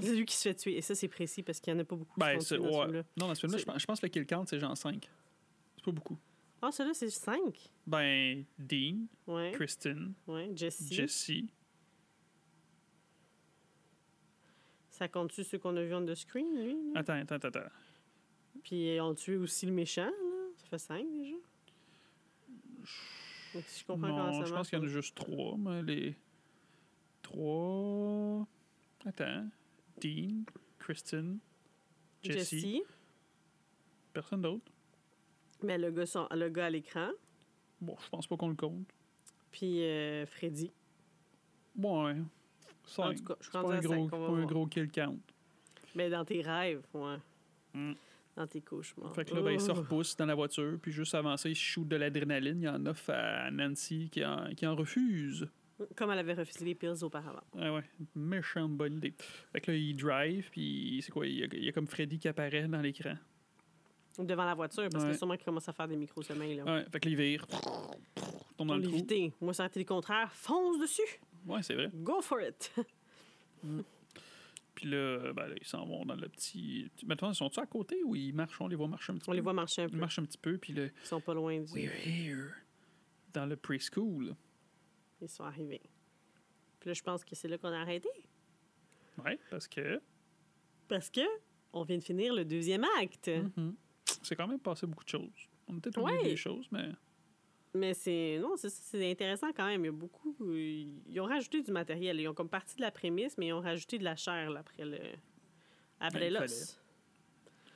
[0.00, 0.76] C'est lui qui se fait tuer.
[0.76, 2.56] Et ça, c'est précis parce qu'il n'y en a pas beaucoup qui Ben, sont c'est-
[2.56, 2.84] tués dans ce ouais.
[2.84, 3.02] film-là.
[3.16, 5.10] Non, dans ce film-là, je pense, je pense que le kill count, c'est genre 5.
[5.76, 6.16] C'est pas beaucoup.
[6.62, 7.70] Ah, celui-là, c'est 5.
[7.86, 10.50] Ben, Dean, Ouais, Kristen, ouais.
[10.54, 10.88] Jesse.
[10.90, 11.30] Jesse.
[14.94, 16.92] Ça compte-tu ceux qu'on a vus on the screen, lui?
[16.92, 17.00] là?
[17.00, 17.68] Attends, attends, attends.
[18.62, 20.46] Puis on tué aussi le méchant, là?
[20.56, 21.34] Ça fait 5 déjà.
[23.54, 25.56] Donc, si je comprends comment Non, ça je pense qu'il y en a juste 3,
[25.58, 26.14] mais les.
[27.22, 28.46] 3.
[29.06, 29.46] Attends.
[30.00, 30.44] Dean,
[30.78, 31.38] Kristen,
[32.22, 32.50] Jesse.
[32.54, 32.82] Jesse.
[34.12, 34.70] Personne d'autre.
[35.62, 37.08] Mais le gars, son- le gars à l'écran.
[37.80, 38.86] Bon, je pense pas qu'on le compte.
[39.50, 40.70] Puis euh, Freddy.
[41.76, 42.14] Ouais.
[42.84, 43.16] En 5.
[43.16, 43.98] tout cas, je suis C'est pas un à gros, 5.
[44.00, 44.46] On va pas un voir.
[44.46, 45.18] gros kill count.
[45.94, 47.16] Mais dans tes rêves, ouais.
[47.74, 47.92] Mm.
[48.36, 49.14] Dans tes cauchemars.
[49.14, 49.74] Fait que là, ben, il se Oh.
[49.74, 52.60] repousse dans la voiture, puis juste avant ça, il shoot de l'adrénaline.
[52.62, 55.48] Il en offre à Nancy qui en, qui en refuse.
[55.96, 57.42] Comme elle avait refusé les pills auparavant.
[57.58, 57.84] Ah ouais,
[58.14, 59.14] méchante bonne idée.
[59.52, 61.26] Fait que là, il drive, puis c'est quoi?
[61.26, 63.14] Il y, a, il y a comme Freddy qui apparaît dans l'écran.
[64.18, 65.10] Devant la voiture, parce Ouais.
[65.10, 66.56] que sûrement qu'il commence à faire des micro-sommeils.
[66.56, 66.64] Là.
[66.64, 67.44] Ouais, fait que il vire.
[67.48, 67.58] Tombe
[68.58, 69.32] dans Pour le l'éviter.
[69.40, 70.30] Moi, ça aurait été le contraire.
[70.32, 71.20] Fonce dessus!
[71.46, 71.90] Ouais, c'est vrai.
[71.94, 72.72] Go for it!
[74.74, 76.90] Puis là, ben, là, ils s'en vont dans le petit.
[77.06, 78.60] Maintenant, ils sont-ils à côté ou ils marchent?
[78.60, 79.36] On les voit marcher un petit On peu?
[79.36, 79.98] les voit marcher un Ils peu.
[79.98, 81.72] marchent un petit peu, puis là, Ils sont pas loin du.
[81.72, 82.50] we're here.
[83.32, 84.34] Dans le preschool.
[85.22, 85.80] Ils sont arrivés.
[86.80, 88.08] Puis là, je pense que c'est là qu'on a arrêté.
[89.24, 90.00] Ouais, parce que.
[90.88, 91.20] Parce que
[91.72, 93.28] on vient de finir le deuxième acte.
[93.28, 93.74] Mhm.
[94.22, 95.48] C'est quand même passé beaucoup de choses.
[95.68, 96.24] On a peut-être oublié Ouais.
[96.30, 96.90] des choses, mais.
[97.74, 98.38] Mais c'est.
[98.40, 99.82] Non, c'est intéressant quand même.
[99.82, 100.36] Il y a beaucoup.
[100.40, 102.20] Ils ont rajouté du matériel.
[102.20, 104.60] Ils ont comme partie de la prémisse, mais ils ont rajouté de la chair là,
[104.60, 104.98] après le.
[105.98, 106.78] Après Ben, l'os.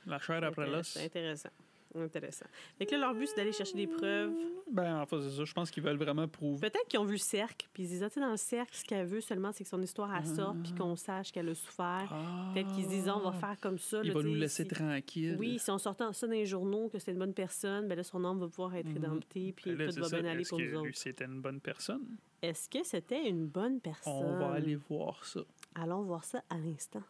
[0.05, 0.87] La chair après l'os.
[0.87, 1.49] C'est intéressant.
[1.95, 2.45] Intéressant.
[2.77, 4.31] Fait que là, leur but, c'est d'aller chercher des preuves.
[4.71, 5.43] Ben, en fait, c'est ça.
[5.43, 6.69] Je pense qu'ils veulent vraiment prouver.
[6.69, 8.37] Peut-être qu'ils ont vu le cercle, puis ils se disent, ah, tu sais, dans le
[8.37, 11.49] cercle, ce qu'elle veut seulement, c'est que son histoire, elle sorte, puis qu'on sache qu'elle
[11.49, 12.07] a souffert.
[12.11, 12.51] Ah.
[12.53, 14.01] Peut-être qu'ils se disent, Ah, on va faire comme ça.
[14.03, 15.35] Il là, va nous laisser si- tranquille.
[15.39, 18.03] Oui, si on sortait ça dans les journaux, que c'est une bonne personne, ben là,
[18.03, 18.93] son âme va pouvoir être Mhm.
[18.93, 20.21] rédemptée, puis Ben là, tout va ça.
[20.21, 20.89] bien aller pour nous autres.
[20.93, 22.05] c'était une bonne personne?
[22.43, 24.13] Est-ce que c'était une bonne personne?
[24.13, 25.41] On va aller voir ça.
[25.75, 27.01] Allons voir ça à l'instant.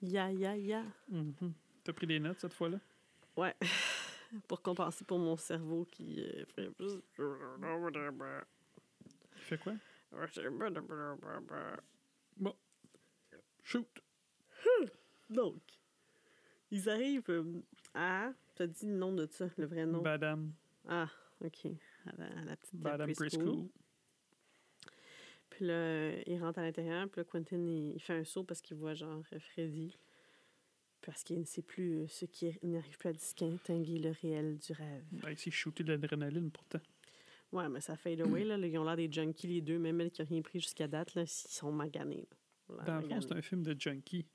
[0.00, 0.84] Ya, ya, ya.
[1.08, 1.52] Mhm.
[1.84, 2.78] T'as pris des notes cette fois-là?
[3.36, 3.54] Ouais.
[4.48, 7.00] pour compenser pour mon cerveau qui euh, fait plus...
[9.36, 9.74] Tu fais quoi?
[12.36, 12.54] Bon.
[13.62, 14.02] Shoot.
[15.30, 15.60] Donc,
[16.70, 17.62] ils arrivent euh,
[17.94, 18.32] à...
[18.54, 20.02] T'as dit le nom de ça, le vrai nom?
[20.02, 20.52] Badam.
[20.88, 21.08] Ah,
[21.44, 21.66] OK.
[22.06, 23.68] À la, à la petite Badam preschool.
[25.58, 27.08] Puis là, il rentre à l'intérieur.
[27.08, 29.98] Puis là, Quentin, il, il fait un saut parce qu'il voit genre euh, Freddy.
[31.00, 34.72] Parce qu'il ne sait plus euh, ce qui n'arrive plus à distinguer le réel du
[34.72, 35.02] rêve.
[35.10, 36.78] Ben, il s'est shooté de l'adrénaline pourtant.
[37.50, 38.56] Ouais, mais ça fade away, là.
[38.56, 39.80] Ils ont l'air des junkies, les deux.
[39.80, 42.28] Même elle qui n'a rien pris jusqu'à date, là, ils sont maganés.
[42.68, 42.84] là.
[42.84, 44.26] Dans le fond, c'est un film de junkie.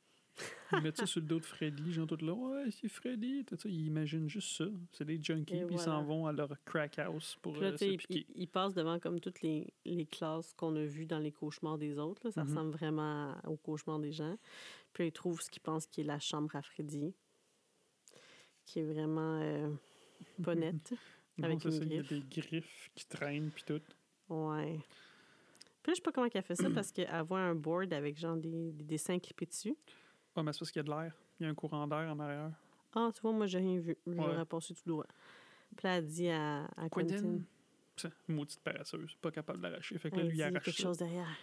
[0.71, 3.55] Ils mettent ça sur le dos de Freddy, genre tout là, ouais, c'est Freddy, tout
[3.55, 3.69] ça.
[3.69, 4.65] Ils imaginent juste ça.
[4.91, 7.85] C'est des junkies, puis ils s'en vont à leur crack house pour là, euh, se
[7.85, 8.25] piquer.
[8.35, 11.77] il- il passe devant comme toutes les, les classes qu'on a vues dans les cauchemars
[11.77, 12.21] des autres.
[12.25, 12.31] là.
[12.31, 12.49] Ça Mhm.
[12.49, 14.35] ressemble vraiment aux cauchemars des gens.
[14.93, 17.13] Puis là, il trouve ce qu'il pense qui est la chambre à Freddy,
[18.65, 19.69] qui est vraiment euh,
[20.43, 20.93] pas nette.
[21.41, 23.81] Avec c'est une ça, il y a des griffes qui traînent, puis tout.
[24.33, 24.79] Ouais.
[25.81, 28.17] Puis là, je sais pas comment elle fait ça parce qu'elle voit un board avec
[28.17, 29.75] genre des, des dessins clippés dessus.
[30.35, 31.13] Ouais, mais c'est parce qu'il y a de l'air.
[31.39, 32.51] Il y a un courant d'air en arrière.
[32.95, 33.97] Ah, tu vois, moi, j'ai rien vu.
[34.05, 34.45] J'aurais Ouais.
[34.45, 35.05] passé tout droit.
[35.75, 37.15] Puis là, elle dit à, à Quentin?
[37.17, 37.39] Quentin,
[37.95, 39.97] ça, maudite paresseuse, pas capable de l'arracher.
[39.97, 40.83] Fait que là, lui, il arrache quelque ça.
[40.83, 41.35] chose derrière.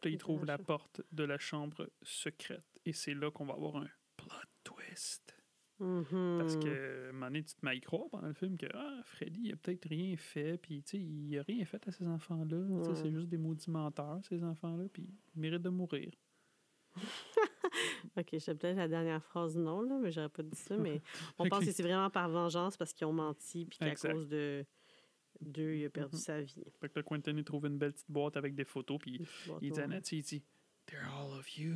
[0.00, 2.64] Puis là, il trouve la porte de la chambre secrète.
[2.84, 3.86] Et c'est là qu'on va avoir un
[4.16, 5.32] plot twist.
[5.78, 6.38] Mhm.
[6.40, 9.40] Parce que, donné, tu te mets à y croire pendant le film que ah, Freddy,
[9.44, 12.82] il a peut-être rien fait, puis tu sais, il a rien fait à ces enfants-là.
[12.94, 16.12] C'est juste des maudits menteurs, ces enfants-là, puis ils méritent de mourir.
[18.16, 20.76] OK, j'ai peut-être la dernière phrase non, là, mais j'aurais pas dit ça.
[20.76, 21.00] Mais
[21.38, 24.64] on pense que- c'est vraiment par vengeance parce qu'ils ont menti puis qu'à cause de
[25.40, 26.20] d'eux, il a perdu Mhm.
[26.22, 26.64] sa vie.
[26.80, 29.20] Fait que là, Quentin, il trouve une belle petite boîte avec des photos, puis
[29.60, 30.42] il dit à Nancy, il dit
[30.86, 31.74] They're all of you.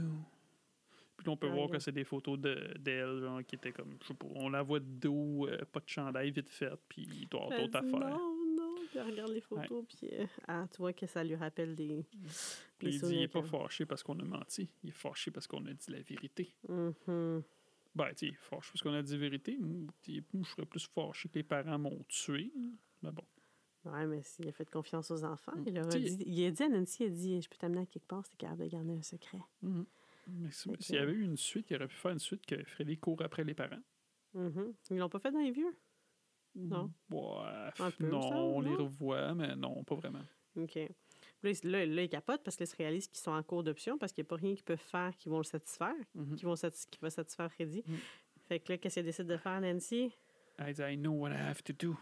[1.18, 3.72] Puis là, on peut Ah, voir que c'est des photos de- d'elle, genre, qui étaient
[3.72, 6.72] comme, je sais pas, on la voit de dos, euh, pas de chandail, vite fait,
[6.88, 8.16] puis il doit avoir Elle d'autres affaires.
[8.16, 8.36] Non.
[8.88, 12.04] Puis elle regarde les photos, puis euh, ah, tu vois que ça lui rappelle des.
[12.80, 15.30] Des il dit, il souvenirs est pas fâché parce qu'on a menti, il est fâché
[15.30, 16.54] parce qu'on a dit la vérité.
[16.68, 17.42] Mhm.
[17.94, 19.58] Ben, tu sais, il est fâché parce qu'on a dit la vérité.
[20.06, 22.52] Je serais plus fâché que les parents m'ont tué.
[23.02, 23.24] Mais bon.
[23.84, 25.64] Ouais, mais s'il a fait confiance aux enfants, Mm.
[25.66, 27.80] il leur a dit, il a dit à Nancy, il a dit, je peux t'amener
[27.80, 29.40] à quelque part, c'était capable de garder un secret.
[29.62, 29.86] Mhm.
[30.28, 32.98] Mais s'il y avait eu une suite, il aurait pu faire une suite que Freddy
[32.98, 33.82] court après les parents.
[34.34, 34.74] Mhm.
[34.90, 35.74] Ils l'ont pas fait dans les vieux?
[36.68, 36.90] Non?
[37.10, 40.24] Ouais, Un peu, non, ça, on les revoit, mais non, pas vraiment.
[40.56, 40.76] OK.
[41.42, 44.12] Là, là, là, ils capotent parce qu'ils se réalisent qu'ils sont en cours d'option parce
[44.12, 46.36] qu'il n'y a pas rien qu'ils peuvent faire qui vont le satisfaire, Mhm.
[46.36, 47.82] qui, vont satis- qui va satisfaire Freddy.
[47.86, 47.94] Mm.
[48.48, 50.12] Fait que là, qu'est-ce qu'elle décide de faire, Nancy?
[50.58, 51.96] I, I know what I have to do.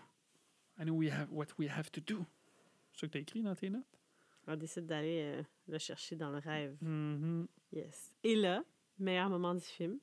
[0.80, 2.24] I know we have, what we have to do.
[2.92, 3.84] C'est ça que tu as écrit dans tes notes?
[4.46, 6.76] Elle décide d'aller euh, le chercher dans le rêve.
[6.80, 7.46] Mhm.
[7.72, 8.14] Yes.
[8.24, 8.64] Et là,
[8.98, 9.98] meilleur moment du film,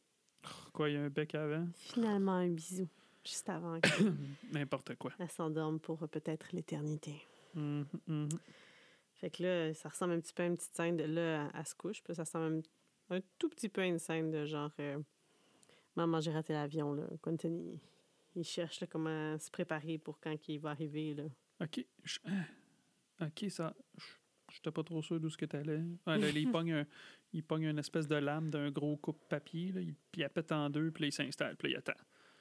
[0.71, 1.67] Quoi, il y a un bec avant?
[1.73, 2.87] finalement un bisou.
[3.25, 4.13] Juste avant qu'elle
[4.51, 5.11] N'importe quoi.
[5.29, 7.15] s'endorme pour euh, peut-être l'éternité.
[7.55, 8.29] Mhm, mhm.
[9.15, 11.51] Fait que là, ça ressemble un petit peu à une petite scène de là, elle,
[11.59, 12.03] elle se couche.
[12.03, 12.61] Puis ça ressemble
[13.09, 14.99] un, un tout petit peu à une scène de genre euh,
[15.95, 16.93] Maman, j'ai raté l'avion.
[16.93, 17.07] Là.
[17.21, 17.79] Quentin, il,
[18.35, 21.13] il cherche là, comment se préparer pour quand il va arriver.
[21.13, 21.23] Là.
[21.61, 21.85] OK.
[22.03, 22.43] je- hein?
[23.21, 23.73] OK, ça...
[23.97, 24.03] je-
[24.53, 25.81] J'étais pas trop sûr d'où ce que t'allais.
[26.05, 26.85] Ah, là, il, pogne un,
[27.33, 30.91] il pogne une espèce de lame d'un gros coupe-papier, puis il la pète en deux,
[30.91, 31.93] puis il s'installe, puis il attend.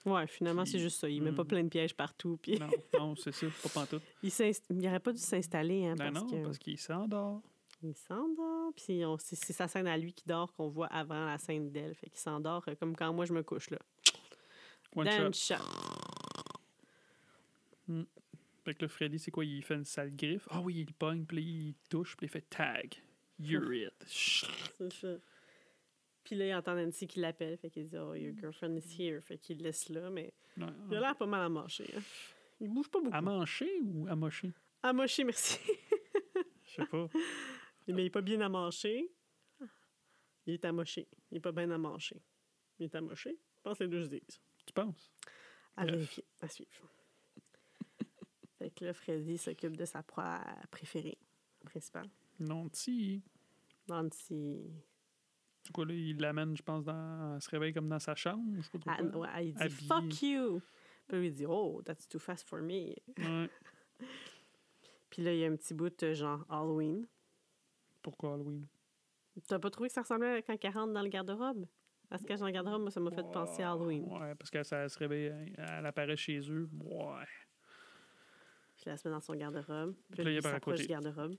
[0.04, 1.08] Ouais, finalement, c'est juste ça.
[1.08, 1.36] Il met Hmm.
[1.36, 2.38] pas plein de pièges partout.
[2.42, 2.68] Puis Non,
[2.98, 4.02] non, c'est ça, pas pantoute.
[4.22, 5.86] il, s'inst- il aurait pas dû s'installer.
[5.86, 7.40] Hein, Ben parce non, que parce qu'il s'endort.
[7.82, 8.72] il s'endort.
[8.76, 11.94] Puis c'est, sa scène à lui qui dort qu'on voit avant la scène d'elle.
[11.94, 13.70] Fait qu'il s'endort euh, comme quand moi je me couche.
[13.70, 13.78] là.
[14.94, 15.54] One Dans shot.
[15.56, 15.64] shot.
[18.64, 19.44] Fait que là, Freddy, c'est quoi?
[19.44, 20.46] Il fait une sale griffe.
[20.50, 22.94] Ah oui, il pogne, puis il touche, puis il fait tag.
[23.38, 23.92] You're it.
[24.06, 24.46] C'est
[24.92, 25.08] ça.
[26.24, 27.56] Puis là, il entend Nancy qui l'appelle.
[27.58, 29.20] Fait qu'il dit Oh, your girlfriend is here.
[29.20, 30.10] Fait qu'il le laisse là.
[30.10, 31.90] Mais Ouais, il a l'air pas mal à marcher.
[31.96, 32.02] Hein.
[32.60, 33.14] Il bouge pas beaucoup.
[33.14, 34.52] À mancher ou à mocher?
[34.82, 35.58] À mocher, merci.
[36.62, 37.08] Je sais pas.
[37.88, 39.10] Mais il est pas bien à marcher.
[40.46, 41.08] Il est à mocher.
[41.30, 42.22] Il est pas bien à marcher.
[42.78, 43.36] Il est à mocher.
[43.56, 44.40] Je pense que les deux se disent.
[44.64, 45.12] Tu penses?
[45.76, 46.70] À vérifier, à suivre.
[48.58, 50.40] fait que là, Freddy s'occupe de sa proie
[50.70, 51.18] préférée,
[51.64, 52.08] principale.
[52.72, 53.22] Si.
[53.88, 54.70] Nancy.
[55.64, 57.34] C'est quoi, là, il l'amène, je pense, dans...
[57.34, 59.88] Elle se réveille comme dans sa chambre, je sais pas Ah, ouais, il dit Habillé.
[59.88, 60.62] Fuck you!
[61.08, 62.94] Puis lui, il dit Oh, that's too fast for me.
[63.18, 63.50] Ouais.
[65.10, 67.06] Puis là, il y a un petit bout de genre Halloween.
[68.02, 68.66] Pourquoi Halloween?
[69.48, 71.66] T'as pas trouvé que ça ressemblait à quand elle rentre dans le garde-robe?
[72.16, 74.04] Se cache dans le garde-robe, moi, ça m'a fait penser à Halloween.
[74.04, 76.68] Ouais, parce que ça se réveille, elle apparaît chez eux.
[76.80, 77.24] Ouais.
[78.76, 79.94] Puis là, elle se met dans son garde-robe.
[80.10, 80.82] Puis là, là, il est il par à côté.
[80.82, 81.36] du garde-robe.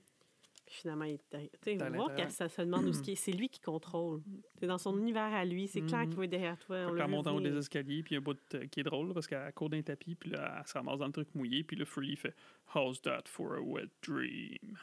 [0.76, 1.50] Finalement, il est derrière.
[1.62, 3.14] Tu sais, ça se demande où ce qui est.
[3.16, 4.20] C'est lui qui contrôle.
[4.58, 5.68] C'est dans son univers à lui.
[5.68, 6.08] C'est clair Mhm.
[6.08, 6.86] qu'il va être derrière toi.
[6.90, 8.38] On monte en haut des escaliers, puis il y a un bout
[8.70, 11.12] qui est drôle, parce qu'elle court d'un tapis, puis là, elle se ramasse dans le
[11.12, 12.34] truc mouillé, puis le il fait
[12.74, 14.76] How's that for a wet dream?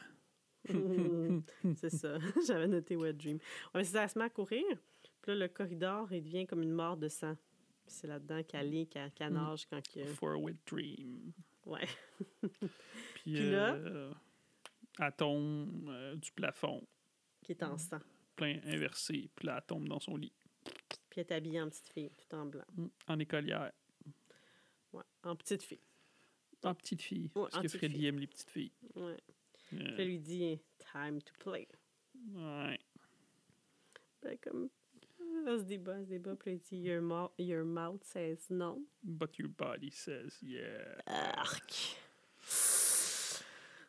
[0.68, 1.42] Mhm.
[1.76, 2.16] c'est ça.
[2.46, 3.36] J'avais noté Wet Dream.
[3.36, 3.42] Ouais,
[3.74, 4.64] mais c'est ça, elle se met à courir.
[5.22, 7.36] Puis là, le corridor, il devient comme une mare de sang.
[7.86, 9.34] C'est là-dedans qu'elle lit, qu'elle Mhm.
[9.34, 10.04] nage quand que...
[10.06, 11.32] For a wet dream.
[11.66, 11.86] Ouais.
[13.14, 13.76] Puis, Puis là?
[15.00, 16.86] Euh, elle tombe euh, du plafond,
[17.42, 18.00] Qui est en sang.
[18.36, 20.32] plein inversé, puis là, elle tombe dans son lit,
[21.10, 22.64] Puis elle est habillée en petite fille, tout en blanc.
[22.76, 22.86] Mm.
[23.08, 23.72] en écolière.
[24.92, 25.02] Ouais.
[25.24, 25.80] En petite fille.
[26.62, 27.30] En petite fille.
[27.34, 28.06] Ouais, parce en que Freddy fille.
[28.06, 28.72] aime les petites filles.
[28.94, 29.16] Ouais.
[29.72, 30.60] Euh, Puis elle lui dit
[30.92, 31.66] Time to play.
[32.34, 32.78] ouais.
[34.22, 34.70] Ben, comme.
[35.46, 36.36] Elle se débat, elle se débat.
[36.36, 38.82] Puis elle dit Your, your mouth says no.
[39.02, 40.96] But your body says yeah.
[41.06, 41.96] Arc.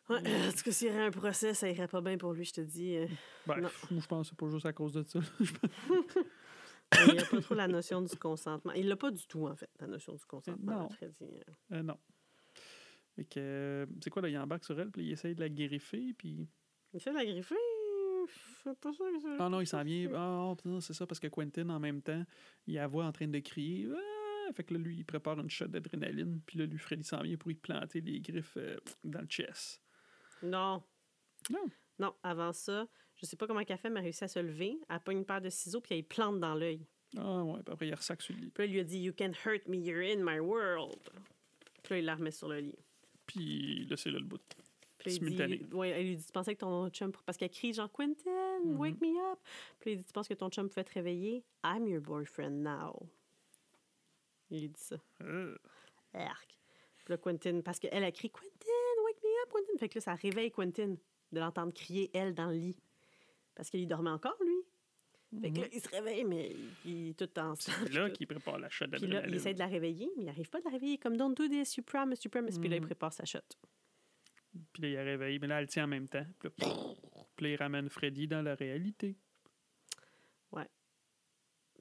[0.08, 2.44] Ouais, en tout cas, s'il y aurait un procès, ça irait pas bien pour lui,
[2.44, 2.96] je te dis.
[2.96, 3.06] euh.
[3.46, 3.68] Ben, Non.
[3.90, 5.18] je pense que c'est pas juste à cause de ça.
[7.08, 8.72] Il n'y a pas trop la notion du consentement.
[8.72, 10.82] Il l'a pas du tout, en fait, la notion du consentement.
[10.82, 10.88] Non.
[10.90, 11.24] Freddy.
[11.24, 11.52] euh.
[11.78, 11.98] Euh, non.
[13.16, 15.48] Fait que, euh, c'est quoi, là, il embarque sur elle, puis il essaye de la
[15.48, 16.46] griffer, puis...
[16.92, 17.56] Il fait la griffer?
[18.28, 19.36] Suis pas sûr que ça.
[19.40, 20.08] Ah non, il s'en vient.
[20.14, 22.24] Ah, oh, c'est ça, parce que Quentin, en même temps,
[22.66, 23.88] il la voit en train de crier.
[23.92, 24.52] Ah!
[24.54, 27.36] Fait que là, lui, il prépare une shot d'adrénaline, puis là, lui, Freddy s'en vient
[27.36, 29.82] pour y planter les griffes euh, dans le chest.
[30.42, 30.82] Non.
[31.50, 31.64] Non.
[31.98, 32.86] Non, avant ça,
[33.18, 34.78] Je sais pas comment qu'elle fait, mais elle réussit à se lever.
[34.90, 36.86] Elle pogne une paire de ciseaux, puis elle plante dans l'œil.
[37.16, 38.50] Ah ouais, puis après, il ressac sur le lit.
[38.50, 40.98] Puis il lui a dit You can hurt me, you're in my world.
[41.82, 42.78] Puis là, il la remet sur le lit.
[43.26, 44.42] Puis là, c'est là le bout.
[44.98, 47.12] Puis dit, ouais, elle lui dit Tu pensais que ton chum.
[47.24, 48.76] Parce qu'elle crie genre Quentin, Mhm.
[48.76, 49.38] wake me up.
[49.80, 51.42] Puis il dit Tu penses que ton chum pouvait te réveiller?
[51.64, 53.08] I'm your boyfriend now.
[54.50, 54.96] Il lui dit ça.
[55.22, 55.56] Euh,
[56.12, 56.58] Arc.
[56.98, 58.50] Puis là, Quentin, parce qu'elle a crié Quentin,
[59.56, 59.78] Quentin?
[59.78, 60.96] Fait que là, ça réveille Quentin
[61.32, 62.78] de l'entendre crier, elle, dans le lit.
[63.54, 65.40] Parce qu'il dormait encore, lui.
[65.40, 66.54] Fait que là, il se réveille, mais
[66.84, 69.34] il est tout en c'est là qu'il prépare la shot Puis là, il d'adrénaline.
[69.34, 70.98] essaie de la réveiller, mais il n'arrive pas de la réveiller.
[70.98, 72.58] Comme Don't do this, you promise, you promise.
[72.58, 72.86] Puis là, il Mhm.
[72.86, 73.40] prépare sa shot.
[74.72, 76.24] Puis là, il a réveillé, mais là, elle tient en même temps.
[76.38, 76.66] Puis là,
[77.36, 79.16] puis là, il ramène Freddy dans la réalité.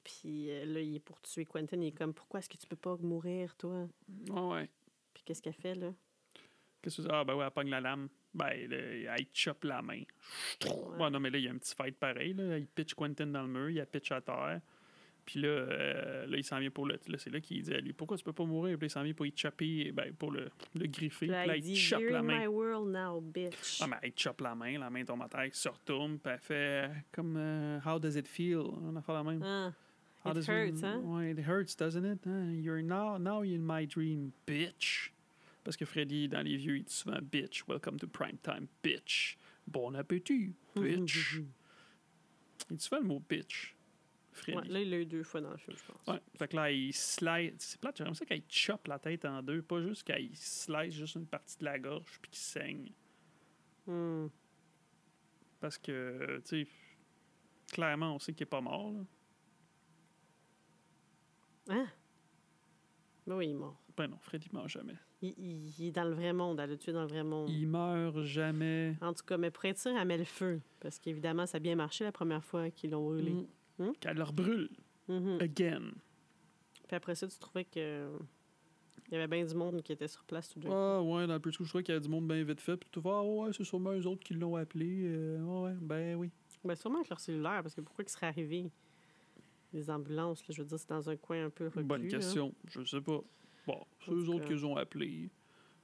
[0.04, 1.78] Puis euh, là, il est pour tuer Quentin.
[1.82, 3.88] Il est comme Pourquoi est-ce que tu peux pas mourir, toi?
[4.30, 4.70] Ouais, ouais.
[5.16, 5.94] Puis qu'est-ce qu'elle fait, là?
[6.86, 7.12] Qu'est-ce que c'est?
[7.12, 8.10] Ah, ben ouais, elle pogne la lame.
[8.32, 8.78] Ben, là,
[9.18, 10.04] elle chope la main.
[10.64, 11.10] Ouais.
[11.10, 12.36] non, mais là, il y a un petit fight pareil.
[12.36, 12.60] Là.
[12.60, 14.62] Il pitch Quentin dans le mur, il a pitch à terre.
[15.26, 17.00] Puis là, euh, là il s'en vient pour le.
[17.08, 18.78] Là, c'est là qu'il dit à lui Pourquoi tu peux pas mourir?
[18.78, 21.26] Puis là, il s'en vient pour y chopper, ben, pour le, le griffer.
[21.26, 22.42] Puis là, il il chope la in main.
[22.42, 23.82] my world now, bitch.
[23.82, 26.32] Ah, mais elle chope la main, la main tombe à terre, il se retourne, puis
[26.32, 28.60] elle fait comme euh, How does it feel?
[28.84, 29.42] On a fait la même.
[29.44, 29.72] Ah.
[30.24, 31.02] How It does hurts, hein?
[31.06, 32.20] Ouais, it hurts, doesn't it?
[32.28, 32.60] Hein?
[32.62, 35.10] You're now, now you're in my dream, bitch.
[35.66, 37.66] Parce que Freddy, dans les vieux, il dit souvent bitch.
[37.68, 39.36] Welcome to prime time, bitch.
[39.66, 41.42] Bon appétit, bitch.
[42.70, 43.76] il dit souvent le mot bitch,
[44.32, 44.60] Freddy.
[44.60, 46.08] Ouais, là, il l'a eu deux fois dans le film, je pense.
[46.08, 47.56] Ouais, fait que là, il slice.
[47.58, 51.16] C'est plate, j'aimerais ça qu'il chope la tête en deux, pas juste qu'il slice juste
[51.16, 52.92] une partie de la gorge puis qu'il saigne.
[53.88, 54.28] Hmm.
[55.60, 56.68] Parce que, tu sais,
[57.72, 58.92] clairement, on sait qu'il est pas mort.
[58.92, 59.00] Là.
[61.70, 61.88] Hein?
[63.26, 63.82] Ben oui, il est mort.
[63.98, 64.94] Ben non, Freddy meurt jamais.
[65.22, 66.60] Il, il- il est dans le vrai monde.
[66.60, 67.50] Elle l'a tué dans le vrai monde.
[67.50, 68.96] Il meurt jamais.
[69.02, 70.62] En tout cas, mais pour être sûr, elle met le feu.
[70.80, 73.32] Parce qu'évidemment, ça a bien marché la première fois qu'ils l'ont brûlé.
[73.32, 73.46] Mm.
[73.86, 73.92] Hmm?
[74.00, 74.70] Qu'elle leur brûle.
[75.08, 75.38] Mhm.
[75.42, 75.92] Again.
[76.88, 78.08] Puis après ça, tu trouvais que.
[79.08, 80.74] Il y avait bien du monde qui était sur place tout de suite.
[80.76, 82.76] Ah ouais, dans le plus je crois qu'il y a du monde bien vite fait.
[82.76, 85.04] Puis tu vas, ah ouais, c'est sûrement eux autres qui l'ont appelé.
[85.06, 86.32] Euh, ouais, ben oui.
[86.64, 88.72] Ben, sûrement avec leur cellulaire, parce que pourquoi qu'ils seraient arrivés?
[89.74, 91.84] Les ambulances, là, je veux dire, c'est dans un coin un peu reclus.
[91.84, 92.10] Bonne là.
[92.10, 92.54] question.
[92.68, 93.22] Je sais pas.
[93.68, 95.30] Bon, c'est eux autres qu'ils ont appelé.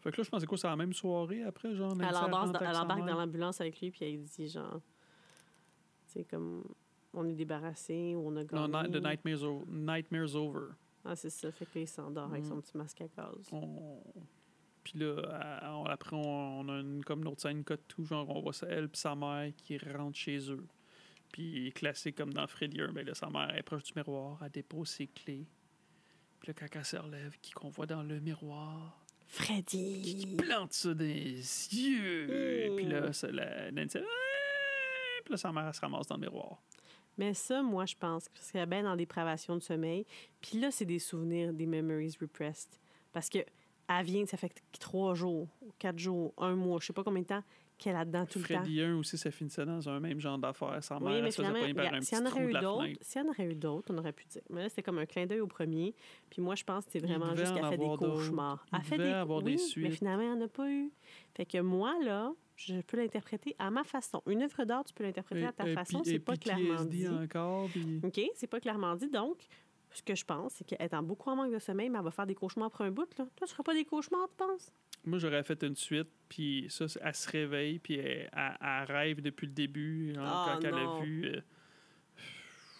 [0.01, 1.93] Fait que là, je pensais quoi, c'est la même soirée après, genre.
[1.99, 4.81] Elle embarque, elle embarque dans l'ambulance avec lui, puis elle dit genre.
[6.05, 6.63] C'est comme.
[7.13, 8.87] On est débarrassé, ou on a Non, gagné.
[8.87, 10.67] Ni- The Nightmare's, o- Nightmare's Over.
[11.03, 11.51] Ah, c'est ça.
[11.51, 12.47] Fait que là, il s'endort avec Mm.
[12.47, 13.49] son petit masque à gaz.
[13.51, 14.01] On...
[14.83, 18.41] Puis là, on- après, on, a une, comme une autre scène cut tout, genre on
[18.41, 20.65] voit ça, elle puis sa mère qui rentre chez eux.
[21.33, 24.51] Puis classique comme dans Freddy 1, ben là, sa mère est proche du miroir, elle
[24.51, 25.45] dépose ses clés.
[26.41, 28.97] Puis là, quand elle se relève, qui qu'on voit dans le miroir,
[29.27, 30.35] qui Freddy!
[30.37, 32.71] plante ça dans les yeux.
[32.71, 32.75] Mm.
[32.75, 35.21] Puis là, ça, la, Nancy, Ah!
[35.23, 36.61] puis là, sa mère, elle se ramasse dans le miroir.
[37.17, 40.05] Mais ça, moi, je pense que c'est bien dans dépravation de sommeil.
[40.41, 42.79] Puis là, c'est des souvenirs, des memories repressed.
[43.13, 43.39] Parce que
[43.87, 45.47] elle vient, ça fait trois jours,
[45.77, 47.43] quatre jours, un mois, je sais pas combien de temps
[47.81, 48.55] qu'elle est là-dedans tout le temps.
[48.61, 50.83] Freddy 1 aussi, ça finissait dans un même genre d'affaires.
[50.83, 52.45] Sa mère, Oui, mais se faisait par regarde, un s'il y petit en trou aurait
[52.45, 52.99] de eu la fenêtre.
[53.01, 54.41] s'il y en aurait eu d'autres, on aurait pu dire.
[54.49, 55.93] Mais là, c'était comme un clin d'œil au premier.
[56.29, 58.65] Puis moi, je pense que c'est Il vraiment juste qu'elle fait des cauchemars.
[58.73, 59.83] Elle fait des avoir des oui, suites.
[59.83, 60.91] Mais finalement, il n'y en a pas eu.
[61.35, 64.21] Fait que moi, là, je peux l'interpréter à ma façon.
[64.27, 66.03] Une œuvre d'art, tu peux l'interpréter à ta Et- façon.
[66.03, 67.07] C'est pas clairement dit.
[67.07, 67.99] encore, puis...
[68.03, 69.09] OK, c'est pas clairement dit.
[69.09, 69.37] Donc,
[69.93, 72.25] ce que je pense, c'est en beaucoup en manque de sommeil, mais elle va faire
[72.27, 73.07] des cauchemars pour un bout.
[73.17, 73.25] Là.
[73.35, 74.71] Toi, tu feras pas des cauchemars, tu penses?
[75.03, 79.21] Moi, j'aurais fait une suite, puis ça, elle se réveille, puis elle, elle- elle rêve
[79.21, 81.25] depuis le début, genre, Ah, quand elle a vu...
[81.25, 81.41] euh,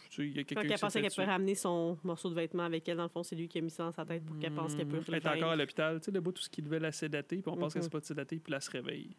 [0.10, 1.32] tu sais, il y a quelqu'un elle qui s'est pensait qu'elle pouvait tuer.
[1.32, 3.70] ramener son morceau de vêtement avec elle, dans le fond, c'est lui qui a mis
[3.72, 5.04] ça dans sa tête pour qu'elle pense qu'elle peut Mhm.
[5.08, 7.38] Elle est encore à l'hôpital, tu sais, le bout, tout ce qui devait la sédater,
[7.42, 7.80] puis on pense Mhm.
[7.80, 9.16] que c'est pas de sédater, puis elle se réveille.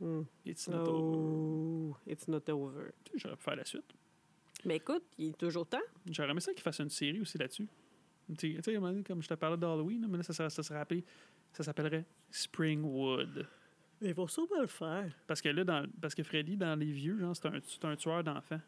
[0.00, 0.22] Hmm.
[0.44, 1.94] It's not over.
[1.94, 2.90] Oh, it's not over.
[3.10, 3.92] Sais, J'aurais pu faire la suite.
[4.64, 5.78] Mais écoute, il est toujours temps.
[6.10, 7.66] J'aurais aimé ça qu'il fasse une série aussi là-dessus.
[8.38, 8.74] Tu sais,
[9.06, 11.04] comme je te parlais d'Halloween, mais là, ça, serait- ça serait appelé...
[11.54, 13.46] Ça s'appellerait Springwood.
[14.00, 15.10] Mais il va sûrement le faire.
[15.26, 17.96] Parce que là, dans, parce que Freddy, dans les vieux, genre, c'est un, c'est un
[17.96, 18.60] tueur d'enfants.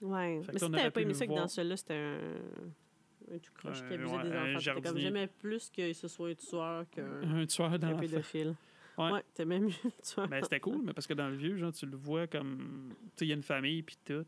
[0.00, 0.40] Ouais.
[0.42, 3.34] Fait Mais si t'avais pas aimé ça que dans celui-là, c'était un...
[3.34, 4.58] un tout croche qui Un- abusait ouais, des un enfants.
[4.58, 5.00] C'était comme jardinier.
[5.02, 7.98] j'aimais plus que ce soit un tueur qu'un Un tueur d'enfants.
[7.98, 8.54] pédophile.
[8.96, 9.12] Ouais.
[9.12, 10.28] Ouais, t'aimais mieux le tueur.
[10.28, 12.90] Ben, c'était cool, mais parce que dans le vieux, genre, tu le vois comme.
[12.90, 14.24] Tu sais, il y a une famille, puis tout.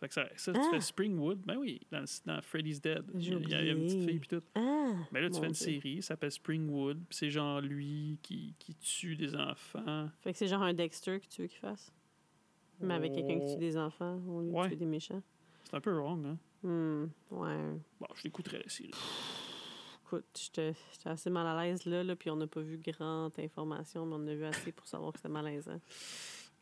[0.00, 0.60] Fait que ça, ça Ah!
[0.62, 3.04] tu fais Springwood, ben oui, dans, dans Freddy's Dead.
[3.14, 4.42] Il y, a- il y a une petite fille, puis tout.
[4.54, 4.92] Ah!
[5.12, 5.64] Mais là, tu mon fais une Dieu.
[5.64, 10.10] série, ça s'appelle Springwood, puis c'est genre lui qui, qui tue des enfants.
[10.20, 11.92] Fait que c'est genre un Dexter que tu veux qu'il fasse?
[12.80, 14.68] Mais avec quelqu'un qui tue des enfants au lieu de Ouais.
[14.68, 15.22] tuer des méchants?
[15.62, 16.38] C'est un peu wrong, hein?
[16.62, 17.78] Hmm, ouais.
[18.00, 18.90] Bon, je l'écouterai la série.
[20.06, 23.32] Écoute, j'étais j'étais assez mal à l'aise là, là puis on n'a pas vu grande
[23.38, 25.80] information, mais on a vu assez pour savoir que c'était malaisant.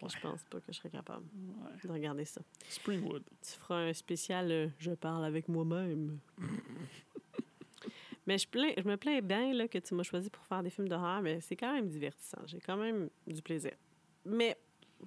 [0.08, 1.70] Je pense pas que je serais capable Ouais.
[1.84, 2.40] de regarder ça.
[2.68, 3.22] Springwood.
[3.40, 6.18] Tu feras un spécial euh, Je parle avec moi-même.
[8.26, 10.70] mais je, plains- je me plains bien là, que tu m'as choisi pour faire des
[10.70, 12.38] films d'horreur, mais c'est quand même divertissant.
[12.46, 13.72] J'ai quand même du plaisir.
[14.24, 14.56] Mais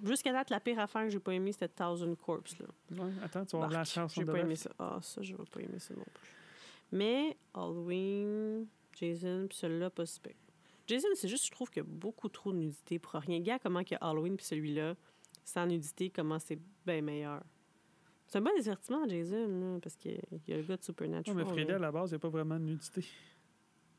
[0.03, 2.57] jusqu'à date, la pire affaire que j'ai pas aimée, c'était Thousand Corpse.
[2.59, 2.65] Là.
[3.03, 4.69] Ouais, attends, tu vas voir la chance J'ai pas aimé ça.
[4.77, 6.29] Ah, ça, je vais pas aimer ça non plus.
[6.91, 10.33] Mais Halloween, Jason, puis celui-là, pas super.
[10.87, 13.39] Jason, c'est juste, je trouve qu'il y a beaucoup trop de nudité pour rien.
[13.39, 14.95] Gars, comment que Halloween puis celui-là,
[15.43, 17.43] sans nudité, comment c'est bien meilleur?
[18.27, 21.37] C'est un bon divertissement, Jason, là, parce qu'il y a le gars de Supernatural.
[21.37, 21.75] mais Freddy, là.
[21.75, 23.05] à la base, il n'y a pas vraiment de nudité.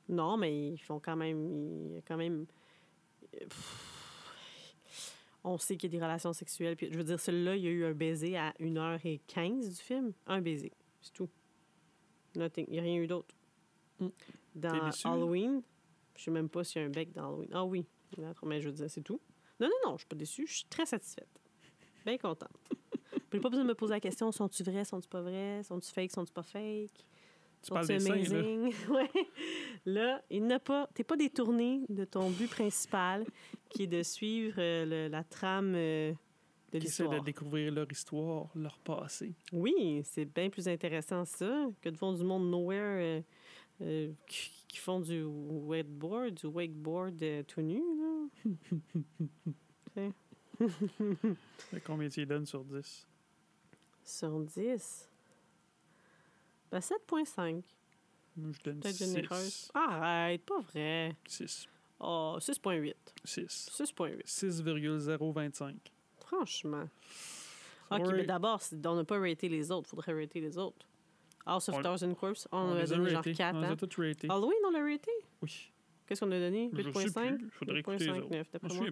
[0.08, 1.86] Non, mais ils font quand même.
[1.86, 2.46] Il y a quand même.
[3.30, 4.74] pff,
[5.44, 6.76] On sait qu'il y a des relations sexuelles.
[6.76, 10.12] Puis, je veux dire, celui-là, il y a eu un baiser à 1h15 du film.
[10.26, 10.72] Un baiser.
[11.00, 11.28] C'est tout.
[12.36, 12.66] Nothing.
[12.68, 13.34] Il n'y a rien eu d'autre.
[14.00, 14.08] Mm.
[14.54, 14.90] Dans?
[15.04, 15.62] Halloween,
[16.16, 17.50] je sais même pas s'il y a un bec dans Halloween.
[17.52, 17.86] Ah oui.
[18.44, 19.20] Mais je veux dire, c'est tout.
[19.60, 20.46] Non, non, non, je suis pas déçue.
[20.46, 21.28] Je suis très satisfaite.
[22.04, 22.50] Bien contente.
[23.32, 26.10] J'ai pas besoin de me poser la question sont-tu vrais, sont-tu pas vrais, sont-tu fake,
[26.12, 27.04] sont-tu pas fake?
[27.62, 28.20] Tu parles des seins, là.
[28.38, 28.72] amazing?
[28.90, 29.10] ouais.
[29.84, 30.88] Là, il n'a pas.
[30.94, 33.24] T'es pas détourné de ton but principal,
[33.68, 36.12] qui est de suivre euh, le- la trame euh,
[36.72, 37.10] de Qui l'histoire.
[37.10, 39.34] de découvrir leur histoire, leur passé.
[39.52, 43.20] Oui, c'est bien plus intéressant ça que de du monde nowhere euh,
[43.82, 47.82] euh, qui, qui font du wakeboard, du wakeboard euh, tout nu.
[49.96, 50.10] Là.
[51.84, 53.06] Combien tu y donnes sur 10?
[54.04, 55.08] Sur 10.
[56.70, 57.62] Ben 7.5.
[58.36, 59.14] Moi, je donne Peut-être 6.
[59.14, 59.70] généreuse.
[59.74, 61.16] Arrête, pas vrai.
[61.26, 61.66] 6.
[62.00, 62.94] Oh, 6.8.
[63.24, 63.70] 6.
[63.72, 64.22] 6.8.
[64.26, 65.76] 6,025.
[66.18, 66.88] Franchement.
[67.90, 68.12] OK, Ouais.
[68.16, 69.88] mais d'abord, on n'a pas raté les autres.
[69.88, 70.86] faudrait rater les autres.
[71.46, 73.34] House of On- Thousand Corpse, on, On a donné genre ratés.
[73.34, 73.56] 4.
[73.56, 74.28] On les a tous ratés.
[74.28, 75.10] Halloween, on l'a raté?
[75.42, 75.70] Oui.
[76.06, 76.70] Qu'est-ce qu'on a donné?
[76.72, 77.38] Je sais 8.5?
[77.38, 77.50] plus.
[77.50, 78.28] Faudrait écouter les autres.
[78.28, 78.90] 8.59, Je d'après me moi.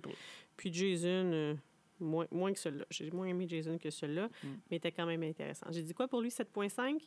[0.57, 1.55] Puis Jason, euh,
[2.01, 2.85] moins, moins que celui-là.
[2.91, 4.49] J'ai moins aimé Jason que celui-là, Mm.
[4.71, 5.67] mais était quand même intéressant.
[5.71, 6.31] J'ai dit quoi pour lui?
[6.31, 7.01] 7.5?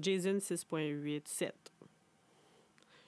[0.00, 1.28] Jason, 6.8.
[1.28, 1.54] 7.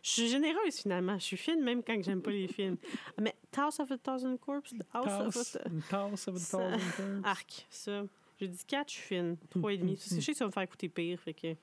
[0.02, 1.18] Je suis généreuse, finalement.
[1.18, 2.76] Je suis fine, même quand j'aime pas les films.
[3.18, 5.68] Mais House of a Thousand Corpse, House of a...
[5.88, 7.20] tasse of a thousand curves.
[7.24, 8.04] Arc, ça.
[8.38, 9.36] J'ai dit 4, je suis fine.
[9.54, 9.86] 3,5.
[9.96, 11.56] Parce que je sais que ça va me faire écouter pire, fait que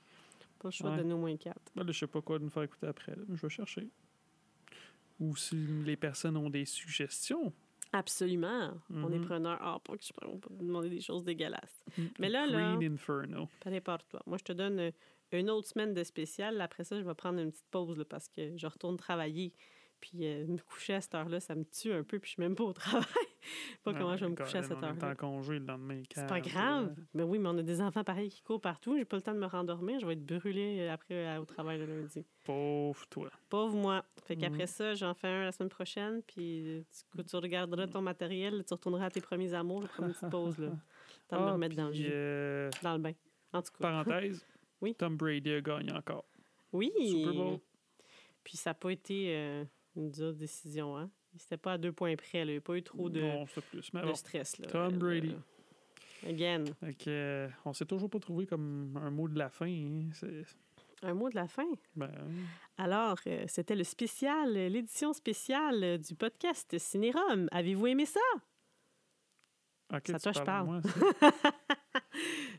[0.62, 0.98] pas le choix Ouais.
[0.98, 1.56] de donner au moins 4.
[1.76, 3.14] Ben là, je sais pas quoi nous faire écouter après.
[3.16, 3.88] là, mais Je vais chercher.
[5.20, 7.54] Ou si les personnes ont des suggestions.
[7.94, 8.72] Absolument.
[8.90, 9.26] On est Mhm.
[9.26, 9.58] preneur.
[9.62, 11.84] Ah, pas que je peux pas demander des choses dégueulasses.
[12.20, 13.50] Mais là, là- Green Inferno.
[13.60, 14.22] Prépare-toi.
[14.26, 14.92] Moi, je te donne euh,
[15.34, 16.60] une autre semaine de spécial.
[16.62, 19.54] Après ça, je vais prendre une petite pause là, parce que je retourne travailler.
[20.00, 22.18] Puis euh, me coucher à cette heure-là, ça me tue un peu.
[22.18, 23.06] Puis je suis même pas au travail.
[23.84, 26.02] pas comment je vais me coucher à cette On est en congé le lendemain.
[26.14, 26.96] C'est pas grave.
[27.14, 28.96] Mais oui, mais on a des enfants pareils qui courent partout.
[28.98, 30.00] J'ai pas le temps de me rendormir.
[30.00, 32.26] Je vais être brûlée euh, après euh, au travail le lundi.
[32.44, 33.30] Pauvre toi.
[33.50, 34.04] Pauvre moi.
[34.26, 34.68] Fait qu'après Mhm.
[34.68, 36.22] ça, j'en fais un la semaine prochaine.
[36.28, 36.82] Puis euh,
[37.18, 38.64] tu, tu regarderas ton matériel.
[38.68, 39.82] Tu retourneras à tes premiers amours.
[39.84, 40.58] Je prendre une petite pause.
[40.60, 40.70] Là.
[41.28, 43.14] Temps de me Ah, remettre dans le, puis, jus, euh, dans le bain.
[43.54, 43.80] En tout cas.
[44.04, 44.46] parenthèse.
[44.82, 44.96] Oui.
[44.96, 46.26] Tom Brady a gagné encore.
[46.74, 46.92] Oui.
[47.08, 47.60] Super Bowl.
[48.44, 49.64] Puis ça n'a pas été euh,
[49.96, 50.98] une dure décision.
[50.98, 51.12] Hein?
[51.38, 52.40] C'était pas à deux points près.
[52.46, 52.52] là.
[52.52, 53.92] Il n'y a pas eu trop de, Non, c'est plus.
[53.94, 54.16] Mais de bon.
[54.16, 54.58] stress.
[54.60, 54.68] Là.
[54.68, 55.36] Tom Euh, Brady.
[56.28, 56.66] Again.
[57.00, 59.66] Que, euh, on s'est toujours pas trouvé comme un mot de la fin.
[59.68, 60.10] hein.
[60.14, 60.46] C'est-
[61.04, 61.66] Un mot de la fin?
[61.96, 62.12] Ben,
[62.78, 67.48] Alors, euh, c'était le spécial, l'édition spéciale du podcast Cinérum.
[67.52, 68.20] Avez-vous aimé ça?
[70.04, 70.66] tu toi je parle.
[70.68, 70.90] moi, ça?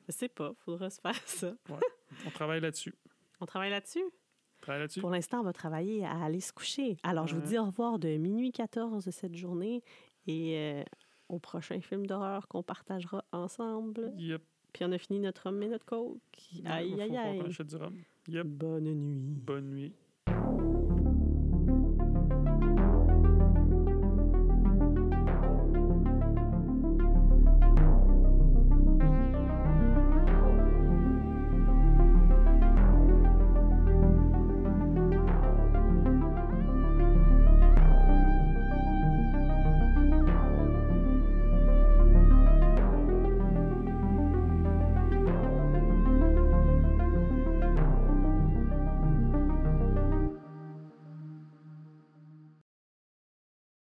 [0.09, 1.55] Je sais pas, faudra se faire ça.
[2.27, 2.95] On travaille là-dessus?
[3.41, 4.05] On travaille là-dessus?
[5.01, 6.97] Pour l'instant, on va travailler à aller se coucher.
[7.03, 9.83] Alors, je vous dis au revoir de minuit 14 de cette journée
[10.27, 10.85] et euh,
[11.29, 14.13] au prochain film d'horreur qu'on partagera ensemble.
[14.17, 14.43] Yep.
[14.73, 16.19] Puis on a fini notre homme et notre coke.
[16.65, 17.41] Aïe, aïe, aïe.
[17.75, 17.99] rhum.
[18.45, 19.35] Bonne nuit.
[19.45, 19.93] Bonne nuit.